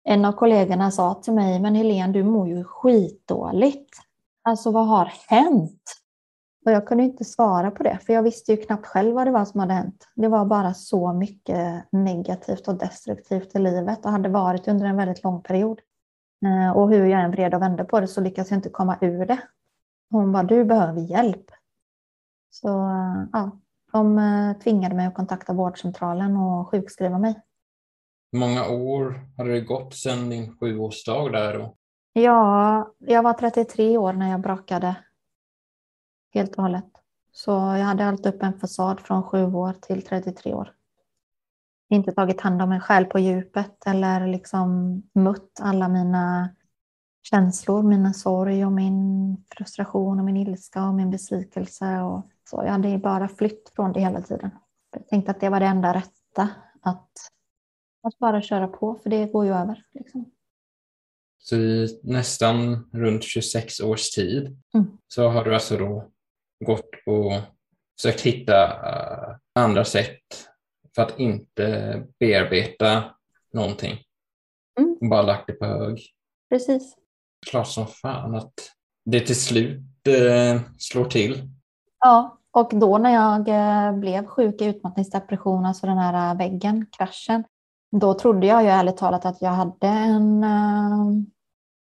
en 0.04 0.24
av 0.24 0.32
kollegorna 0.32 0.90
sa 0.90 1.14
till 1.14 1.32
mig, 1.32 1.60
men 1.60 1.74
Helene 1.74 2.12
du 2.12 2.24
mår 2.24 2.48
ju 2.48 2.64
skitdåligt. 2.64 3.96
Alltså 4.42 4.70
vad 4.70 4.86
har 4.86 5.12
hänt? 5.26 5.82
Och 6.68 6.74
jag 6.74 6.86
kunde 6.86 7.04
inte 7.04 7.24
svara 7.24 7.70
på 7.70 7.82
det, 7.82 7.98
för 8.06 8.12
jag 8.12 8.22
visste 8.22 8.52
ju 8.52 8.56
knappt 8.56 8.86
själv 8.86 9.14
vad 9.14 9.26
det 9.26 9.30
var 9.30 9.44
som 9.44 9.60
hade 9.60 9.72
hänt. 9.72 10.08
Det 10.14 10.28
var 10.28 10.44
bara 10.44 10.74
så 10.74 11.12
mycket 11.12 11.84
negativt 11.92 12.68
och 12.68 12.74
destruktivt 12.74 13.54
i 13.54 13.58
livet 13.58 14.04
och 14.04 14.10
hade 14.10 14.28
varit 14.28 14.68
under 14.68 14.86
en 14.86 14.96
väldigt 14.96 15.24
lång 15.24 15.42
period. 15.42 15.80
Eh, 16.46 16.76
och 16.76 16.90
hur 16.90 17.06
jag 17.06 17.20
än 17.20 17.30
vred 17.30 17.54
och 17.54 17.62
vände 17.62 17.84
på 17.84 18.00
det 18.00 18.08
så 18.08 18.20
lyckades 18.20 18.50
jag 18.50 18.58
inte 18.58 18.70
komma 18.70 18.98
ur 19.00 19.26
det. 19.26 19.38
Hon 20.10 20.32
bara, 20.32 20.42
du 20.42 20.64
behöver 20.64 21.00
hjälp. 21.00 21.44
Så 22.50 22.68
ja, 23.32 23.50
de 23.92 24.18
eh, 24.18 24.62
tvingade 24.62 24.94
mig 24.94 25.06
att 25.06 25.14
kontakta 25.14 25.52
vårdcentralen 25.52 26.36
och 26.36 26.68
sjukskriva 26.68 27.18
mig. 27.18 27.40
Hur 28.32 28.38
många 28.38 28.68
år 28.68 29.20
hade 29.36 29.52
det 29.52 29.60
gått 29.60 29.94
sedan 29.94 30.30
din 30.30 30.56
sjuårsdag 30.56 31.32
där? 31.32 31.58
Då? 31.58 31.74
Ja, 32.12 32.92
jag 32.98 33.22
var 33.22 33.32
33 33.32 33.98
år 33.98 34.12
när 34.12 34.30
jag 34.30 34.40
brakade 34.40 34.96
helt 36.30 36.56
och 36.56 36.62
hållet. 36.62 36.84
Så 37.32 37.50
jag 37.50 37.84
hade 37.84 38.04
hållit 38.04 38.26
upp 38.26 38.42
en 38.42 38.60
fasad 38.60 39.00
från 39.00 39.22
7 39.22 39.44
år 39.44 39.72
till 39.72 40.02
33 40.02 40.54
år. 40.54 40.74
Inte 41.90 42.12
tagit 42.12 42.40
hand 42.40 42.62
om 42.62 42.68
mig 42.68 42.80
själv 42.80 43.04
på 43.04 43.18
djupet 43.18 43.86
eller 43.86 44.26
liksom 44.26 45.02
mött 45.12 45.60
alla 45.60 45.88
mina 45.88 46.48
känslor, 47.22 47.82
mina 47.82 48.12
sorg 48.12 48.66
och 48.66 48.72
min 48.72 49.36
frustration 49.56 50.18
och 50.18 50.24
min 50.24 50.36
ilska 50.36 50.84
och 50.84 50.94
min 50.94 51.10
besvikelse. 51.10 52.00
Och 52.00 52.30
så. 52.50 52.62
Jag 52.64 52.72
hade 52.72 52.98
bara 52.98 53.28
flytt 53.28 53.72
från 53.76 53.92
det 53.92 54.00
hela 54.00 54.22
tiden. 54.22 54.50
Jag 54.92 55.08
tänkte 55.08 55.30
att 55.30 55.40
det 55.40 55.48
var 55.48 55.60
det 55.60 55.66
enda 55.66 55.94
rätta, 55.94 56.48
att, 56.80 57.10
att 58.02 58.18
bara 58.18 58.42
köra 58.42 58.68
på, 58.68 58.94
för 59.02 59.10
det 59.10 59.26
går 59.26 59.44
ju 59.44 59.52
över. 59.54 59.84
Liksom. 59.92 60.30
Så 61.38 61.56
i 61.56 62.00
nästan 62.02 62.88
runt 62.92 63.24
26 63.24 63.80
års 63.80 64.10
tid 64.10 64.62
mm. 64.74 64.86
så 65.08 65.28
har 65.28 65.44
du 65.44 65.54
alltså 65.54 65.76
då 65.76 66.10
gått 66.64 66.90
och 67.06 67.32
försökt 68.00 68.20
hitta 68.20 68.66
uh, 68.66 69.36
andra 69.54 69.84
sätt 69.84 70.48
för 70.94 71.02
att 71.02 71.18
inte 71.18 72.02
bearbeta 72.20 73.04
någonting. 73.52 73.98
Mm. 74.80 75.10
Bara 75.10 75.22
lagt 75.22 75.46
det 75.46 75.52
på 75.52 75.66
hög. 75.66 76.00
Precis. 76.50 76.96
Klart 77.50 77.68
som 77.68 77.86
fan 77.86 78.34
att 78.34 78.54
det 79.04 79.20
till 79.20 79.40
slut 79.40 79.82
uh, 80.08 80.60
slår 80.78 81.04
till. 81.04 81.50
Ja, 82.00 82.38
och 82.50 82.70
då 82.72 82.98
när 82.98 83.14
jag 83.14 83.48
uh, 83.48 84.00
blev 84.00 84.26
sjuk 84.26 84.60
i 84.60 84.64
utmattningsdepression, 84.64 85.66
alltså 85.66 85.86
den 85.86 85.98
här 85.98 86.34
väggen, 86.34 86.86
kraschen, 86.98 87.44
då 87.96 88.14
trodde 88.14 88.46
jag 88.46 88.62
ju 88.62 88.68
ärligt 88.68 88.96
talat 88.96 89.24
att 89.24 89.42
jag 89.42 89.50
hade 89.50 89.88
en 89.88 90.46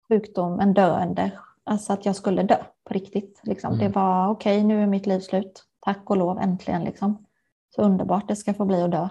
sjukdom, 0.08 0.60
en 0.60 0.74
döende 0.74 1.32
Alltså 1.64 1.92
att 1.92 2.06
jag 2.06 2.16
skulle 2.16 2.42
dö 2.42 2.64
på 2.84 2.94
riktigt. 2.94 3.40
Liksom. 3.44 3.74
Mm. 3.74 3.86
Det 3.86 3.94
var 3.94 4.28
okej, 4.28 4.56
okay, 4.56 4.66
nu 4.66 4.82
är 4.82 4.86
mitt 4.86 5.06
liv 5.06 5.20
slut. 5.20 5.64
Tack 5.80 6.10
och 6.10 6.16
lov, 6.16 6.38
äntligen. 6.38 6.84
Liksom. 6.84 7.26
Så 7.70 7.82
underbart 7.82 8.28
det 8.28 8.36
ska 8.36 8.54
få 8.54 8.64
bli 8.64 8.82
att 8.82 8.90
dö. 8.90 9.08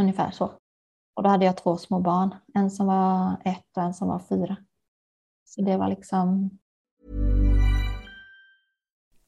Ungefär 0.00 0.30
så. 0.30 0.44
Och 1.16 1.22
då 1.22 1.28
hade 1.28 1.44
jag 1.44 1.56
två 1.56 1.76
små 1.76 2.00
barn. 2.00 2.34
En 2.54 2.70
som 2.70 2.86
var 2.86 3.36
ett 3.44 3.76
och 3.76 3.82
en 3.82 3.94
som 3.94 4.08
var 4.08 4.18
fyra. 4.18 4.56
Så 5.44 5.62
det 5.62 5.76
var 5.76 5.88
liksom... 5.88 6.50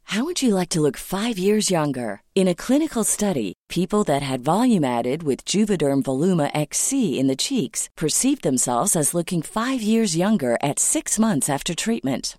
How 0.03 0.25
would 0.25 0.43
you 0.43 0.55
like 0.55 0.71
to 0.71 0.81
look 0.81 0.97
five 0.97 1.39
years 1.39 1.71
younger? 1.71 2.23
In 2.35 2.49
a 2.49 2.55
clinical 2.55 3.05
study, 3.05 3.53
people 3.69 4.05
that 4.05 4.23
had 4.23 4.41
volume 4.41 4.83
added 4.83 5.23
with 5.23 5.45
Juvederm 5.45 6.03
Voluma 6.03 6.51
XC 6.55 6.93
in 6.93 7.27
the 7.27 7.37
cheeks 7.37 7.91
perceived 7.95 8.43
themselves 8.43 8.97
as 8.97 9.13
looking 9.13 9.43
five 9.43 9.83
years 9.83 10.17
younger 10.17 10.57
at 10.63 10.79
six 10.79 11.19
months 11.19 11.51
after 11.51 11.75
treatment. 11.75 12.39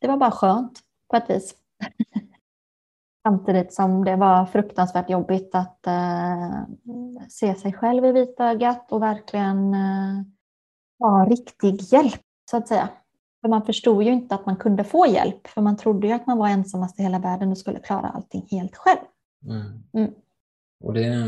Det 0.00 0.08
var 0.08 0.16
bara 0.16 0.30
skönt 0.30 0.80
på 1.10 1.16
ett 1.16 1.30
vis. 1.30 1.54
Samtidigt 3.22 3.74
som 3.74 4.04
det 4.04 4.16
var 4.16 4.46
fruktansvärt 4.46 5.10
jobbigt 5.10 5.54
att 5.54 5.84
uh, 5.86 6.62
se 7.28 7.54
sig 7.54 7.72
själv 7.72 8.04
i 8.04 8.12
vitögat 8.12 8.92
och 8.92 9.02
verkligen 9.02 9.74
uh, 9.74 10.22
ha 10.98 11.24
riktig 11.24 11.82
hjälp, 11.92 12.20
så 12.50 12.56
att 12.56 12.68
säga. 12.68 12.88
För 13.40 13.48
man 13.48 13.66
förstod 13.66 14.02
ju 14.02 14.12
inte 14.12 14.34
att 14.34 14.46
man 14.46 14.56
kunde 14.56 14.84
få 14.84 15.06
hjälp, 15.06 15.46
för 15.46 15.60
man 15.60 15.76
trodde 15.76 16.06
ju 16.06 16.12
att 16.12 16.26
man 16.26 16.38
var 16.38 16.48
ensammast 16.48 17.00
i 17.00 17.02
hela 17.02 17.18
världen 17.18 17.50
och 17.50 17.58
skulle 17.58 17.78
klara 17.78 18.08
allting 18.08 18.46
helt 18.50 18.76
själv. 18.76 19.00
Mm. 19.46 19.82
Mm. 19.92 20.14
Och 20.84 20.94
det 20.94 21.04
är 21.04 21.26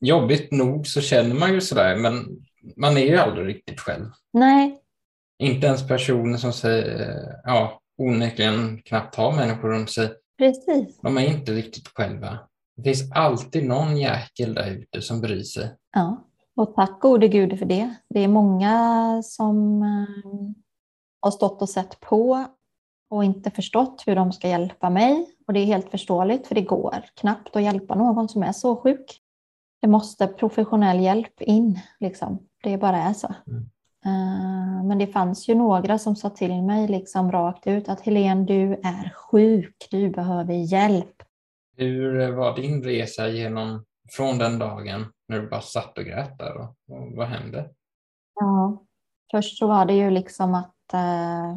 jobbigt 0.00 0.52
nog 0.52 0.86
så 0.86 1.00
känner 1.00 1.34
man 1.34 1.52
ju 1.52 1.60
sådär, 1.60 1.96
men 1.96 2.12
man 2.76 2.96
är 2.96 3.06
ju 3.06 3.16
aldrig 3.16 3.46
riktigt 3.46 3.80
själv. 3.80 4.10
Nej. 4.32 4.82
Inte 5.38 5.66
ens 5.66 5.88
personer 5.88 6.36
som 6.36 6.52
säger, 6.52 7.40
ja, 7.44 7.80
onekligen 7.98 8.82
knappt 8.84 9.14
har 9.14 9.32
människor 9.32 9.68
runt 9.68 9.90
sig. 9.90 10.10
Precis. 10.38 11.00
De 11.00 11.18
är 11.18 11.26
inte 11.26 11.52
riktigt 11.52 11.88
själva. 11.88 12.38
Det 12.76 12.82
finns 12.82 13.12
alltid 13.12 13.68
någon 13.68 13.96
jäkel 13.96 14.54
där 14.54 14.70
ute 14.70 15.02
som 15.02 15.20
bryr 15.20 15.42
sig. 15.42 15.76
Ja, 15.92 16.24
och 16.56 16.74
tack 16.74 17.00
gode 17.00 17.28
gud 17.28 17.58
för 17.58 17.66
det. 17.66 17.94
Det 18.08 18.20
är 18.20 18.28
många 18.28 19.22
som 19.24 19.82
eh, 19.82 20.54
har 21.20 21.30
stått 21.30 21.62
och 21.62 21.68
sett 21.68 22.00
på 22.00 22.46
och 23.10 23.24
inte 23.24 23.50
förstått 23.50 24.02
hur 24.06 24.16
de 24.16 24.32
ska 24.32 24.48
hjälpa 24.48 24.90
mig. 24.90 25.26
Och 25.46 25.52
det 25.52 25.60
är 25.60 25.64
helt 25.64 25.90
förståeligt, 25.90 26.46
för 26.46 26.54
det 26.54 26.62
går 26.62 27.04
knappt 27.14 27.56
att 27.56 27.62
hjälpa 27.62 27.94
någon 27.94 28.28
som 28.28 28.42
är 28.42 28.52
så 28.52 28.76
sjuk. 28.76 29.20
Det 29.80 29.88
måste 29.88 30.26
professionell 30.26 31.00
hjälp 31.00 31.42
in, 31.42 31.80
liksom. 32.00 32.38
Det 32.62 32.78
bara 32.78 32.96
är 32.96 33.12
så. 33.12 33.34
Mm. 33.46 33.70
Eh, 34.04 34.84
men 34.84 34.98
det 34.98 35.06
fanns 35.06 35.48
ju 35.48 35.54
några 35.54 35.98
som 35.98 36.16
sa 36.16 36.30
till 36.30 36.62
mig 36.62 36.88
liksom 36.88 37.32
rakt 37.32 37.66
ut 37.66 37.88
att 37.88 38.00
Helene, 38.00 38.44
du 38.44 38.72
är 38.72 39.14
sjuk, 39.14 39.88
du 39.90 40.10
behöver 40.10 40.54
hjälp. 40.54 41.22
Hur 41.76 42.32
var 42.32 42.56
din 42.56 42.82
resa 42.82 43.28
genom, 43.28 43.84
från 44.10 44.38
den 44.38 44.58
dagen 44.58 45.06
när 45.28 45.40
du 45.40 45.48
bara 45.48 45.60
satt 45.60 45.98
och 45.98 46.04
grät 46.04 46.38
där? 46.38 46.56
Och, 46.56 46.96
och 46.96 47.12
vad 47.16 47.28
hände? 47.28 47.70
Ja, 48.34 48.84
först 49.30 49.58
så 49.58 49.66
var 49.66 49.84
det 49.84 49.94
ju 49.94 50.10
liksom 50.10 50.54
att 50.54 50.92
eh, 50.92 51.56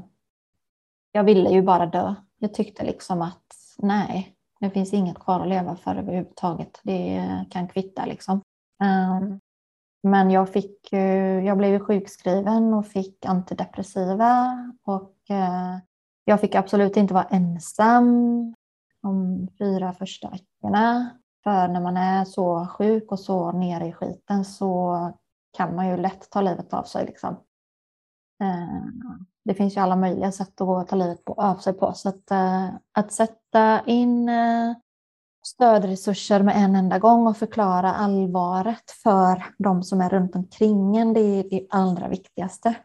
jag 1.11 1.23
ville 1.23 1.49
ju 1.49 1.61
bara 1.61 1.85
dö. 1.85 2.15
Jag 2.37 2.53
tyckte 2.53 2.85
liksom 2.85 3.21
att 3.21 3.45
nej, 3.77 4.35
det 4.59 4.69
finns 4.69 4.93
inget 4.93 5.19
kvar 5.19 5.39
att 5.39 5.47
leva 5.47 5.75
för 5.75 5.95
överhuvudtaget. 5.95 6.79
Det 6.83 7.45
kan 7.49 7.67
kvitta 7.67 8.05
liksom. 8.05 8.41
Um, 8.83 9.39
men 10.03 10.31
jag, 10.31 10.49
fick, 10.49 10.93
eh, 10.93 11.45
jag 11.45 11.57
blev 11.57 11.79
sjukskriven 11.79 12.73
och 12.73 12.87
fick 12.87 13.25
antidepressiva 13.25 14.57
och 14.85 15.15
eh, 15.29 15.77
jag 16.25 16.41
fick 16.41 16.55
absolut 16.55 16.97
inte 16.97 17.13
vara 17.13 17.23
ensam 17.23 18.05
de 19.01 19.47
fyra 19.57 19.93
första 19.93 20.29
veckorna. 20.29 21.09
För 21.43 21.67
när 21.67 21.81
man 21.81 21.97
är 21.97 22.25
så 22.25 22.67
sjuk 22.67 23.11
och 23.11 23.19
så 23.19 23.51
nere 23.51 23.87
i 23.87 23.93
skiten 23.93 24.45
så 24.45 24.97
kan 25.57 25.75
man 25.75 25.87
ju 25.87 25.97
lätt 25.97 26.29
ta 26.29 26.41
livet 26.41 26.73
av 26.73 26.83
sig. 26.83 27.05
Liksom. 27.05 27.37
Eh, 28.41 28.85
det 29.45 29.53
finns 29.53 29.77
ju 29.77 29.81
alla 29.81 29.95
möjliga 29.95 30.31
sätt 30.31 30.61
att 30.61 30.87
ta 30.87 30.95
livet 30.95 31.19
av 31.25 31.55
sig 31.55 31.73
på. 31.73 31.93
Så 31.93 32.09
att, 32.09 32.31
att 32.91 33.11
sätta 33.11 33.81
in 33.85 34.29
stödresurser 35.51 36.43
med 36.43 36.55
en 36.57 36.75
enda 36.75 36.99
gång 36.99 37.27
och 37.27 37.37
förklara 37.37 37.93
allvaret 37.93 38.91
för 39.03 39.43
de 39.57 39.83
som 39.83 40.01
är 40.01 40.09
runt 40.09 40.35
omkring 40.35 40.97
en. 40.97 41.13
Det 41.13 41.19
är 41.19 41.49
det 41.49 41.67
allra 41.69 42.07
viktigaste. 42.07 42.75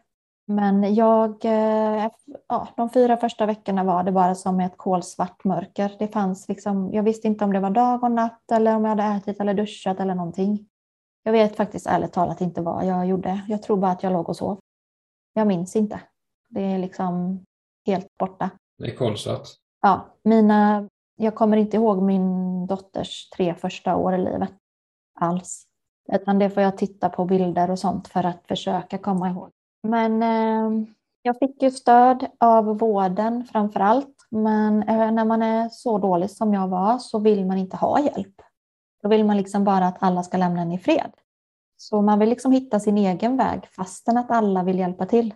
Men 0.47 0.95
jag, 0.95 1.45
eh, 1.45 2.09
ja, 2.47 2.67
de 2.77 2.89
fyra 2.89 3.17
första 3.17 3.45
veckorna 3.45 3.83
var 3.83 4.03
det 4.03 4.11
bara 4.11 4.35
som 4.35 4.59
ett 4.59 4.77
kolsvart 4.77 5.43
mörker. 5.43 5.95
Det 5.99 6.07
fanns 6.07 6.49
liksom, 6.49 6.93
jag 6.93 7.03
visste 7.03 7.27
inte 7.27 7.45
om 7.45 7.53
det 7.53 7.59
var 7.59 7.69
dag 7.69 8.03
och 8.03 8.11
natt 8.11 8.51
eller 8.51 8.75
om 8.75 8.83
jag 8.83 8.89
hade 8.89 9.03
ätit 9.03 9.39
eller 9.39 9.53
duschat 9.53 9.99
eller 9.99 10.15
någonting. 10.15 10.67
Jag 11.23 11.31
vet 11.31 11.55
faktiskt 11.55 11.87
ärligt 11.87 12.13
talat 12.13 12.41
inte 12.41 12.61
vad 12.61 12.85
jag 12.85 13.07
gjorde. 13.07 13.41
Jag 13.47 13.63
tror 13.63 13.77
bara 13.77 13.91
att 13.91 14.03
jag 14.03 14.13
låg 14.13 14.29
och 14.29 14.37
sov. 14.37 14.59
Jag 15.33 15.47
minns 15.47 15.75
inte. 15.75 15.99
Det 16.49 16.61
är 16.61 16.77
liksom 16.77 17.43
helt 17.85 18.17
borta. 18.17 18.49
Det 18.77 18.91
är 18.91 18.95
kolsvart. 18.95 19.47
Ja, 19.81 20.05
mina 20.23 20.89
jag 21.17 21.35
kommer 21.35 21.57
inte 21.57 21.77
ihåg 21.77 22.01
min 22.01 22.65
dotters 22.67 23.29
tre 23.29 23.55
första 23.55 23.95
år 23.95 24.15
i 24.15 24.17
livet 24.17 24.51
alls. 25.19 25.63
Utan 26.13 26.39
det 26.39 26.49
får 26.49 26.63
jag 26.63 26.77
titta 26.77 27.09
på 27.09 27.25
bilder 27.25 27.71
och 27.71 27.79
sånt 27.79 28.07
för 28.07 28.23
att 28.23 28.47
försöka 28.47 28.97
komma 28.97 29.29
ihåg. 29.29 29.49
Men 29.83 30.23
eh, 30.23 30.87
jag 31.21 31.39
fick 31.39 31.61
ju 31.63 31.71
stöd 31.71 32.25
av 32.39 32.77
vården 32.77 33.45
framför 33.45 33.79
allt. 33.79 34.15
Men 34.29 34.83
eh, 34.83 35.11
när 35.11 35.25
man 35.25 35.41
är 35.41 35.69
så 35.69 35.97
dålig 35.97 36.31
som 36.31 36.53
jag 36.53 36.67
var 36.67 36.97
så 36.97 37.19
vill 37.19 37.45
man 37.45 37.57
inte 37.57 37.77
ha 37.77 37.99
hjälp. 37.99 38.41
Då 39.03 39.09
vill 39.09 39.25
man 39.25 39.37
liksom 39.37 39.63
bara 39.63 39.87
att 39.87 40.03
alla 40.03 40.23
ska 40.23 40.37
lämna 40.37 40.61
en 40.61 40.71
i 40.71 40.79
fred. 40.79 41.11
Så 41.77 42.01
man 42.01 42.19
vill 42.19 42.29
liksom 42.29 42.51
hitta 42.51 42.79
sin 42.79 42.97
egen 42.97 43.37
väg 43.37 43.67
fastän 43.67 44.17
att 44.17 44.31
alla 44.31 44.63
vill 44.63 44.79
hjälpa 44.79 45.05
till. 45.05 45.33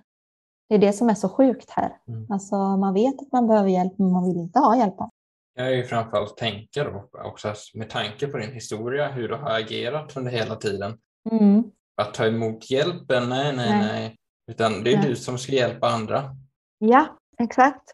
Det 0.70 0.76
är 0.76 0.80
det 0.80 0.94
som 0.94 1.10
är 1.10 1.14
så 1.14 1.30
sjukt 1.30 1.70
här. 1.70 1.98
Mm. 2.08 2.28
Alltså 2.30 2.56
man 2.56 2.94
vet 2.94 3.22
att 3.22 3.32
man 3.32 3.48
behöver 3.48 3.70
hjälp 3.70 3.94
men 3.98 4.12
man 4.12 4.28
vill 4.28 4.38
inte 4.38 4.60
ha 4.60 4.78
hjälpen. 4.78 5.10
Jag 5.54 5.68
är 5.68 5.72
ju 5.72 5.84
framförallt 5.84 6.38
tänka 6.38 6.84
då 6.84 7.10
också 7.14 7.54
med 7.74 7.90
tanke 7.90 8.28
på 8.28 8.38
din 8.38 8.52
historia, 8.52 9.12
hur 9.12 9.28
du 9.28 9.36
har 9.36 9.60
agerat 9.60 10.18
under 10.18 10.32
hela 10.32 10.56
tiden. 10.56 10.98
Mm. 11.32 11.64
Att 11.96 12.14
ta 12.14 12.26
emot 12.26 12.72
hjälpen, 12.72 13.30
nej, 13.30 13.56
nej, 13.56 13.70
nej. 13.70 13.80
nej. 13.80 14.16
Utan 14.52 14.84
det 14.84 14.94
är 14.94 14.98
nej. 14.98 15.10
du 15.10 15.16
som 15.16 15.38
ska 15.38 15.52
hjälpa 15.52 15.88
andra. 15.88 16.36
Ja, 16.78 17.18
exakt. 17.40 17.92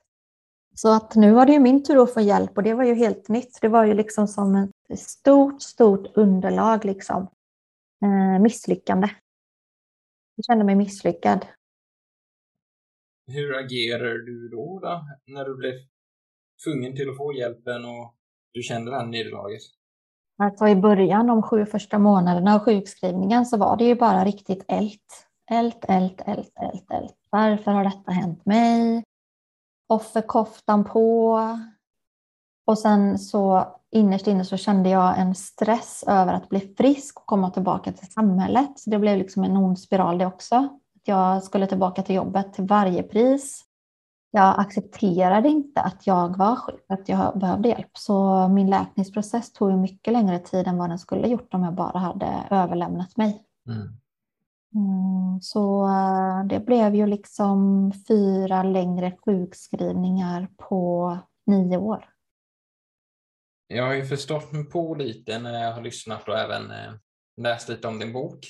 Så 0.75 0.93
att 0.93 1.15
nu 1.15 1.33
var 1.33 1.45
det 1.45 1.53
ju 1.53 1.59
min 1.59 1.83
tur 1.83 2.03
att 2.03 2.13
få 2.13 2.21
hjälp 2.21 2.57
och 2.57 2.63
det 2.63 2.73
var 2.73 2.83
ju 2.83 2.93
helt 2.93 3.29
nytt. 3.29 3.57
Det 3.61 3.67
var 3.67 3.85
ju 3.85 3.93
liksom 3.93 4.27
som 4.27 4.71
ett 4.89 4.99
stort, 4.99 5.61
stort 5.61 6.17
underlag 6.17 6.85
liksom. 6.85 7.27
Eh, 8.03 8.41
misslyckande. 8.41 9.09
Jag 10.35 10.45
kände 10.45 10.63
mig 10.65 10.75
misslyckad. 10.75 11.45
Hur 13.27 13.57
agerar 13.57 14.13
du 14.13 14.49
då, 14.49 14.79
då 14.79 15.07
när 15.25 15.45
du 15.45 15.55
blev 15.55 15.73
tvungen 16.63 16.95
till 16.95 17.09
att 17.09 17.17
få 17.17 17.33
hjälpen 17.33 17.85
och 17.85 18.13
du 18.53 18.61
kände 18.61 18.91
det 18.91 18.97
här 18.97 19.05
nederlaget? 19.05 19.61
Alltså 20.37 20.67
i 20.67 20.75
början, 20.75 21.27
de 21.27 21.41
sju 21.43 21.65
första 21.65 21.99
månaderna 21.99 22.55
av 22.55 22.59
sjukskrivningen, 22.59 23.45
så 23.45 23.57
var 23.57 23.77
det 23.77 23.83
ju 23.83 23.95
bara 23.95 24.25
riktigt 24.25 24.65
ält. 24.67 25.27
Ält, 25.51 25.85
ält, 25.87 26.21
ält, 26.25 26.51
ält, 26.55 26.91
ält. 26.91 27.15
Varför 27.29 27.71
har 27.71 27.83
detta 27.83 28.11
hänt 28.11 28.45
mig? 28.45 29.03
Offerkoftan 29.87 30.83
på. 30.83 31.39
Och 32.65 32.79
sen 32.79 33.19
så 33.19 33.67
innerst 33.91 34.27
inne 34.27 34.45
så 34.45 34.57
kände 34.57 34.89
jag 34.89 35.19
en 35.19 35.35
stress 35.35 36.03
över 36.07 36.33
att 36.33 36.49
bli 36.49 36.59
frisk 36.59 37.19
och 37.19 37.25
komma 37.25 37.51
tillbaka 37.51 37.91
till 37.91 38.11
samhället. 38.11 38.79
Så 38.79 38.89
det 38.89 38.99
blev 38.99 39.17
liksom 39.17 39.43
en 39.43 39.57
ond 39.57 39.79
spiral 39.79 40.17
det 40.17 40.25
också. 40.25 40.69
Jag 41.03 41.43
skulle 41.43 41.67
tillbaka 41.67 42.03
till 42.03 42.15
jobbet 42.15 42.53
till 42.53 42.63
varje 42.63 43.03
pris 43.03 43.66
jag 44.31 44.59
accepterade 44.59 45.49
inte 45.49 45.81
att 45.81 46.07
jag 46.07 46.37
var 46.37 46.55
sjuk, 46.55 46.85
att 46.87 47.09
jag 47.09 47.39
behövde 47.39 47.69
hjälp. 47.69 47.97
Så 47.97 48.47
min 48.47 48.69
läkningsprocess 48.69 49.53
tog 49.53 49.77
mycket 49.77 50.13
längre 50.13 50.39
tid 50.39 50.67
än 50.67 50.77
vad 50.77 50.89
den 50.89 50.99
skulle 50.99 51.27
gjort 51.27 51.53
om 51.53 51.63
jag 51.63 51.73
bara 51.73 51.99
hade 51.99 52.47
överlämnat 52.51 53.17
mig. 53.17 53.43
Mm. 53.67 53.87
Mm, 54.75 55.41
så 55.41 55.87
eh, 55.87 56.45
det 56.45 56.59
blev 56.59 56.95
ju 56.95 57.07
liksom 57.07 57.91
fyra 58.07 58.63
längre 58.63 59.17
sjukskrivningar 59.25 60.47
på 60.57 61.17
nio 61.45 61.77
år. 61.77 62.09
Jag 63.67 63.85
har 63.85 63.93
ju 63.93 64.05
förstått 64.05 64.51
mig 64.51 64.63
på 64.63 64.95
lite 64.95 65.39
när 65.39 65.63
jag 65.63 65.73
har 65.73 65.81
lyssnat 65.81 66.27
och 66.27 66.37
även 66.37 66.71
eh, 66.71 66.93
läst 67.37 67.69
lite 67.69 67.87
om 67.87 67.99
din 67.99 68.13
bok. 68.13 68.47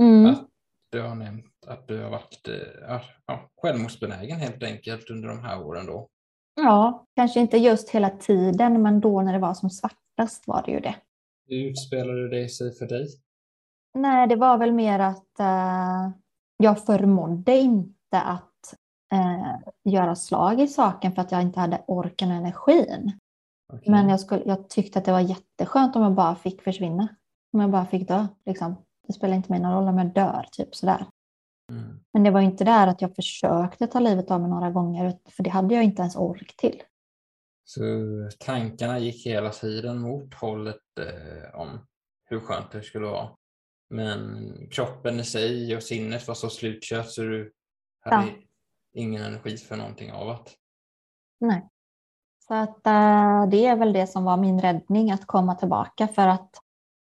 Mm. 0.00 0.26
Att 0.26 0.48
du 0.90 1.02
har 1.02 1.14
nämnt 1.14 1.53
att 1.68 1.88
du 1.88 2.02
har 2.02 2.10
varit 2.10 2.48
eh, 2.48 3.00
ja, 3.26 3.50
självmordsbenägen 3.62 4.38
helt 4.38 4.62
enkelt 4.62 5.10
under 5.10 5.28
de 5.28 5.44
här 5.44 5.62
åren 5.62 5.86
då? 5.86 6.08
Ja, 6.54 7.06
kanske 7.16 7.40
inte 7.40 7.58
just 7.58 7.90
hela 7.90 8.10
tiden, 8.10 8.82
men 8.82 9.00
då 9.00 9.22
när 9.22 9.32
det 9.32 9.38
var 9.38 9.54
som 9.54 9.70
svartast 9.70 10.46
var 10.46 10.62
det 10.66 10.72
ju 10.72 10.80
det. 10.80 10.94
Hur 11.48 11.70
utspelade 11.70 12.28
det 12.28 12.48
sig 12.48 12.74
för 12.74 12.86
dig? 12.86 13.06
Nej, 13.98 14.28
det 14.28 14.36
var 14.36 14.58
väl 14.58 14.72
mer 14.72 14.98
att 14.98 15.40
uh, 15.40 16.10
jag 16.56 16.84
förmådde 16.84 17.56
inte 17.56 18.20
att 18.20 18.74
uh, 19.14 19.56
göra 19.84 20.16
slag 20.16 20.60
i 20.60 20.68
saken 20.68 21.12
för 21.12 21.22
att 21.22 21.32
jag 21.32 21.42
inte 21.42 21.60
hade 21.60 21.84
orken 21.86 22.30
och 22.30 22.36
energin. 22.36 23.12
Okay. 23.72 23.90
Men 23.90 24.08
jag, 24.08 24.20
skulle, 24.20 24.44
jag 24.44 24.68
tyckte 24.68 24.98
att 24.98 25.04
det 25.04 25.12
var 25.12 25.20
jätteskönt 25.20 25.96
om 25.96 26.02
jag 26.02 26.14
bara 26.14 26.34
fick 26.34 26.62
försvinna. 26.62 27.08
Om 27.52 27.60
jag 27.60 27.70
bara 27.70 27.86
fick 27.86 28.08
dö. 28.08 28.26
Liksom. 28.46 28.76
Det 29.06 29.12
spelar 29.12 29.36
inte 29.36 29.52
mig 29.52 29.60
någon 29.60 29.72
roll 29.72 29.88
om 29.88 29.98
jag 29.98 30.14
dör, 30.14 30.46
typ 30.52 30.74
sådär. 30.74 31.06
Mm. 31.72 32.00
Men 32.12 32.22
det 32.22 32.30
var 32.30 32.40
inte 32.40 32.64
där 32.64 32.86
att 32.86 33.02
jag 33.02 33.14
försökte 33.14 33.86
ta 33.86 34.00
livet 34.00 34.30
av 34.30 34.40
mig 34.40 34.50
några 34.50 34.70
gånger, 34.70 35.18
för 35.30 35.42
det 35.42 35.50
hade 35.50 35.74
jag 35.74 35.84
inte 35.84 36.02
ens 36.02 36.16
ork 36.16 36.54
till. 36.56 36.82
Så 37.64 37.82
tankarna 38.38 38.98
gick 38.98 39.26
hela 39.26 39.50
tiden 39.50 40.00
mot 40.00 40.34
hållet 40.34 40.82
eh, 41.00 41.60
om 41.60 41.86
hur 42.24 42.40
skönt 42.40 42.70
det 42.70 42.82
skulle 42.82 43.06
vara. 43.06 43.28
Men 43.90 44.50
kroppen 44.70 45.20
i 45.20 45.24
sig 45.24 45.76
och 45.76 45.82
sinnet 45.82 46.28
var 46.28 46.34
så 46.34 46.50
slutkört 46.50 47.10
så 47.10 47.22
du 47.22 47.52
hade 48.00 48.26
ja. 48.26 48.32
ingen 48.92 49.22
energi 49.22 49.56
för 49.56 49.76
någonting 49.76 50.12
av 50.12 50.26
det. 50.26 50.50
Nej. 51.40 51.68
Så 52.38 52.54
att 52.54 52.86
äh, 52.86 53.48
det 53.50 53.66
är 53.66 53.76
väl 53.76 53.92
det 53.92 54.06
som 54.06 54.24
var 54.24 54.36
min 54.36 54.60
räddning, 54.60 55.10
att 55.10 55.26
komma 55.26 55.54
tillbaka 55.54 56.08
för 56.08 56.28
att 56.28 56.50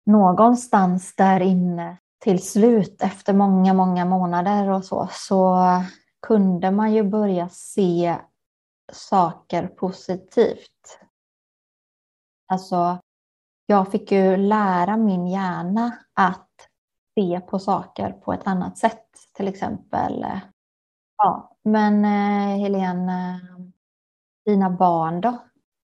någonstans 0.07 1.17
där 1.17 1.41
inne 1.41 1.99
till 2.18 2.42
slut 2.42 3.02
efter 3.02 3.33
många, 3.35 3.74
många 3.74 4.04
månader 4.04 4.70
och 4.70 4.85
så, 4.85 5.09
så 5.12 5.57
kunde 6.26 6.70
man 6.70 6.92
ju 6.92 7.02
börja 7.02 7.48
se 7.48 8.16
saker 8.92 9.66
positivt. 9.66 11.00
Alltså, 12.46 12.98
jag 13.66 13.90
fick 13.92 14.12
ju 14.12 14.37
lära 14.37 14.96
min 14.96 15.26
hjärna 15.26 15.98
att 16.14 16.50
se 17.14 17.40
på 17.40 17.59
saker 17.59 18.12
på 18.12 18.33
ett 18.33 18.46
annat 18.46 18.78
sätt. 18.78 19.07
Till 19.33 19.48
exempel, 19.48 20.26
ja, 21.16 21.57
men 21.64 22.04
eh, 22.04 22.62
Helene, 22.62 23.40
dina 24.44 24.70
barn 24.70 25.20
då? 25.20 25.38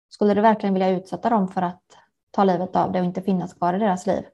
Skulle 0.09 0.33
du 0.33 0.41
verkligen 0.41 0.73
vilja 0.73 0.89
utsätta 0.89 1.29
dem 1.29 1.47
för 1.47 1.61
att 1.61 1.83
ta 2.31 2.43
livet 2.43 2.75
av 2.75 2.91
dig 2.91 3.01
och 3.01 3.05
inte 3.05 3.21
finnas 3.21 3.53
kvar 3.53 3.73
i 3.73 3.79
deras 3.79 4.07
liv? 4.07 4.25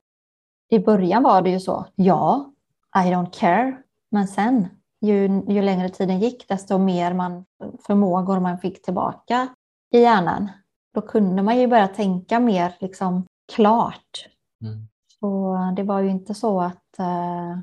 I 0.72 0.80
början 0.80 1.24
var 1.24 1.42
det 1.42 1.50
ju 1.50 1.60
så, 1.60 1.86
ja, 1.96 2.54
I 2.96 3.00
don't 3.00 3.32
care. 3.32 3.78
Men 4.12 4.28
sen, 4.28 4.68
ju, 5.02 5.44
ju 5.48 5.62
längre 5.62 5.90
tiden 5.90 6.20
gick, 6.20 6.48
desto 6.48 6.78
mer 6.78 7.14
man, 7.14 7.46
förmågor 7.88 8.40
man 8.40 8.58
fick 8.58 8.82
tillbaka 8.82 9.48
i 9.92 10.00
hjärnan, 10.00 10.52
då 10.94 11.02
kunde 11.02 11.42
man 11.42 11.60
ju 11.60 11.68
börja 11.68 11.88
tänka 11.88 12.40
mer 12.40 12.76
liksom, 12.80 13.26
klart. 13.54 14.28
Mm. 14.62 14.88
Så 15.20 15.58
det 15.76 15.84
var 15.84 16.00
ju 16.00 16.10
inte 16.10 16.34
så 16.34 16.62
att 16.62 17.00
uh, 17.00 17.60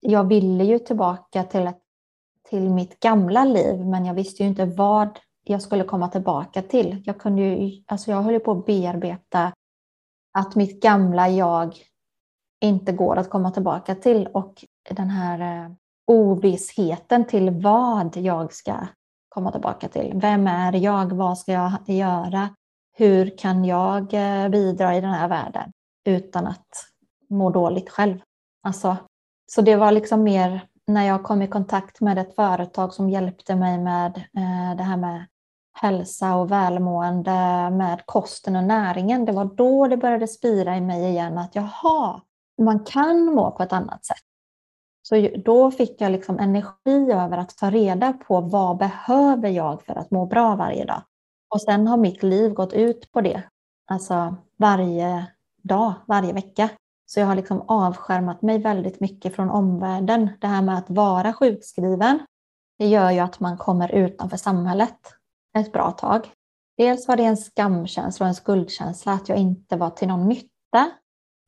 jag 0.00 0.24
ville 0.24 0.64
ju 0.64 0.78
tillbaka 0.78 1.44
till, 1.44 1.66
ett, 1.66 1.82
till 2.50 2.70
mitt 2.70 3.00
gamla 3.00 3.44
liv, 3.44 3.86
men 3.86 4.04
jag 4.04 4.14
visste 4.14 4.42
ju 4.42 4.48
inte 4.48 4.64
vad 4.64 5.18
jag 5.44 5.62
skulle 5.62 5.84
komma 5.84 6.08
tillbaka 6.08 6.62
till. 6.62 7.02
Jag, 7.06 7.18
kunde 7.20 7.42
ju, 7.42 7.82
alltså 7.86 8.10
jag 8.10 8.22
höll 8.22 8.32
ju 8.32 8.40
på 8.40 8.52
att 8.52 8.66
bearbeta 8.66 9.52
att 10.32 10.54
mitt 10.54 10.82
gamla 10.82 11.28
jag 11.28 11.76
inte 12.62 12.92
går 12.92 13.16
att 13.16 13.30
komma 13.30 13.50
tillbaka 13.50 13.94
till 13.94 14.26
och 14.26 14.64
den 14.90 15.10
här 15.10 15.64
eh, 15.64 15.72
ovissheten 16.06 17.24
till 17.24 17.50
vad 17.50 18.16
jag 18.16 18.52
ska 18.52 18.74
komma 19.28 19.52
tillbaka 19.52 19.88
till. 19.88 20.12
Vem 20.14 20.46
är 20.46 20.72
jag? 20.72 21.12
Vad 21.12 21.38
ska 21.38 21.52
jag 21.52 21.72
göra? 21.86 22.48
Hur 22.96 23.38
kan 23.38 23.64
jag 23.64 24.14
eh, 24.14 24.48
bidra 24.48 24.96
i 24.96 25.00
den 25.00 25.10
här 25.10 25.28
världen 25.28 25.72
utan 26.04 26.46
att 26.46 26.68
må 27.30 27.50
dåligt 27.50 27.90
själv? 27.90 28.18
Alltså, 28.62 28.96
så 29.46 29.62
det 29.62 29.76
var 29.76 29.92
liksom 29.92 30.22
mer 30.22 30.60
när 30.86 31.06
jag 31.06 31.22
kom 31.22 31.42
i 31.42 31.48
kontakt 31.48 32.00
med 32.00 32.18
ett 32.18 32.34
företag 32.34 32.94
som 32.94 33.10
hjälpte 33.10 33.56
mig 33.56 33.78
med 33.78 34.16
eh, 34.16 34.76
det 34.76 34.82
här 34.82 34.96
med 34.96 35.26
hälsa 35.74 36.36
och 36.36 36.50
välmående 36.50 37.70
med 37.70 38.02
kosten 38.06 38.56
och 38.56 38.64
näringen. 38.64 39.24
Det 39.24 39.32
var 39.32 39.44
då 39.44 39.88
det 39.88 39.96
började 39.96 40.28
spira 40.28 40.76
i 40.76 40.80
mig 40.80 41.04
igen 41.04 41.38
att 41.38 41.54
jaha, 41.54 42.20
man 42.62 42.84
kan 42.84 43.24
må 43.24 43.50
på 43.50 43.62
ett 43.62 43.72
annat 43.72 44.04
sätt. 44.04 44.22
Så 45.02 45.28
då 45.44 45.70
fick 45.70 46.00
jag 46.00 46.12
liksom 46.12 46.38
energi 46.38 47.12
över 47.12 47.38
att 47.38 47.56
ta 47.56 47.70
reda 47.70 48.12
på 48.12 48.40
vad 48.40 48.76
behöver 48.76 49.48
jag 49.48 49.82
för 49.82 49.94
att 49.94 50.10
må 50.10 50.26
bra 50.26 50.56
varje 50.56 50.84
dag. 50.84 51.02
Och 51.54 51.62
sen 51.62 51.86
har 51.86 51.96
mitt 51.96 52.22
liv 52.22 52.52
gått 52.52 52.72
ut 52.72 53.12
på 53.12 53.20
det, 53.20 53.42
alltså 53.90 54.36
varje 54.56 55.26
dag, 55.62 55.94
varje 56.06 56.32
vecka. 56.32 56.68
Så 57.06 57.20
jag 57.20 57.26
har 57.26 57.36
liksom 57.36 57.60
avskärmat 57.68 58.42
mig 58.42 58.58
väldigt 58.58 59.00
mycket 59.00 59.34
från 59.34 59.50
omvärlden. 59.50 60.30
Det 60.40 60.46
här 60.46 60.62
med 60.62 60.78
att 60.78 60.90
vara 60.90 61.32
sjukskriven, 61.32 62.18
det 62.78 62.86
gör 62.86 63.10
ju 63.10 63.18
att 63.18 63.40
man 63.40 63.58
kommer 63.58 63.94
utanför 63.94 64.36
samhället 64.36 64.98
ett 65.58 65.72
bra 65.72 65.90
tag. 65.90 66.30
Dels 66.76 67.08
var 67.08 67.16
det 67.16 67.24
en 67.24 67.36
skamkänsla 67.36 68.24
och 68.24 68.28
en 68.28 68.34
skuldkänsla 68.34 69.12
att 69.12 69.28
jag 69.28 69.38
inte 69.38 69.76
var 69.76 69.90
till 69.90 70.08
någon 70.08 70.28
nytta. 70.28 70.90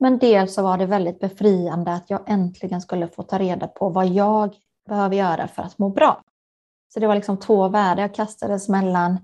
Men 0.00 0.18
dels 0.18 0.54
så 0.54 0.62
var 0.62 0.78
det 0.78 0.86
väldigt 0.86 1.20
befriande 1.20 1.92
att 1.92 2.10
jag 2.10 2.20
äntligen 2.26 2.80
skulle 2.80 3.08
få 3.08 3.22
ta 3.22 3.38
reda 3.38 3.66
på 3.66 3.88
vad 3.88 4.06
jag 4.06 4.54
behöver 4.88 5.16
göra 5.16 5.48
för 5.48 5.62
att 5.62 5.78
må 5.78 5.88
bra. 5.88 6.22
Så 6.94 7.00
det 7.00 7.06
var 7.06 7.14
liksom 7.14 7.36
två 7.36 7.68
världar. 7.68 8.02
Jag 8.02 8.14
kastades 8.14 8.68
mellan 8.68 9.18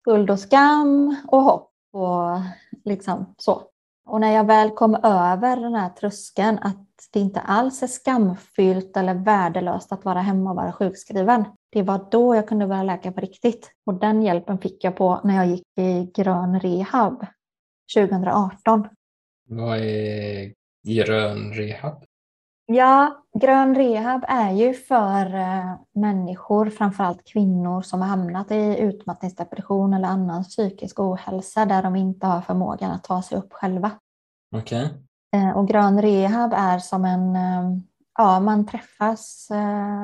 skuld 0.00 0.30
och 0.30 0.40
skam 0.40 1.16
och 1.26 1.42
hopp 1.42 1.70
och 1.92 2.40
liksom 2.84 3.34
så. 3.38 3.62
Och 4.06 4.20
när 4.20 4.32
jag 4.32 4.44
väl 4.44 4.70
kom 4.70 4.94
över 4.94 5.56
den 5.56 5.74
här 5.74 5.88
tröskeln 5.88 6.58
att 6.62 6.86
det 7.12 7.20
inte 7.20 7.40
alls 7.40 7.82
är 7.82 7.86
skamfyllt 7.86 8.96
eller 8.96 9.14
värdelöst 9.14 9.92
att 9.92 10.04
vara 10.04 10.20
hemma 10.20 10.50
och 10.50 10.56
vara 10.56 10.72
sjukskriven. 10.72 11.44
Det 11.72 11.82
var 11.82 12.06
då 12.10 12.34
jag 12.34 12.48
kunde 12.48 12.66
börja 12.66 12.82
läka 12.82 13.12
på 13.12 13.20
riktigt. 13.20 13.70
Och 13.86 13.94
den 13.94 14.22
hjälpen 14.22 14.58
fick 14.58 14.84
jag 14.84 14.96
på 14.96 15.20
när 15.24 15.34
jag 15.34 15.46
gick 15.46 15.78
i 15.78 16.10
grön 16.14 16.60
rehab 16.60 17.26
2018. 17.94 18.88
Vad 19.56 19.78
är 19.78 20.52
grön 20.88 21.52
rehab? 21.52 22.04
Ja, 22.66 23.24
grön 23.40 23.74
rehab 23.74 24.24
är 24.28 24.52
ju 24.52 24.74
för 24.74 25.34
eh, 25.34 25.74
människor, 25.94 26.70
framförallt 26.70 27.24
kvinnor 27.24 27.82
som 27.82 28.00
har 28.00 28.08
hamnat 28.08 28.50
i 28.50 28.78
utmattningsdepression 28.78 29.94
eller 29.94 30.08
annan 30.08 30.44
psykisk 30.44 31.00
ohälsa 31.00 31.64
där 31.64 31.82
de 31.82 31.96
inte 31.96 32.26
har 32.26 32.40
förmågan 32.40 32.90
att 32.90 33.04
ta 33.04 33.22
sig 33.22 33.38
upp 33.38 33.52
själva. 33.52 33.90
Okej. 34.56 34.84
Okay. 34.84 35.42
Eh, 35.42 35.56
och 35.56 35.68
grön 35.68 36.02
rehab 36.02 36.52
är 36.52 36.78
som 36.78 37.04
en, 37.04 37.36
eh, 37.36 37.78
ja 38.18 38.40
man 38.40 38.66
träffas, 38.66 39.48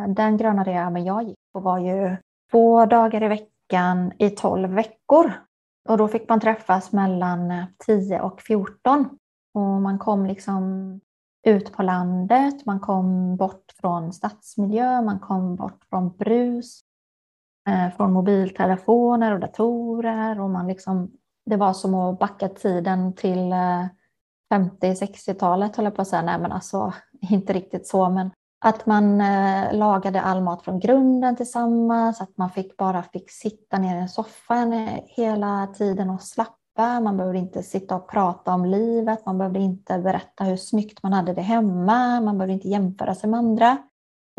den 0.09 0.37
gröna 0.37 0.65
rehaben 0.65 1.05
jag 1.05 1.23
gick 1.23 1.39
på 1.53 1.61
var 1.61 1.79
ju 1.79 2.17
två 2.51 2.87
dagar 2.87 3.23
i 3.23 3.29
veckan 3.29 4.13
i 4.19 4.31
tolv 4.31 4.71
veckor. 4.71 5.33
Och 5.89 5.99
då 5.99 6.09
fick 6.09 6.29
man 6.29 6.41
träffas 6.41 6.93
mellan 6.93 7.67
10 7.87 8.21
och 8.21 8.43
14. 8.43 9.19
Och 9.55 9.83
man 9.83 9.99
kom 9.99 10.27
liksom 10.27 11.01
ut 11.47 11.73
på 11.73 11.83
landet, 11.83 12.67
man 12.67 12.81
kom 12.81 13.37
bort 13.37 13.73
från 13.81 14.13
stadsmiljö, 14.13 15.03
man 15.03 15.19
kom 15.19 15.57
bort 15.57 15.85
från 15.91 16.17
brus, 16.17 16.81
eh, 17.69 17.97
från 17.97 18.13
mobiltelefoner 18.13 19.35
och 19.35 19.41
datorer 19.41 20.41
och 20.41 20.51
man 20.51 20.67
liksom, 20.67 21.11
det 21.47 21.57
var 21.57 21.73
som 21.73 21.95
att 21.95 22.19
backa 22.19 22.49
tiden 22.49 23.15
till 23.15 23.53
eh, 23.53 23.87
50-60-talet 24.55 25.77
höll 25.77 25.85
jag 25.85 25.95
på 25.95 26.03
att 26.03 26.09
säga, 26.09 26.23
nej 26.23 26.39
men 26.39 26.53
alltså 26.53 26.93
inte 27.31 27.53
riktigt 27.53 27.87
så, 27.87 28.11
men 28.11 28.31
att 28.65 28.87
man 28.87 29.21
eh, 29.21 29.75
lagade 29.75 30.21
all 30.21 30.43
mat 30.43 30.63
från 30.63 30.81
grunden 30.81 31.37
tillsammans, 31.37 32.21
att 32.21 32.37
man 32.37 32.51
fick 32.51 32.77
bara 32.77 33.03
fick 33.03 33.31
sitta 33.31 33.79
ner 33.79 34.05
i 34.05 34.09
soffan 34.09 34.73
eh, 34.73 35.01
hela 35.07 35.67
tiden 35.67 36.11
och 36.11 36.23
slappa 36.81 37.01
man 37.01 37.17
behövde 37.17 37.39
inte 37.39 37.63
sitta 37.63 37.97
och 37.97 38.09
prata 38.09 38.55
om 38.55 38.65
livet, 38.65 39.27
man 39.27 39.39
behövde 39.39 39.59
inte 39.59 39.99
berätta 39.99 40.45
hur 40.45 40.57
snyggt 40.57 41.03
man 41.03 41.13
hade 41.13 41.35
det 41.35 41.43
hemma, 41.43 42.21
man 42.21 42.39
behövde 42.39 42.55
inte 42.55 42.69
jämföra 42.69 43.15
sig 43.15 43.31
med 43.31 43.39
andra. 43.39 43.77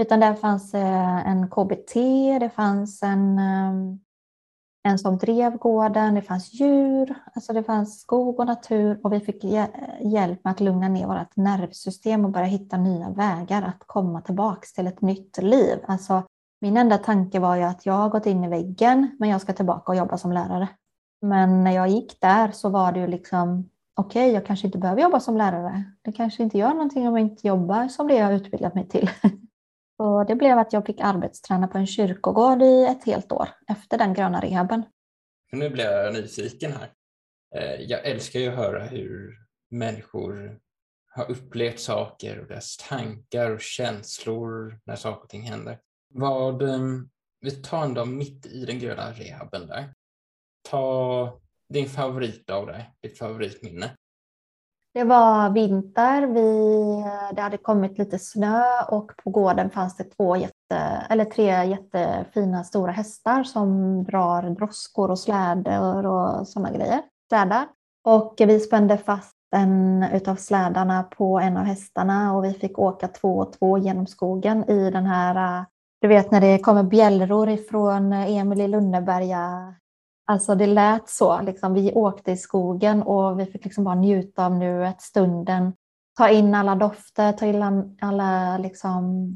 Utan 0.01 0.19
där 0.19 0.33
fanns 0.33 0.73
eh, 0.73 1.27
en 1.27 1.49
KBT, 1.49 1.93
det 2.39 2.49
fanns 2.49 3.03
en, 3.03 3.37
eh, 3.37 3.97
en 4.83 4.99
som 4.99 5.17
drev 5.17 5.57
gården, 5.57 6.15
det 6.15 6.21
fanns 6.21 6.53
djur, 6.53 7.15
alltså 7.35 7.53
det 7.53 7.63
fanns 7.63 8.01
skog 8.01 8.39
och 8.39 8.45
natur 8.45 8.99
och 9.03 9.13
vi 9.13 9.19
fick 9.19 9.43
hjälp 10.01 10.43
med 10.43 10.51
att 10.51 10.59
lugna 10.59 10.89
ner 10.89 11.07
vårt 11.07 11.35
nervsystem 11.35 12.25
och 12.25 12.31
börja 12.31 12.47
hitta 12.47 12.77
nya 12.77 13.09
vägar 13.09 13.61
att 13.61 13.83
komma 13.87 14.21
tillbaks 14.21 14.73
till 14.73 14.87
ett 14.87 15.01
nytt 15.01 15.37
liv. 15.37 15.77
Alltså, 15.87 16.23
min 16.61 16.77
enda 16.77 16.97
tanke 16.97 17.39
var 17.39 17.55
ju 17.55 17.63
att 17.63 17.85
jag 17.85 17.93
har 17.93 18.09
gått 18.09 18.25
in 18.25 18.43
i 18.43 18.47
väggen, 18.47 19.15
men 19.19 19.29
jag 19.29 19.41
ska 19.41 19.53
tillbaka 19.53 19.91
och 19.91 19.97
jobba 19.97 20.17
som 20.17 20.31
lärare. 20.31 20.67
Men 21.21 21.63
när 21.63 21.71
jag 21.71 21.87
gick 21.87 22.21
där 22.21 22.51
så 22.51 22.69
var 22.69 22.91
det 22.91 22.99
ju 22.99 23.07
liksom 23.07 23.69
okej, 23.95 24.23
okay, 24.23 24.33
jag 24.33 24.45
kanske 24.45 24.67
inte 24.67 24.77
behöver 24.77 25.01
jobba 25.01 25.19
som 25.19 25.37
lärare. 25.37 25.83
Det 26.01 26.11
kanske 26.11 26.43
inte 26.43 26.57
gör 26.57 26.69
någonting 26.69 27.07
om 27.07 27.17
jag 27.17 27.25
inte 27.27 27.47
jobbar 27.47 27.87
som 27.87 28.07
det 28.07 28.15
jag 28.15 28.25
har 28.25 28.33
utbildat 28.33 28.75
mig 28.75 28.87
till. 28.87 29.09
Så 29.97 30.23
det 30.23 30.35
blev 30.35 30.57
att 30.57 30.73
jag 30.73 30.85
fick 30.85 30.99
arbetsträna 31.01 31.67
på 31.67 31.77
en 31.77 31.87
kyrkogård 31.87 32.61
i 32.61 32.85
ett 32.85 33.05
helt 33.05 33.31
år 33.31 33.49
efter 33.67 33.97
den 33.97 34.13
gröna 34.13 34.41
rehaben. 34.41 34.83
Nu 35.51 35.69
blir 35.69 35.85
jag 35.85 36.13
nyfiken 36.13 36.71
här. 36.71 36.91
Eh, 37.55 37.81
jag 37.81 38.05
älskar 38.05 38.39
ju 38.39 38.49
att 38.49 38.57
höra 38.57 38.83
hur 38.83 39.37
människor 39.69 40.59
har 41.07 41.31
upplevt 41.31 41.79
saker 41.79 42.39
och 42.39 42.47
deras 42.47 42.77
tankar 42.77 43.51
och 43.51 43.61
känslor 43.61 44.79
när 44.85 44.95
saker 44.95 45.23
och 45.23 45.29
ting 45.29 45.41
händer. 45.41 45.79
Vad, 46.13 46.61
eh, 46.61 46.79
vi 47.41 47.51
tar 47.51 47.83
en 47.83 47.93
dag 47.93 48.07
mitt 48.07 48.45
i 48.45 48.65
den 48.65 48.79
gröna 48.79 49.11
rehaben 49.11 49.67
där 49.67 49.93
ta 50.69 51.29
din 51.69 51.89
favorit 51.89 52.49
av 52.49 52.67
det, 52.67 52.85
ditt 53.01 53.17
favoritminne. 53.17 53.91
Det 54.93 55.03
var 55.03 55.49
vinter. 55.49 56.27
Vi, 56.27 57.03
det 57.35 57.41
hade 57.41 57.57
kommit 57.57 57.97
lite 57.97 58.19
snö 58.19 58.63
och 58.89 59.11
på 59.23 59.29
gården 59.29 59.69
fanns 59.69 59.97
det 59.97 60.03
två 60.03 60.35
jätte, 60.35 61.05
eller 61.09 61.25
tre 61.25 61.65
jättefina 61.65 62.63
stora 62.63 62.91
hästar 62.91 63.43
som 63.43 64.03
drar 64.03 64.43
droskor 64.43 65.11
och 65.11 65.19
slädor 65.19 66.05
och 66.05 66.47
sådana 66.47 66.71
grejer. 66.71 67.01
Slädar. 67.29 67.67
Och 68.03 68.35
vi 68.37 68.59
spände 68.59 68.97
fast 68.97 69.35
en 69.55 70.03
utav 70.13 70.35
slädarna 70.35 71.03
på 71.03 71.39
en 71.39 71.57
av 71.57 71.63
hästarna 71.63 72.35
och 72.35 72.45
vi 72.45 72.53
fick 72.53 72.79
åka 72.79 73.07
två 73.07 73.37
och 73.37 73.53
två 73.53 73.77
genom 73.77 74.07
skogen 74.07 74.69
i 74.69 74.91
den 74.91 75.05
här, 75.05 75.65
du 76.01 76.07
vet 76.07 76.31
när 76.31 76.41
det 76.41 76.59
kommer 76.59 76.83
bjällror 76.83 77.49
ifrån 77.49 78.13
Emil 78.13 78.61
i 78.61 78.67
Lönneberga 78.67 79.75
Alltså 80.31 80.55
det 80.55 80.67
lät 80.67 81.09
så, 81.09 81.41
liksom, 81.41 81.73
vi 81.73 81.93
åkte 81.93 82.31
i 82.31 82.37
skogen 82.37 83.03
och 83.03 83.39
vi 83.39 83.45
fick 83.45 83.65
liksom 83.65 83.83
bara 83.83 83.95
njuta 83.95 84.45
av 84.45 84.55
nuet, 84.55 85.01
stunden, 85.01 85.73
ta 86.17 86.29
in 86.29 86.55
alla 86.55 86.75
dofter, 86.75 87.33
ta 87.33 87.45
in 87.45 87.97
alla 88.01 88.57
liksom, 88.57 89.35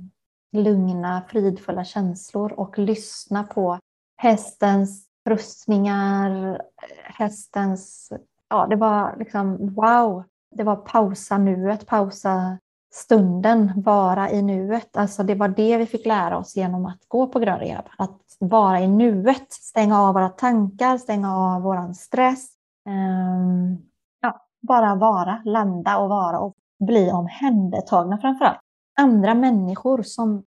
lugna, 0.52 1.22
fridfulla 1.28 1.84
känslor 1.84 2.54
och 2.54 2.80
lyssna 2.80 3.44
på 3.44 3.80
hästens 4.18 5.06
rustningar, 5.30 6.62
hästens, 7.04 8.14
ja 8.50 8.68
det 8.68 8.76
var 8.76 9.16
liksom 9.20 9.76
wow, 9.76 10.24
det 10.56 10.64
var 10.64 10.76
pausa 10.76 11.38
nuet, 11.38 11.86
pausa 11.88 12.58
stunden, 12.96 13.82
vara 13.82 14.32
i 14.32 14.42
nuet. 14.42 14.98
Alltså 14.98 15.24
det 15.24 15.36
var 15.36 15.48
det 15.48 15.78
vi 15.78 15.86
fick 15.86 16.06
lära 16.06 16.38
oss 16.38 16.56
genom 16.56 16.86
att 16.86 17.00
gå 17.08 17.28
på 17.28 17.40
grön 17.40 17.60
rehab. 17.60 17.86
Att 17.98 18.22
vara 18.40 18.80
i 18.80 18.88
nuet, 18.88 19.52
stänga 19.52 20.02
av 20.02 20.14
våra 20.14 20.30
tankar, 20.30 20.98
stänga 20.98 21.38
av 21.38 21.62
vår 21.62 21.94
stress. 21.94 22.50
Um, 22.88 23.90
ja, 24.22 24.48
bara 24.62 24.96
vara, 24.96 25.42
landa 25.46 25.98
och 25.98 26.10
vara 26.10 26.40
och 26.40 26.56
bli 26.80 27.12
omhändertagna 27.12 28.18
framför 28.18 28.46
allt. 28.46 28.60
Andra 29.00 29.34
människor 29.34 30.04
som 30.04 30.44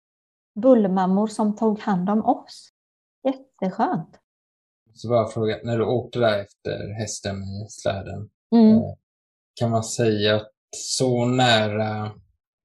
bullmammor 0.60 1.26
som 1.26 1.56
tog 1.56 1.80
hand 1.80 2.10
om 2.10 2.24
oss. 2.24 2.68
Jätteskönt. 3.24 4.18
Så 4.94 5.08
bara 5.08 5.28
fråga, 5.28 5.56
när 5.64 5.78
du 5.78 5.84
åkte 5.84 6.18
där 6.18 6.40
efter 6.40 6.94
hästen 6.98 7.36
i 7.36 7.66
släden, 7.68 8.28
mm. 8.54 8.76
Eh, 8.76 8.94
kan 9.54 9.70
man 9.70 9.84
säga 9.84 10.36
att 10.36 10.50
så 10.76 11.24
nära 11.24 12.10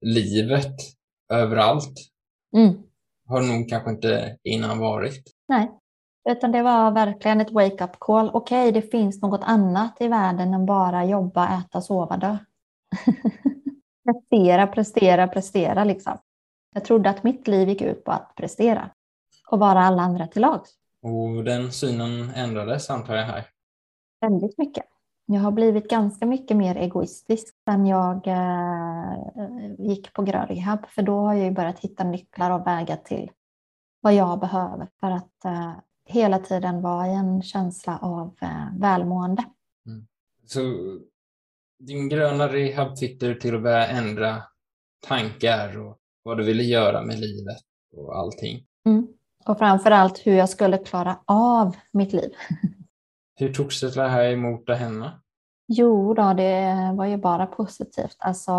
livet 0.02 0.76
överallt 1.34 1.94
mm. 2.56 2.84
har 3.28 3.42
nog 3.42 3.70
kanske 3.70 3.92
inte 3.92 4.38
innan 4.44 4.80
varit. 4.80 5.24
Nej, 5.48 5.72
Utan 6.30 6.52
det 6.52 6.64
var 6.64 6.92
verkligen 6.92 7.42
ett 7.42 7.52
wake-up 7.52 8.00
call. 8.00 8.30
Okej, 8.34 8.70
okay, 8.70 8.82
det 8.82 8.92
finns 8.92 9.22
något 9.22 9.42
annat 9.44 9.98
i 10.00 10.08
världen 10.08 10.54
än 10.54 10.66
bara 10.66 11.06
jobba, 11.06 11.60
äta, 11.60 11.82
sova, 11.82 12.18
dö. 12.18 12.38
prestera, 14.06 14.68
prestera, 14.68 15.28
prestera 15.28 15.84
liksom. 15.84 16.18
Jag 16.74 16.86
trodde 16.86 17.10
att 17.10 17.24
mitt 17.24 17.48
liv 17.48 17.70
gick 17.70 17.82
ut 17.82 18.04
på 18.04 18.12
att 18.12 18.36
prestera 18.36 18.90
och 19.48 19.60
vara 19.60 19.80
alla 19.80 20.02
andra 20.02 20.28
till 20.28 20.42
lags. 20.42 20.70
Och 21.02 21.44
den 21.44 21.72
synen 21.72 22.32
ändrades 22.36 22.90
antar 22.90 23.16
jag 23.16 23.26
här? 23.26 23.46
Väldigt 24.22 24.58
mycket. 24.58 24.86
Jag 25.26 25.42
har 25.42 25.52
blivit 25.52 25.90
ganska 25.90 26.26
mycket 26.26 26.58
mer 26.58 26.76
egoistisk 26.76 27.51
sen 27.66 27.86
jag 27.86 28.28
eh, 28.28 29.16
gick 29.78 30.14
på 30.14 30.24
grön 30.24 30.48
rehab. 30.48 30.90
För 30.90 31.02
då 31.02 31.18
har 31.18 31.34
jag 31.34 31.54
börjat 31.54 31.80
hitta 31.80 32.04
nycklar 32.04 32.52
och 32.52 32.68
vägar 32.68 32.96
till 32.96 33.32
vad 34.02 34.14
jag 34.14 34.40
behöver 34.40 34.88
för 35.00 35.12
att 35.12 35.46
eh, 35.46 35.74
hela 36.06 36.40
tiden 36.40 36.82
vara 36.82 37.08
i 37.08 37.14
en 37.14 37.42
känsla 37.42 37.98
av 37.98 38.36
eh, 38.42 38.80
välmående. 38.80 39.44
Mm. 39.86 40.08
Så 40.46 40.62
din 41.80 42.10
gröna 42.10 42.48
rehab 42.48 42.98
fick 42.98 43.20
dig 43.20 43.40
till 43.40 43.56
att 43.56 43.64
börja 43.64 43.88
ändra 43.88 44.44
tankar 45.08 45.78
och 45.78 45.98
vad 46.24 46.38
du 46.38 46.44
ville 46.44 46.64
göra 46.64 47.02
med 47.02 47.20
livet 47.20 47.58
och 47.98 48.18
allting? 48.18 48.66
Mm. 48.86 49.08
Och 49.46 49.58
framför 49.58 49.92
allt 49.92 50.28
hur 50.28 50.34
jag 50.34 50.50
skulle 50.50 50.78
klara 50.78 51.20
av 51.26 51.76
mitt 51.92 52.14
liv. 52.14 52.32
Hur 53.36 53.54
togs 53.54 53.82
det 53.82 54.08
här 54.08 54.32
emot 54.32 54.70
av 54.70 54.76
henne? 54.76 55.22
Jo, 55.74 56.14
då, 56.14 56.34
det 56.34 56.92
var 56.96 57.06
ju 57.06 57.18
bara 57.18 57.46
positivt. 57.46 58.18
Alltså, 58.20 58.52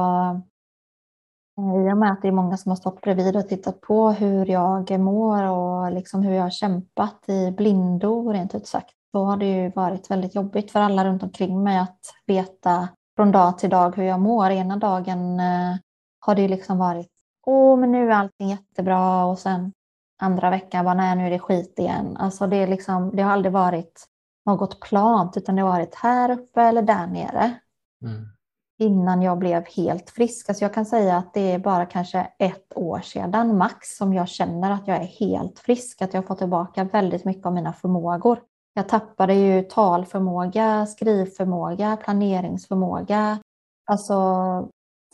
eh, 1.59 1.87
I 1.87 1.93
och 1.93 1.99
med 1.99 2.13
att 2.13 2.23
det 2.23 2.29
är 2.29 2.33
många 2.33 2.57
som 2.57 2.71
har 2.71 2.77
stått 2.77 3.01
bredvid 3.01 3.37
och 3.37 3.49
tittat 3.49 3.81
på 3.81 4.11
hur 4.11 4.47
jag 4.47 5.01
mår 5.01 5.43
och 5.43 5.93
liksom 5.93 6.23
hur 6.23 6.35
jag 6.35 6.43
har 6.43 6.51
kämpat 6.51 7.29
i 7.29 7.51
blindo 7.51 8.33
rent 8.33 8.55
ut 8.55 8.67
sagt. 8.67 8.95
Då 9.13 9.25
har 9.25 9.37
det 9.37 9.47
ju 9.47 9.71
varit 9.71 10.11
väldigt 10.11 10.35
jobbigt 10.35 10.71
för 10.71 10.81
alla 10.81 11.05
runt 11.05 11.23
omkring 11.23 11.63
mig 11.63 11.79
att 11.79 12.01
veta 12.27 12.89
från 13.17 13.33
dag 13.33 13.59
till 13.59 13.71
dag 13.71 13.97
hur 13.97 14.05
jag 14.05 14.21
mår. 14.21 14.51
Ena 14.51 14.77
dagen 14.77 15.41
eh, 15.41 15.77
har 16.21 16.35
det 16.35 16.49
liksom 16.49 16.79
varit 16.79 17.11
åh, 17.47 17.79
men 17.79 17.93
nu 17.93 18.11
är 18.11 18.15
allting 18.15 18.49
jättebra 18.49 19.25
och 19.25 19.39
sen 19.39 19.73
andra 20.23 20.51
veckan 20.51 20.85
bara 20.85 20.95
nej, 20.95 21.17
nu 21.17 21.27
är 21.27 21.31
det 21.31 21.39
skit 21.39 21.79
igen. 21.79 22.17
Alltså 22.17 22.47
det, 22.47 22.57
är 22.57 22.67
liksom, 22.67 23.17
det 23.17 23.23
har 23.23 23.33
aldrig 23.33 23.53
varit 23.53 24.09
något 24.47 24.81
plant 24.81 25.37
utan 25.37 25.57
det 25.57 25.63
har 25.63 25.69
varit 25.69 25.95
här 25.95 26.31
uppe 26.31 26.63
eller 26.63 26.83
där 26.83 27.07
nere. 27.07 27.55
Mm. 28.05 28.29
Innan 28.79 29.23
jag 29.23 29.39
blev 29.39 29.65
helt 29.67 30.11
frisk. 30.11 30.49
Alltså 30.49 30.65
jag 30.65 30.75
kan 30.75 30.87
säga 30.87 31.17
att 31.17 31.35
det 31.35 31.53
är 31.53 31.59
bara 31.59 31.87
kanske 31.87 32.29
ett 32.39 32.77
år 32.77 33.01
sedan 33.01 33.59
max 33.59 33.97
som 33.97 34.15
jag 34.15 34.29
känner 34.29 34.71
att 34.71 34.89
jag 34.89 34.97
är 34.97 35.07
helt 35.07 35.59
frisk. 35.59 36.03
Att 36.03 36.15
jag 36.15 36.23
har 36.23 36.27
fått 36.27 36.39
tillbaka 36.39 36.85
väldigt 36.85 37.25
mycket 37.25 37.47
av 37.47 37.53
mina 37.53 37.73
förmågor. 37.73 38.41
Jag 38.75 38.89
tappade 38.89 39.35
ju 39.35 39.63
talförmåga, 39.63 40.87
skrivförmåga, 40.87 41.97
planeringsförmåga. 41.97 43.39
Alltså 43.87 44.69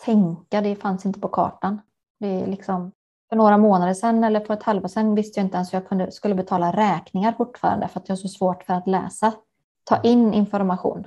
tänka, 0.05 0.61
det 0.61 0.77
fanns 0.77 1.07
inte 1.07 1.21
på 1.21 1.29
kartan. 1.29 1.81
Det 2.21 2.27
är 2.27 2.47
liksom, 2.47 2.93
för 3.29 3.37
några 3.37 3.59
månader 3.59 3.95
sedan 3.95 4.25
eller 4.25 4.41
för 4.41 4.55
ett 4.55 4.63
halvår 4.63 4.89
sedan 4.89 5.15
visste 5.15 5.41
jag 5.41 5.47
inte 5.47 5.57
ens 5.57 5.73
hur 5.73 5.79
jag 5.79 5.89
kunde, 5.89 6.13
skulle 6.13 6.35
betala 6.35 6.73
räkningar 6.73 7.33
fortfarande 7.33 7.89
för 7.89 8.01
att 8.01 8.09
jag 8.09 8.17
har 8.17 8.21
så 8.21 8.29
svårt 8.29 8.63
för 8.63 8.75
att 8.75 8.87
läsa. 8.87 9.33
Ta 9.85 10.03
in 10.03 10.35
information. 10.35 11.07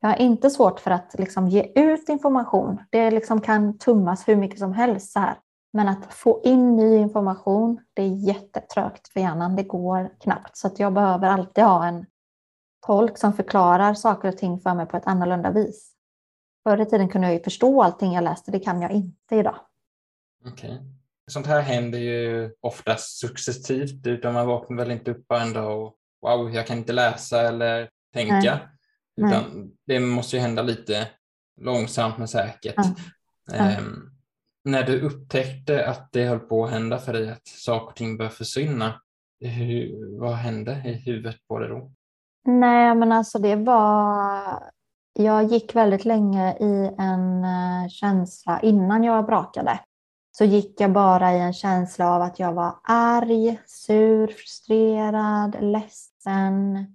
Jag 0.00 0.08
har 0.08 0.16
inte 0.16 0.50
svårt 0.50 0.80
för 0.80 0.90
att 0.90 1.14
liksom 1.18 1.48
ge 1.48 1.72
ut 1.74 2.08
information. 2.08 2.82
Det 2.90 3.10
liksom 3.10 3.40
kan 3.40 3.78
tummas 3.78 4.28
hur 4.28 4.36
mycket 4.36 4.58
som 4.58 4.72
helst 4.72 5.12
så 5.12 5.18
här. 5.18 5.36
Men 5.72 5.88
att 5.88 6.14
få 6.14 6.40
in 6.44 6.76
ny 6.76 6.96
information, 6.96 7.80
det 7.94 8.02
är 8.02 8.08
jättetrögt 8.08 9.08
för 9.08 9.20
hjärnan. 9.20 9.56
Det 9.56 9.62
går 9.62 10.10
knappt. 10.20 10.56
Så 10.56 10.66
att 10.66 10.78
jag 10.78 10.92
behöver 10.92 11.28
alltid 11.28 11.64
ha 11.64 11.86
en 11.86 12.06
tolk 12.86 13.18
som 13.18 13.32
förklarar 13.32 13.94
saker 13.94 14.28
och 14.28 14.36
ting 14.36 14.60
för 14.60 14.74
mig 14.74 14.86
på 14.86 14.96
ett 14.96 15.06
annorlunda 15.06 15.50
vis. 15.50 15.92
Förr 16.62 16.80
i 16.80 16.86
tiden 16.86 17.08
kunde 17.08 17.26
jag 17.26 17.34
ju 17.34 17.42
förstå 17.42 17.82
allting 17.82 18.12
jag 18.12 18.24
läste. 18.24 18.50
Det 18.50 18.60
kan 18.60 18.82
jag 18.82 18.90
inte 18.90 19.36
idag. 19.36 19.56
Okej. 20.46 20.70
Okay. 20.70 21.01
Sånt 21.32 21.46
här 21.46 21.60
händer 21.60 21.98
ju 21.98 22.50
oftast 22.60 23.18
successivt, 23.18 24.06
utan 24.06 24.34
man 24.34 24.46
vaknar 24.46 24.76
väl 24.76 24.90
inte 24.90 25.10
upp 25.10 25.32
en 25.32 25.52
dag 25.52 25.82
och 25.82 25.94
wow, 26.22 26.54
jag 26.54 26.66
kan 26.66 26.78
inte 26.78 26.92
läsa 26.92 27.40
eller 27.48 27.90
tänka. 28.14 28.60
Nej. 29.16 29.30
Utan 29.30 29.44
Nej. 29.54 29.70
det 29.86 30.00
måste 30.00 30.36
ju 30.36 30.42
hända 30.42 30.62
lite 30.62 31.08
långsamt 31.60 32.18
men 32.18 32.28
säkert. 32.28 32.74
Ja. 33.52 33.78
Um, 33.78 34.10
när 34.64 34.82
du 34.82 35.00
upptäckte 35.00 35.86
att 35.86 36.12
det 36.12 36.24
höll 36.24 36.38
på 36.38 36.64
att 36.64 36.70
hända 36.70 36.98
för 36.98 37.12
dig, 37.12 37.30
att 37.30 37.46
saker 37.46 37.86
och 37.86 37.96
ting 37.96 38.16
började 38.16 38.36
försvinna, 38.36 39.00
hur, 39.40 40.20
vad 40.20 40.34
hände 40.34 40.82
i 40.84 40.92
huvudet 40.92 41.36
på 41.48 41.58
dig 41.58 41.68
då? 41.68 41.92
Nej, 42.44 42.94
men 42.94 43.12
alltså 43.12 43.38
det 43.38 43.56
var... 43.56 44.72
Jag 45.14 45.44
gick 45.44 45.76
väldigt 45.76 46.04
länge 46.04 46.56
i 46.60 46.94
en 46.98 47.44
eh, 47.44 47.88
känsla 47.88 48.60
innan 48.60 49.04
jag 49.04 49.26
brakade 49.26 49.80
så 50.32 50.44
gick 50.44 50.80
jag 50.80 50.92
bara 50.92 51.32
i 51.32 51.40
en 51.40 51.52
känsla 51.52 52.14
av 52.14 52.22
att 52.22 52.38
jag 52.38 52.52
var 52.52 52.74
arg, 52.82 53.60
sur, 53.66 54.26
frustrerad, 54.26 55.56
ledsen. 55.60 56.86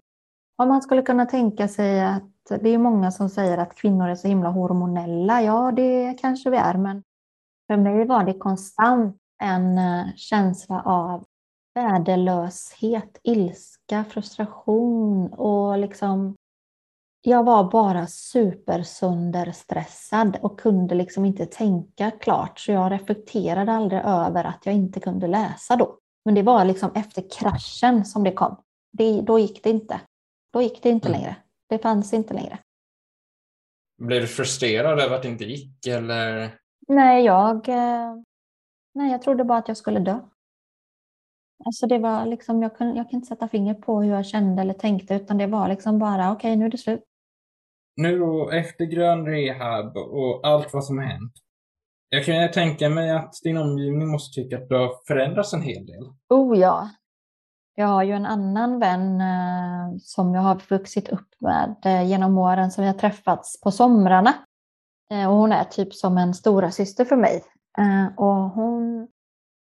Och 0.57 0.67
man 0.67 0.81
skulle 0.81 1.01
kunna 1.01 1.25
tänka 1.25 1.67
sig 1.67 2.01
att 2.01 2.61
det 2.61 2.69
är 2.69 2.77
många 2.77 3.11
som 3.11 3.29
säger 3.29 3.57
att 3.57 3.75
kvinnor 3.75 4.09
är 4.09 4.15
så 4.15 4.27
himla 4.27 4.49
hormonella. 4.49 5.41
Ja, 5.41 5.71
det 5.71 6.17
kanske 6.21 6.49
vi 6.49 6.57
är, 6.57 6.77
men 6.77 7.03
för 7.67 7.77
mig 7.77 8.05
var 8.05 8.23
det 8.23 8.33
konstant 8.33 9.17
en 9.43 9.77
eh, 9.77 10.05
känsla 10.15 10.81
av 10.81 11.25
värdelöshet, 11.75 13.19
ilska, 13.23 14.03
frustration 14.03 15.33
och 15.33 15.77
liksom 15.77 16.35
jag 17.27 17.43
var 17.43 17.71
bara 17.71 18.07
supersönderstressad 18.07 20.37
och 20.41 20.59
kunde 20.59 20.95
liksom 20.95 21.25
inte 21.25 21.45
tänka 21.45 22.11
klart. 22.11 22.59
Så 22.59 22.71
jag 22.71 22.91
reflekterade 22.91 23.71
aldrig 23.71 24.01
över 24.01 24.43
att 24.43 24.65
jag 24.65 24.75
inte 24.75 24.99
kunde 24.99 25.27
läsa 25.27 25.75
då. 25.75 25.99
Men 26.25 26.35
det 26.35 26.43
var 26.43 26.65
liksom 26.65 26.91
efter 26.95 27.23
kraschen 27.39 28.05
som 28.05 28.23
det 28.23 28.31
kom. 28.31 28.61
Det, 28.91 29.21
då 29.21 29.39
gick 29.39 29.63
det 29.63 29.69
inte. 29.69 30.01
Då 30.53 30.61
gick 30.61 30.83
det 30.83 30.89
inte 30.89 31.07
mm. 31.07 31.19
längre. 31.19 31.35
Det 31.69 31.79
fanns 31.79 32.13
inte 32.13 32.33
längre. 32.33 32.59
Blev 34.01 34.21
du 34.21 34.27
frustrerad 34.27 34.99
över 34.99 35.15
att 35.15 35.21
det 35.21 35.29
inte 35.29 35.45
gick 35.45 35.87
eller? 35.87 36.55
Nej, 36.87 37.25
jag, 37.25 37.69
eh, 37.69 38.15
nej, 38.93 39.11
jag 39.11 39.21
trodde 39.21 39.43
bara 39.43 39.57
att 39.57 39.67
jag 39.67 39.77
skulle 39.77 39.99
dö. 39.99 40.19
Alltså 41.65 41.87
det 41.87 41.99
var 41.99 42.25
liksom, 42.25 42.61
jag, 42.61 42.77
kunde, 42.77 42.97
jag 42.97 43.09
kan 43.09 43.17
inte 43.17 43.27
sätta 43.27 43.47
fingret 43.47 43.81
på 43.81 44.01
hur 44.01 44.11
jag 44.11 44.25
kände 44.25 44.61
eller 44.61 44.73
tänkte 44.73 45.15
utan 45.15 45.37
det 45.37 45.47
var 45.47 45.69
liksom 45.69 45.99
bara 45.99 46.31
okej, 46.31 46.49
okay, 46.49 46.55
nu 46.55 46.65
är 46.65 46.69
det 46.69 46.77
slut 46.77 47.03
nu 47.97 48.19
då, 48.19 48.49
efter 48.49 48.85
grön 48.85 49.25
rehab 49.25 49.97
och 49.97 50.47
allt 50.47 50.73
vad 50.73 50.85
som 50.85 50.97
har 50.97 51.05
hänt. 51.05 51.33
Jag 52.09 52.25
kan 52.25 52.51
tänka 52.51 52.89
mig 52.89 53.11
att 53.11 53.33
din 53.43 53.57
omgivning 53.57 54.07
måste 54.07 54.41
tycka 54.41 54.57
att 54.57 54.69
du 54.69 54.75
har 54.75 54.91
förändrats 55.07 55.53
en 55.53 55.61
hel 55.61 55.85
del. 55.85 56.03
Oh 56.29 56.57
ja. 56.57 56.89
Jag 57.75 57.87
har 57.87 58.03
ju 58.03 58.11
en 58.11 58.25
annan 58.25 58.79
vän 58.79 59.21
eh, 59.21 59.97
som 59.99 60.33
jag 60.35 60.41
har 60.41 60.61
vuxit 60.69 61.09
upp 61.09 61.27
med 61.39 61.75
eh, 61.85 62.09
genom 62.09 62.37
åren 62.37 62.71
som 62.71 62.81
vi 62.81 62.87
har 62.87 62.97
träffats 62.97 63.61
på 63.61 63.71
somrarna. 63.71 64.33
Eh, 65.11 65.29
och 65.29 65.35
hon 65.35 65.51
är 65.51 65.63
typ 65.63 65.93
som 65.93 66.17
en 66.17 66.33
stora 66.33 66.71
syster 66.71 67.05
för 67.05 67.15
mig. 67.15 67.43
Eh, 67.77 68.17
och 68.17 68.49
hon, 68.49 69.07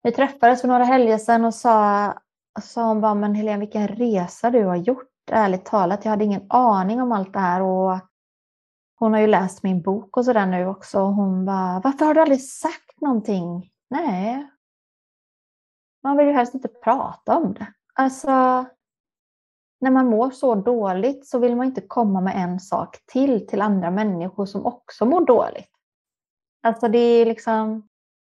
vi 0.03 0.13
träffades 0.13 0.61
för 0.61 0.69
några 0.69 0.85
helger 0.85 1.19
sedan 1.19 1.45
och 1.45 1.55
sa, 1.55 2.15
sa 2.63 2.89
hon 2.89 3.01
bara, 3.01 3.15
men 3.15 3.35
Helene 3.35 3.61
vilken 3.61 3.89
resa 3.89 4.51
du 4.51 4.65
har 4.65 4.77
gjort. 4.77 5.09
Ärligt 5.31 5.65
talat, 5.65 6.05
jag 6.05 6.11
hade 6.11 6.25
ingen 6.25 6.47
aning 6.49 7.03
om 7.03 7.13
allt 7.13 7.33
det 7.33 7.39
här 7.39 7.63
och 7.63 7.99
hon 9.03 9.13
har 9.13 9.21
ju 9.21 9.27
läst 9.27 9.63
min 9.63 9.83
bok 9.83 10.17
och 10.17 10.25
sådär 10.25 10.47
nu 10.47 10.67
också. 10.67 10.99
hon 10.99 11.45
bara, 11.45 11.81
varför 11.85 12.05
har 12.05 12.15
du 12.15 12.21
aldrig 12.21 12.43
sagt 12.43 13.01
någonting? 13.01 13.71
Nej. 13.91 14.51
Man 16.03 16.17
vill 16.17 16.27
ju 16.27 16.33
helst 16.33 16.55
inte 16.55 16.69
prata 16.69 17.37
om 17.37 17.55
det. 17.55 17.67
Alltså, 17.95 18.31
när 19.81 19.91
man 19.91 20.07
mår 20.07 20.31
så 20.31 20.55
dåligt 20.55 21.27
så 21.27 21.39
vill 21.39 21.57
man 21.57 21.67
inte 21.67 21.81
komma 21.81 22.21
med 22.21 22.37
en 22.37 22.61
sak 22.61 22.97
till 23.07 23.47
till 23.47 23.63
andra 23.63 23.91
människor 23.91 24.47
som 24.47 24.67
också 24.67 25.07
mår 25.07 25.27
dåligt. 25.27 25.71
Alltså 26.63 26.89
det 26.89 26.99
är 26.99 27.27
liksom, 27.27 27.89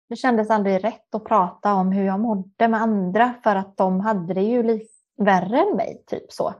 det 0.08 0.16
kändes 0.16 0.50
aldrig 0.50 0.84
rätt 0.84 1.14
att 1.14 1.24
prata 1.24 1.74
om 1.74 1.92
hur 1.92 2.04
jag 2.04 2.20
mådde 2.20 2.68
med 2.68 2.82
andra 2.82 3.34
för 3.42 3.56
att 3.56 3.76
de 3.76 4.00
hade 4.00 4.34
det 4.34 4.42
ju 4.42 4.62
lite 4.62 4.92
värre 5.16 5.60
än 5.60 5.76
mig, 5.76 6.04
typ 6.06 6.32
så. 6.32 6.54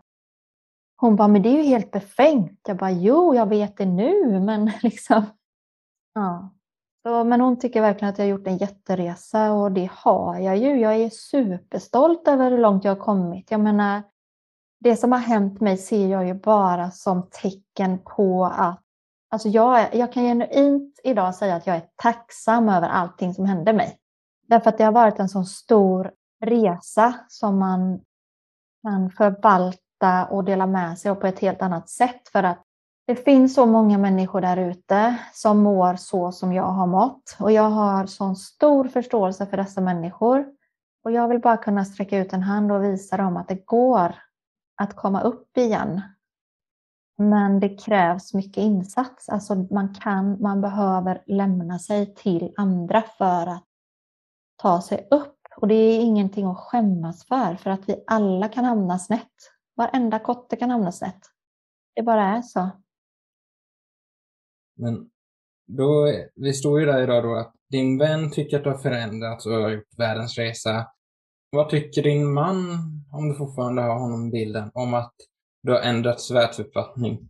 Hon 0.96 1.16
bara, 1.16 1.28
men 1.28 1.42
det 1.42 1.48
är 1.48 1.56
ju 1.56 1.62
helt 1.62 1.90
befängt. 1.90 2.60
Jag 2.66 2.76
bara, 2.76 2.90
jo, 2.90 3.34
jag 3.34 3.48
vet 3.48 3.76
det 3.76 3.86
nu, 3.86 4.40
men 4.40 4.72
liksom. 4.82 5.24
Ja. 6.14 6.50
Så, 7.02 7.24
men 7.24 7.40
hon 7.40 7.58
tycker 7.58 7.80
verkligen 7.80 8.12
att 8.12 8.18
jag 8.18 8.24
har 8.24 8.30
gjort 8.30 8.46
en 8.46 8.56
jätteresa 8.56 9.52
och 9.52 9.72
det 9.72 9.90
har 9.92 10.38
jag 10.38 10.56
ju. 10.56 10.80
Jag 10.80 10.94
är 10.94 11.10
superstolt 11.10 12.28
över 12.28 12.50
hur 12.50 12.58
långt 12.58 12.84
jag 12.84 12.94
har 12.94 13.04
kommit. 13.04 13.50
Jag 13.50 13.60
menar, 13.60 14.02
det 14.80 14.96
som 14.96 15.12
har 15.12 15.18
hänt 15.18 15.60
mig 15.60 15.76
ser 15.76 16.06
jag 16.06 16.26
ju 16.26 16.34
bara 16.34 16.90
som 16.90 17.28
tecken 17.30 17.98
på 18.04 18.44
att 18.44 18.82
Alltså 19.28 19.48
jag, 19.48 19.94
jag 19.94 20.12
kan 20.12 20.22
genuint 20.22 21.00
idag 21.04 21.34
säga 21.34 21.56
att 21.56 21.66
jag 21.66 21.76
är 21.76 21.88
tacksam 21.96 22.68
över 22.68 22.88
allting 22.88 23.34
som 23.34 23.44
hände 23.44 23.72
mig. 23.72 23.98
Därför 24.48 24.70
att 24.70 24.78
det 24.78 24.84
har 24.84 24.92
varit 24.92 25.18
en 25.18 25.28
så 25.28 25.44
stor 25.44 26.10
resa 26.44 27.14
som 27.28 27.58
man 27.58 28.00
kan 28.82 29.10
förvalta 29.10 29.85
och 30.30 30.44
dela 30.44 30.66
med 30.66 30.98
sig 30.98 31.14
på 31.14 31.26
ett 31.26 31.38
helt 31.38 31.62
annat 31.62 31.88
sätt. 31.88 32.28
För 32.32 32.42
att 32.42 32.62
det 33.06 33.16
finns 33.16 33.54
så 33.54 33.66
många 33.66 33.98
människor 33.98 34.40
där 34.40 34.56
ute 34.56 35.16
som 35.32 35.58
mår 35.58 35.96
så 35.96 36.32
som 36.32 36.52
jag 36.52 36.64
har 36.64 36.86
mått. 36.86 37.36
Och 37.40 37.52
jag 37.52 37.70
har 37.70 38.06
sån 38.06 38.36
stor 38.36 38.88
förståelse 38.88 39.46
för 39.46 39.56
dessa 39.56 39.80
människor. 39.80 40.46
Och 41.04 41.12
jag 41.12 41.28
vill 41.28 41.40
bara 41.40 41.56
kunna 41.56 41.84
sträcka 41.84 42.18
ut 42.18 42.32
en 42.32 42.42
hand 42.42 42.72
och 42.72 42.84
visa 42.84 43.16
dem 43.16 43.36
att 43.36 43.48
det 43.48 43.66
går 43.66 44.14
att 44.76 44.96
komma 44.96 45.20
upp 45.20 45.56
igen. 45.56 46.00
Men 47.18 47.60
det 47.60 47.68
krävs 47.68 48.34
mycket 48.34 48.62
insats. 48.62 49.28
Alltså 49.28 49.54
man, 49.54 49.94
kan, 49.94 50.42
man 50.42 50.60
behöver 50.60 51.22
lämna 51.26 51.78
sig 51.78 52.14
till 52.14 52.52
andra 52.56 53.02
för 53.18 53.46
att 53.46 53.64
ta 54.56 54.80
sig 54.80 55.08
upp. 55.10 55.36
Och 55.56 55.68
det 55.68 55.74
är 55.74 56.00
ingenting 56.00 56.46
att 56.46 56.58
skämmas 56.58 57.26
för, 57.26 57.54
för 57.54 57.70
att 57.70 57.88
vi 57.88 58.04
alla 58.06 58.48
kan 58.48 58.64
hamna 58.64 58.98
snett. 58.98 59.55
Varenda 59.76 60.18
kotte 60.18 60.56
kan 60.56 60.70
hamna 60.70 60.92
snett. 60.92 61.20
Det 61.94 62.02
bara 62.02 62.24
är 62.24 62.42
så. 62.42 62.70
Men 64.76 65.10
då, 65.66 66.12
vi 66.34 66.52
står 66.52 66.80
ju 66.80 66.86
där 66.86 67.02
idag 67.02 67.24
då 67.24 67.34
att 67.34 67.54
din 67.70 67.98
vän 67.98 68.30
tycker 68.30 68.56
att 68.56 68.64
du 68.64 68.70
har 68.70 68.78
förändrats 68.78 69.46
och 69.46 69.52
har 69.52 69.70
gjort 69.70 69.98
världens 69.98 70.38
resa. 70.38 70.86
Vad 71.50 71.68
tycker 71.68 72.02
din 72.02 72.32
man, 72.32 72.56
om 73.12 73.28
du 73.28 73.34
fortfarande 73.34 73.82
har 73.82 73.98
honom 73.98 74.28
i 74.28 74.30
bilden, 74.30 74.70
om 74.74 74.94
att 74.94 75.14
du 75.62 75.72
har 75.72 75.80
ändrat 75.80 76.30
världsuppfattning? 76.32 77.28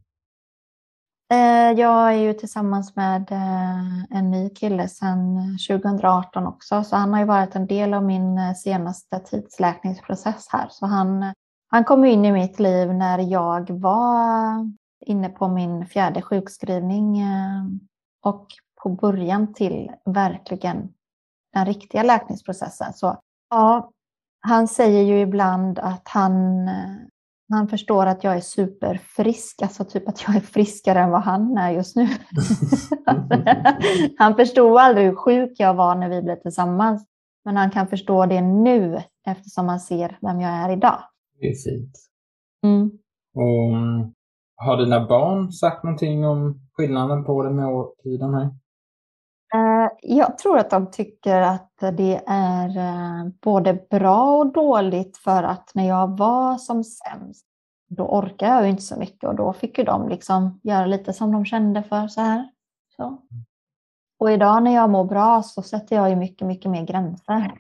Eh, 1.33 1.73
jag 1.81 2.15
är 2.15 2.19
ju 2.19 2.33
tillsammans 2.33 2.97
med 2.97 3.33
eh, 3.33 4.19
en 4.19 4.31
ny 4.31 4.51
kille 4.51 4.89
sedan 4.89 5.59
2018 5.69 6.47
också, 6.47 6.85
så 6.85 6.97
han 6.97 7.13
har 7.13 7.21
ju 7.21 7.27
varit 7.27 7.57
en 7.57 7.67
del 7.67 7.95
av 7.95 8.05
min 8.05 8.39
eh, 8.39 8.55
senaste 8.55 9.19
tidsläkningsprocess 9.19 10.49
här. 10.49 10.69
Så 10.71 10.87
han, 10.87 11.35
han 11.69 11.85
kom 11.85 12.05
in 12.05 12.25
i 12.25 12.33
mitt 12.33 12.59
liv 12.59 12.95
när 12.95 13.19
jag 13.19 13.71
var 13.71 14.71
inne 15.01 15.29
på 15.29 15.49
min 15.49 15.87
fjärde 15.87 16.23
sjukskrivning 16.23 17.25
och 18.23 18.47
på 18.83 18.89
början 18.89 19.55
till 19.55 19.91
verkligen 20.05 20.89
den 21.53 21.67
riktiga 21.67 22.03
läkningsprocessen. 22.03 22.93
Så 22.93 23.21
ja, 23.51 23.91
han 24.41 24.69
säger 24.69 25.03
ju 25.03 25.21
ibland 25.21 25.79
att 25.79 26.09
han 26.09 26.69
han 27.49 27.69
förstår 27.69 28.07
att 28.07 28.25
jag 28.25 28.37
är 28.37 28.41
superfrisk, 28.41 29.63
alltså 29.63 29.85
typ 29.85 30.09
att 30.09 30.23
jag 30.27 30.37
är 30.37 30.41
friskare 30.41 31.01
än 31.01 31.11
vad 31.11 31.23
han 31.23 31.59
är 31.59 31.71
just 31.71 31.97
nu. 31.97 32.09
han 34.19 34.37
förstod 34.37 34.79
aldrig 34.79 35.07
hur 35.07 35.15
sjuk 35.15 35.53
jag 35.57 35.75
var 35.75 35.95
när 35.95 36.09
vi 36.09 36.23
blev 36.23 36.37
tillsammans. 36.37 37.07
Men 37.45 37.57
han 37.57 37.71
kan 37.71 37.89
förstå 37.89 38.27
det 38.27 38.41
nu 38.41 39.03
eftersom 39.27 39.69
han 39.69 39.81
ser 39.81 40.19
vem 40.21 40.41
jag 40.41 40.53
är 40.53 40.73
idag. 40.73 41.03
Det 41.41 41.47
är 41.47 41.55
fint. 41.55 41.93
Mm. 42.65 42.91
Och 43.35 43.75
mm, 43.75 44.15
har 44.57 44.77
dina 44.77 45.07
barn 45.07 45.53
sagt 45.53 45.85
någonting 45.85 46.27
om 46.27 46.61
skillnaden 46.73 47.25
på 47.25 47.43
det 47.43 47.51
med 47.51 47.67
årtiden 47.67 48.35
här? 48.35 48.51
Eh, 49.55 49.91
jag 50.03 50.39
tror 50.39 50.59
att 50.59 50.71
de 50.71 50.91
tycker 50.91 51.41
att 51.41 51.73
det 51.79 52.23
är 52.27 52.69
eh, 52.79 53.29
både 53.43 53.75
bra 53.91 54.37
och 54.37 54.53
dåligt 54.53 55.17
för 55.17 55.43
att 55.43 55.71
när 55.75 55.89
jag 55.89 56.19
var 56.19 56.57
som 56.57 56.85
sämst, 56.85 57.47
då 57.89 58.05
orkade 58.05 58.53
jag 58.53 58.65
ju 58.65 58.71
inte 58.71 58.83
så 58.83 58.99
mycket 58.99 59.29
och 59.29 59.37
då 59.37 59.53
fick 59.53 59.79
ju 59.79 59.85
de 59.85 60.09
liksom 60.09 60.61
göra 60.63 60.87
lite 60.87 61.13
som 61.13 61.33
de 61.33 61.45
kände 61.45 61.83
för 61.83 62.09
så 62.09 62.21
här. 62.21 62.51
Så. 62.97 63.23
Och 64.19 64.33
idag 64.33 64.63
när 64.63 64.75
jag 64.75 64.91
mår 64.91 65.05
bra 65.05 65.43
så 65.43 65.63
sätter 65.63 65.97
jag 65.97 66.11
ju 66.11 66.17
mycket, 66.17 66.47
mycket 66.47 66.71
mer 66.71 66.87
gränser. 66.87 67.53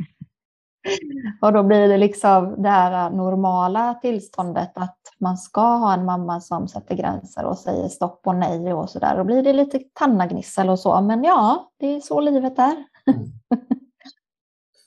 Och 1.40 1.52
då 1.52 1.62
blir 1.62 1.88
det 1.88 1.96
liksom 1.96 2.62
det 2.62 2.68
här 2.68 3.10
normala 3.10 3.94
tillståndet 3.94 4.70
att 4.74 4.98
man 5.18 5.36
ska 5.36 5.60
ha 5.60 5.94
en 5.94 6.04
mamma 6.04 6.40
som 6.40 6.68
sätter 6.68 6.94
gränser 6.94 7.44
och 7.44 7.58
säger 7.58 7.88
stopp 7.88 8.20
och 8.26 8.34
nej 8.34 8.72
och 8.72 8.90
så 8.90 8.98
där. 8.98 9.16
Då 9.16 9.24
blir 9.24 9.42
det 9.42 9.52
lite 9.52 9.78
tannagnissel 9.92 10.70
och 10.70 10.78
så. 10.78 11.00
Men 11.00 11.24
ja, 11.24 11.70
det 11.76 11.86
är 11.86 12.00
så 12.00 12.20
livet 12.20 12.58
är. 12.58 12.84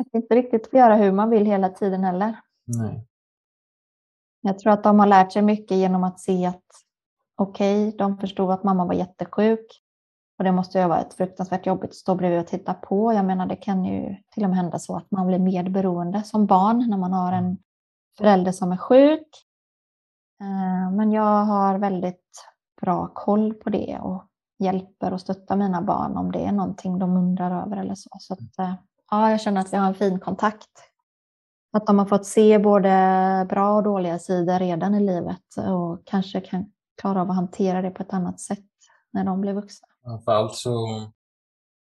Mm. 0.01 0.23
inte 0.23 0.35
riktigt 0.35 0.69
få 0.69 0.77
göra 0.77 0.95
hur 0.95 1.11
man 1.11 1.29
vill 1.29 1.45
hela 1.45 1.69
tiden 1.69 2.03
heller. 2.03 2.39
Nej. 2.65 3.05
Jag 4.41 4.59
tror 4.59 4.73
att 4.73 4.83
de 4.83 4.99
har 4.99 5.07
lärt 5.07 5.33
sig 5.33 5.41
mycket 5.41 5.77
genom 5.77 6.03
att 6.03 6.19
se 6.19 6.45
att 6.45 6.63
okej, 7.35 7.87
okay, 7.87 7.97
de 7.97 8.17
förstod 8.17 8.51
att 8.51 8.63
mamma 8.63 8.85
var 8.85 8.93
jättesjuk. 8.93 9.81
Och 10.39 10.45
det 10.45 10.51
måste 10.51 10.77
ju 10.77 10.81
ha 10.81 10.89
varit 10.89 11.13
fruktansvärt 11.13 11.65
jobbigt 11.65 11.89
att 11.89 11.95
stå 11.95 12.15
bredvid 12.15 12.39
och 12.39 12.47
titta 12.47 12.73
på. 12.73 13.13
Jag 13.13 13.25
menar, 13.25 13.45
det 13.45 13.55
kan 13.55 13.85
ju 13.85 14.15
till 14.33 14.43
och 14.43 14.49
med 14.49 14.57
hända 14.57 14.79
så 14.79 14.95
att 14.95 15.11
man 15.11 15.27
blir 15.27 15.39
medberoende 15.39 16.23
som 16.23 16.45
barn 16.45 16.89
när 16.89 16.97
man 16.97 17.13
har 17.13 17.33
en 17.33 17.57
förälder 18.17 18.51
som 18.51 18.71
är 18.71 18.77
sjuk. 18.77 19.27
Eh, 20.41 20.91
men 20.91 21.11
jag 21.11 21.45
har 21.45 21.77
väldigt 21.77 22.45
bra 22.81 23.07
koll 23.13 23.53
på 23.53 23.69
det 23.69 23.99
och 24.01 24.23
hjälper 24.59 25.13
och 25.13 25.21
stöttar 25.21 25.55
mina 25.55 25.81
barn 25.81 26.17
om 26.17 26.31
det 26.31 26.45
är 26.45 26.51
någonting 26.51 26.99
de 26.99 27.17
undrar 27.17 27.61
över 27.61 27.77
eller 27.77 27.95
så. 27.95 28.09
Så 28.19 28.33
att, 28.33 28.59
eh, 28.59 28.73
ja, 29.11 29.31
jag 29.31 29.41
känner 29.41 29.61
att 29.61 29.73
vi 29.73 29.77
har 29.77 29.87
en 29.87 29.95
fin 29.95 30.19
kontakt. 30.19 30.69
Att 31.73 31.87
de 31.87 31.99
har 31.99 32.05
fått 32.05 32.25
se 32.25 32.59
både 32.59 33.45
bra 33.49 33.75
och 33.75 33.83
dåliga 33.83 34.19
sidor 34.19 34.59
redan 34.59 34.95
i 34.95 34.99
livet 34.99 35.57
och 35.67 36.01
kanske 36.05 36.41
kan 36.41 36.65
klara 37.01 37.21
av 37.21 37.29
att 37.29 37.35
hantera 37.35 37.81
det 37.81 37.91
på 37.91 38.03
ett 38.03 38.13
annat 38.13 38.39
sätt 38.39 38.65
när 39.11 39.23
de 39.23 39.41
blir 39.41 39.53
vuxna. 39.53 39.87
Framförallt 40.09 40.55
så 40.55 40.87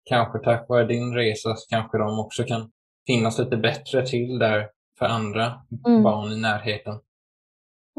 kanske 0.09 0.39
tack 0.39 0.69
vare 0.69 0.85
din 0.85 1.15
resa 1.15 1.55
så 1.55 1.69
kanske 1.69 1.97
de 1.97 2.19
också 2.19 2.43
kan 2.43 2.71
finnas 3.07 3.39
lite 3.39 3.57
bättre 3.57 4.07
till 4.07 4.39
där 4.39 4.69
för 4.99 5.05
andra 5.05 5.61
mm. 5.87 6.03
barn 6.03 6.31
i 6.31 6.41
närheten. 6.41 6.99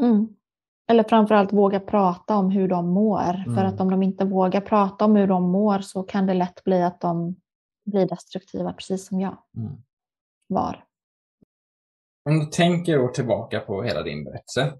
Mm. 0.01 0.27
Eller 0.89 1.03
framförallt 1.03 1.53
våga 1.53 1.79
prata 1.79 2.35
om 2.35 2.49
hur 2.51 2.67
de 2.67 2.89
mår. 2.89 3.35
Mm. 3.35 3.55
För 3.55 3.63
att 3.63 3.79
om 3.79 3.91
de 3.91 4.03
inte 4.03 4.25
vågar 4.25 4.61
prata 4.61 5.05
om 5.05 5.15
hur 5.15 5.27
de 5.27 5.51
mår 5.51 5.79
så 5.79 6.03
kan 6.03 6.25
det 6.25 6.33
lätt 6.33 6.63
bli 6.63 6.83
att 6.83 7.01
de 7.01 7.35
blir 7.85 8.07
destruktiva, 8.07 8.73
precis 8.73 9.07
som 9.07 9.19
jag 9.19 9.37
mm. 9.57 9.71
var. 10.47 10.83
Om 12.29 12.39
du 12.39 12.45
tänker 12.45 12.97
då 12.97 13.07
tillbaka 13.07 13.59
på 13.59 13.83
hela 13.83 14.03
din 14.03 14.23
berättelse 14.23 14.73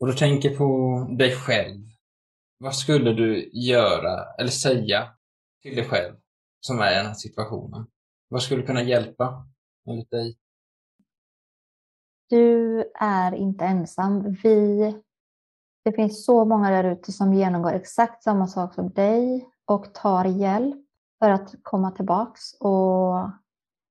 och 0.00 0.06
du 0.06 0.12
tänker 0.12 0.56
på 0.56 1.06
dig 1.18 1.30
själv 1.30 1.91
vad 2.62 2.74
skulle 2.74 3.12
du 3.12 3.50
göra 3.52 4.34
eller 4.38 4.50
säga 4.50 5.08
till 5.62 5.76
dig 5.76 5.88
själv 5.88 6.16
som 6.60 6.80
är 6.80 6.92
i 6.92 6.94
den 6.94 7.06
här 7.06 7.14
situationen? 7.14 7.86
Vad 8.28 8.42
skulle 8.42 8.62
kunna 8.62 8.82
hjälpa 8.82 9.46
enligt 9.88 10.10
dig? 10.10 10.38
Du 12.28 12.80
är 12.94 13.34
inte 13.34 13.64
ensam. 13.64 14.32
Vi, 14.42 14.94
det 15.84 15.92
finns 15.92 16.24
så 16.24 16.44
många 16.44 16.70
där 16.70 16.84
ute 16.84 17.12
som 17.12 17.34
genomgår 17.34 17.72
exakt 17.72 18.22
samma 18.22 18.46
sak 18.46 18.74
som 18.74 18.90
dig 18.92 19.48
och 19.64 19.94
tar 19.94 20.24
hjälp 20.24 20.86
för 21.18 21.30
att 21.30 21.54
komma 21.62 21.90
tillbaks. 21.90 22.40
Och 22.60 23.30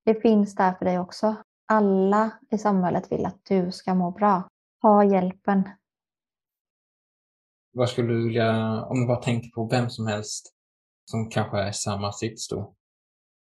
det 0.05 0.21
finns 0.21 0.55
där 0.55 0.73
för 0.73 0.85
dig 0.85 0.99
också. 0.99 1.35
Alla 1.67 2.31
i 2.51 2.57
samhället 2.57 3.11
vill 3.11 3.25
att 3.25 3.45
du 3.45 3.71
ska 3.71 3.93
må 3.93 4.11
bra. 4.11 4.43
Ta 4.81 5.03
hjälpen. 5.03 5.69
Vad 7.71 7.89
skulle 7.89 8.13
du 8.13 8.23
vilja, 8.23 8.81
om 8.85 9.01
du 9.01 9.07
bara 9.07 9.21
tänker 9.21 9.49
på 9.49 9.67
vem 9.67 9.89
som 9.89 10.07
helst 10.07 10.55
som 11.05 11.29
kanske 11.29 11.57
är 11.57 11.69
i 11.69 11.73
samma 11.73 12.11
sits 12.11 12.47
då. 12.47 12.75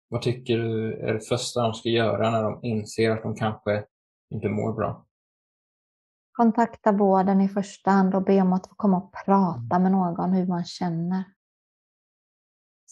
Vad 0.09 0.23
tycker 0.23 0.59
du 0.59 0.93
är 0.93 1.15
det 1.15 1.21
första 1.21 1.63
de 1.63 1.75
ska 1.75 1.89
göra 1.89 2.31
när 2.31 2.43
de 2.43 2.65
inser 2.65 3.11
att 3.11 3.23
de 3.23 3.37
kanske 3.37 3.85
inte 4.31 4.49
mår 4.49 4.73
bra? 4.73 5.07
Kontakta 6.33 6.93
vården 6.93 7.41
i 7.41 7.49
första 7.49 7.91
hand 7.91 8.15
och 8.15 8.23
be 8.23 8.41
om 8.41 8.53
att 8.53 8.67
få 8.67 8.75
komma 8.75 8.97
och 8.97 9.13
prata 9.25 9.79
med 9.79 9.93
någon 9.93 10.33
hur 10.33 10.47
man 10.47 10.65
känner. 10.65 11.25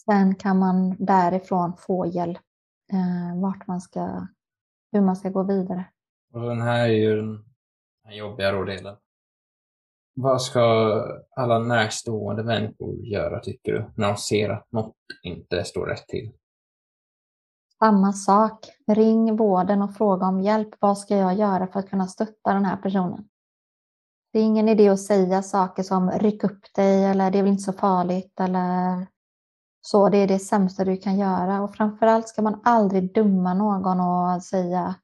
Sen 0.05 0.35
kan 0.35 0.59
man 0.59 0.95
därifrån 0.99 1.77
få 1.77 2.05
hjälp 2.05 2.41
eh, 2.93 3.41
vart 3.41 3.67
man 3.67 3.81
ska, 3.81 4.27
hur 4.91 5.01
man 5.01 5.15
ska 5.15 5.29
gå 5.29 5.43
vidare. 5.43 5.85
Och 6.33 6.41
den 6.41 6.61
här 6.61 6.79
är 6.79 6.93
ju 6.93 7.15
den 8.03 8.15
jobbiga 8.15 8.51
delen. 8.51 8.95
Vad 10.13 10.41
ska 10.41 10.61
alla 11.35 11.59
närstående 11.59 12.43
människor 12.43 13.05
göra, 13.05 13.39
tycker 13.39 13.71
du, 13.71 13.91
när 13.95 14.07
de 14.07 14.17
ser 14.17 14.49
att 14.49 14.71
något 14.71 14.95
inte 15.23 15.63
står 15.63 15.85
rätt 15.85 16.07
till? 16.07 16.31
Samma 17.79 18.13
sak. 18.13 18.65
Ring 18.87 19.35
vården 19.35 19.81
och 19.81 19.95
fråga 19.95 20.25
om 20.25 20.41
hjälp. 20.41 20.69
Vad 20.79 20.97
ska 20.97 21.15
jag 21.17 21.35
göra 21.35 21.67
för 21.67 21.79
att 21.79 21.89
kunna 21.89 22.07
stötta 22.07 22.53
den 22.53 22.65
här 22.65 22.77
personen? 22.77 23.27
Det 24.33 24.39
är 24.39 24.43
ingen 24.43 24.69
idé 24.69 24.89
att 24.89 24.99
säga 24.99 25.41
saker 25.41 25.83
som 25.83 26.11
ryck 26.11 26.43
upp 26.43 26.73
dig 26.75 27.05
eller 27.05 27.31
det 27.31 27.39
är 27.39 27.43
väl 27.43 27.51
inte 27.51 27.63
så 27.63 27.73
farligt 27.73 28.39
eller 28.39 29.07
så. 29.81 30.09
Det 30.09 30.17
är 30.17 30.27
det 30.27 30.39
sämsta 30.39 30.85
du 30.85 30.97
kan 30.97 31.19
göra 31.19 31.61
och 31.61 31.75
framförallt 31.75 32.27
ska 32.27 32.41
man 32.41 32.61
aldrig 32.63 33.13
dumma 33.13 33.53
någon 33.53 33.99
och 33.99 34.43
säga 34.43 34.95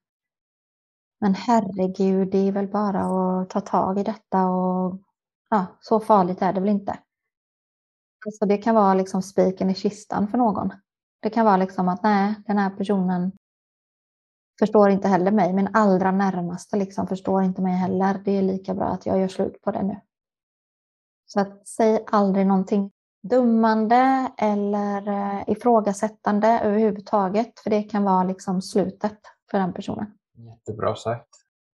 men 1.20 1.34
herregud, 1.36 2.32
det 2.32 2.47
är 2.47 2.51
väl 2.51 2.68
bara 2.68 3.01
att 3.01 3.49
ta 3.49 3.61
tag 3.61 3.99
i 3.99 4.03
detta 4.03 4.45
och 4.45 5.01
ja, 5.49 5.65
så 5.82 5.99
farligt 5.99 6.41
är 6.41 6.53
det 6.53 6.59
väl 6.59 6.70
inte. 6.70 6.99
Alltså 8.26 8.45
det 8.45 8.57
kan 8.57 8.76
vara 8.76 8.93
liksom 8.93 9.22
spiken 9.22 9.70
i 9.70 9.76
kistan 9.76 10.28
för 10.28 10.38
någon. 10.38 10.74
Det 11.20 11.30
kan 11.30 11.45
vara 11.45 11.57
liksom 11.57 11.89
att 11.89 12.03
nej, 12.03 12.36
den 12.47 12.57
här 12.57 12.70
personen 12.70 13.32
förstår 14.59 14.89
inte 14.89 15.07
heller 15.07 15.32
mig. 15.32 15.53
Min 15.53 15.70
allra 15.74 16.11
närmaste 16.11 16.78
liksom 16.78 17.07
förstår 17.07 17.43
inte 17.43 17.61
mig 17.61 17.74
heller. 17.74 18.22
Det 18.26 18.32
är 18.32 18.41
lika 18.41 18.74
bra 18.74 18.86
att 18.86 19.05
jag 19.05 19.20
gör 19.20 19.28
slut 19.28 19.61
på 19.61 19.72
det 19.72 19.84
nu. 19.84 20.01
Så 21.26 21.39
att 21.39 21.68
säg 21.68 22.03
aldrig 22.07 22.47
någonting 22.47 22.91
dummande 23.24 24.32
eller 24.38 25.07
eh, 25.07 25.49
ifrågasättande 25.49 26.59
överhuvudtaget. 26.59 27.59
För 27.59 27.70
det 27.70 27.84
kan 27.84 28.03
vara 28.03 28.24
liksom 28.24 28.61
slutet 28.61 29.20
för 29.51 29.59
den 29.59 29.74
personen. 29.74 30.16
Jättebra 30.38 30.96
sagt. 30.96 31.30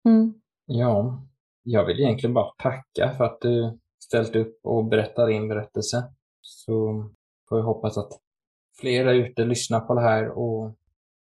Mm. 0.06 0.34
Ja, 0.66 1.22
jag 1.64 1.86
vill 1.86 2.00
egentligen 2.00 2.34
bara 2.34 2.52
tacka 2.58 3.14
för 3.18 3.24
att 3.24 3.42
du 3.42 3.78
ställt 4.04 4.36
upp 4.36 4.60
och 4.64 4.86
berättar 4.86 5.28
din 5.28 5.48
berättelse. 5.48 6.04
Så 6.42 7.06
får 7.50 7.58
jag 7.58 7.66
hoppas 7.66 7.98
att 7.98 8.12
fler 8.80 9.06
där 9.06 9.14
ute 9.14 9.46
lyssnar 9.46 9.80
på 9.80 9.94
det 9.94 10.02
här 10.02 10.30
och 10.30 10.76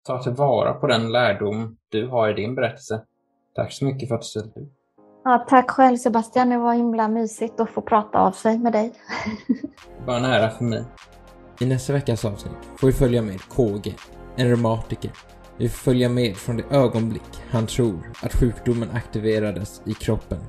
tar 0.03 0.19
tillvara 0.19 0.73
på 0.73 0.87
den 0.87 1.11
lärdom 1.11 1.77
du 1.89 2.07
har 2.07 2.29
i 2.29 2.33
din 2.33 2.55
berättelse. 2.55 3.01
Tack 3.55 3.73
så 3.73 3.85
mycket 3.85 4.07
för 4.07 4.15
att 4.15 4.21
du 4.21 4.27
ställde 4.27 4.59
upp. 4.59 4.73
Ja, 5.23 5.45
tack 5.49 5.71
själv 5.71 5.97
Sebastian, 5.97 6.49
det 6.49 6.57
var 6.57 6.73
himla 6.73 7.07
mysigt 7.07 7.59
att 7.59 7.69
få 7.69 7.81
prata 7.81 8.19
av 8.19 8.31
sig 8.31 8.59
med 8.59 8.73
dig. 8.73 8.93
Bara 10.05 10.17
en 10.17 10.25
ära 10.25 10.49
för 10.49 10.63
mig. 10.63 10.83
I 11.59 11.65
nästa 11.65 11.93
veckas 11.93 12.25
avsnitt 12.25 12.53
får 12.77 12.87
vi 12.87 12.93
följa 12.93 13.21
med 13.21 13.41
KG, 13.41 13.93
en 14.35 14.47
reumatiker. 14.47 15.11
Vi 15.57 15.69
får 15.69 15.77
följa 15.77 16.09
med 16.09 16.37
från 16.37 16.57
det 16.57 16.63
ögonblick 16.69 17.21
han 17.49 17.67
tror 17.67 18.11
att 18.21 18.35
sjukdomen 18.35 18.89
aktiverades 18.91 19.81
i 19.85 19.93
kroppen 19.93 20.39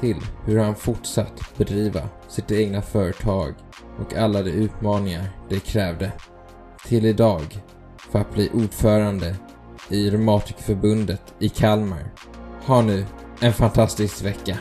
till 0.00 0.16
hur 0.44 0.58
han 0.58 0.74
fortsatt 0.74 1.56
bedriva 1.56 2.00
sitt 2.28 2.50
egna 2.50 2.82
företag 2.82 3.54
och 3.98 4.14
alla 4.14 4.42
de 4.42 4.50
utmaningar 4.50 5.28
det 5.48 5.60
krävde. 5.60 6.12
Till 6.86 7.06
idag 7.06 7.62
för 8.10 8.18
att 8.18 8.34
bli 8.34 8.50
ordförande 8.54 9.36
i 9.90 10.10
Reumatikerförbundet 10.10 11.34
i 11.38 11.48
Kalmar. 11.48 12.10
Ha 12.66 12.82
nu 12.82 13.04
en 13.40 13.52
fantastisk 13.52 14.24
vecka. 14.24 14.58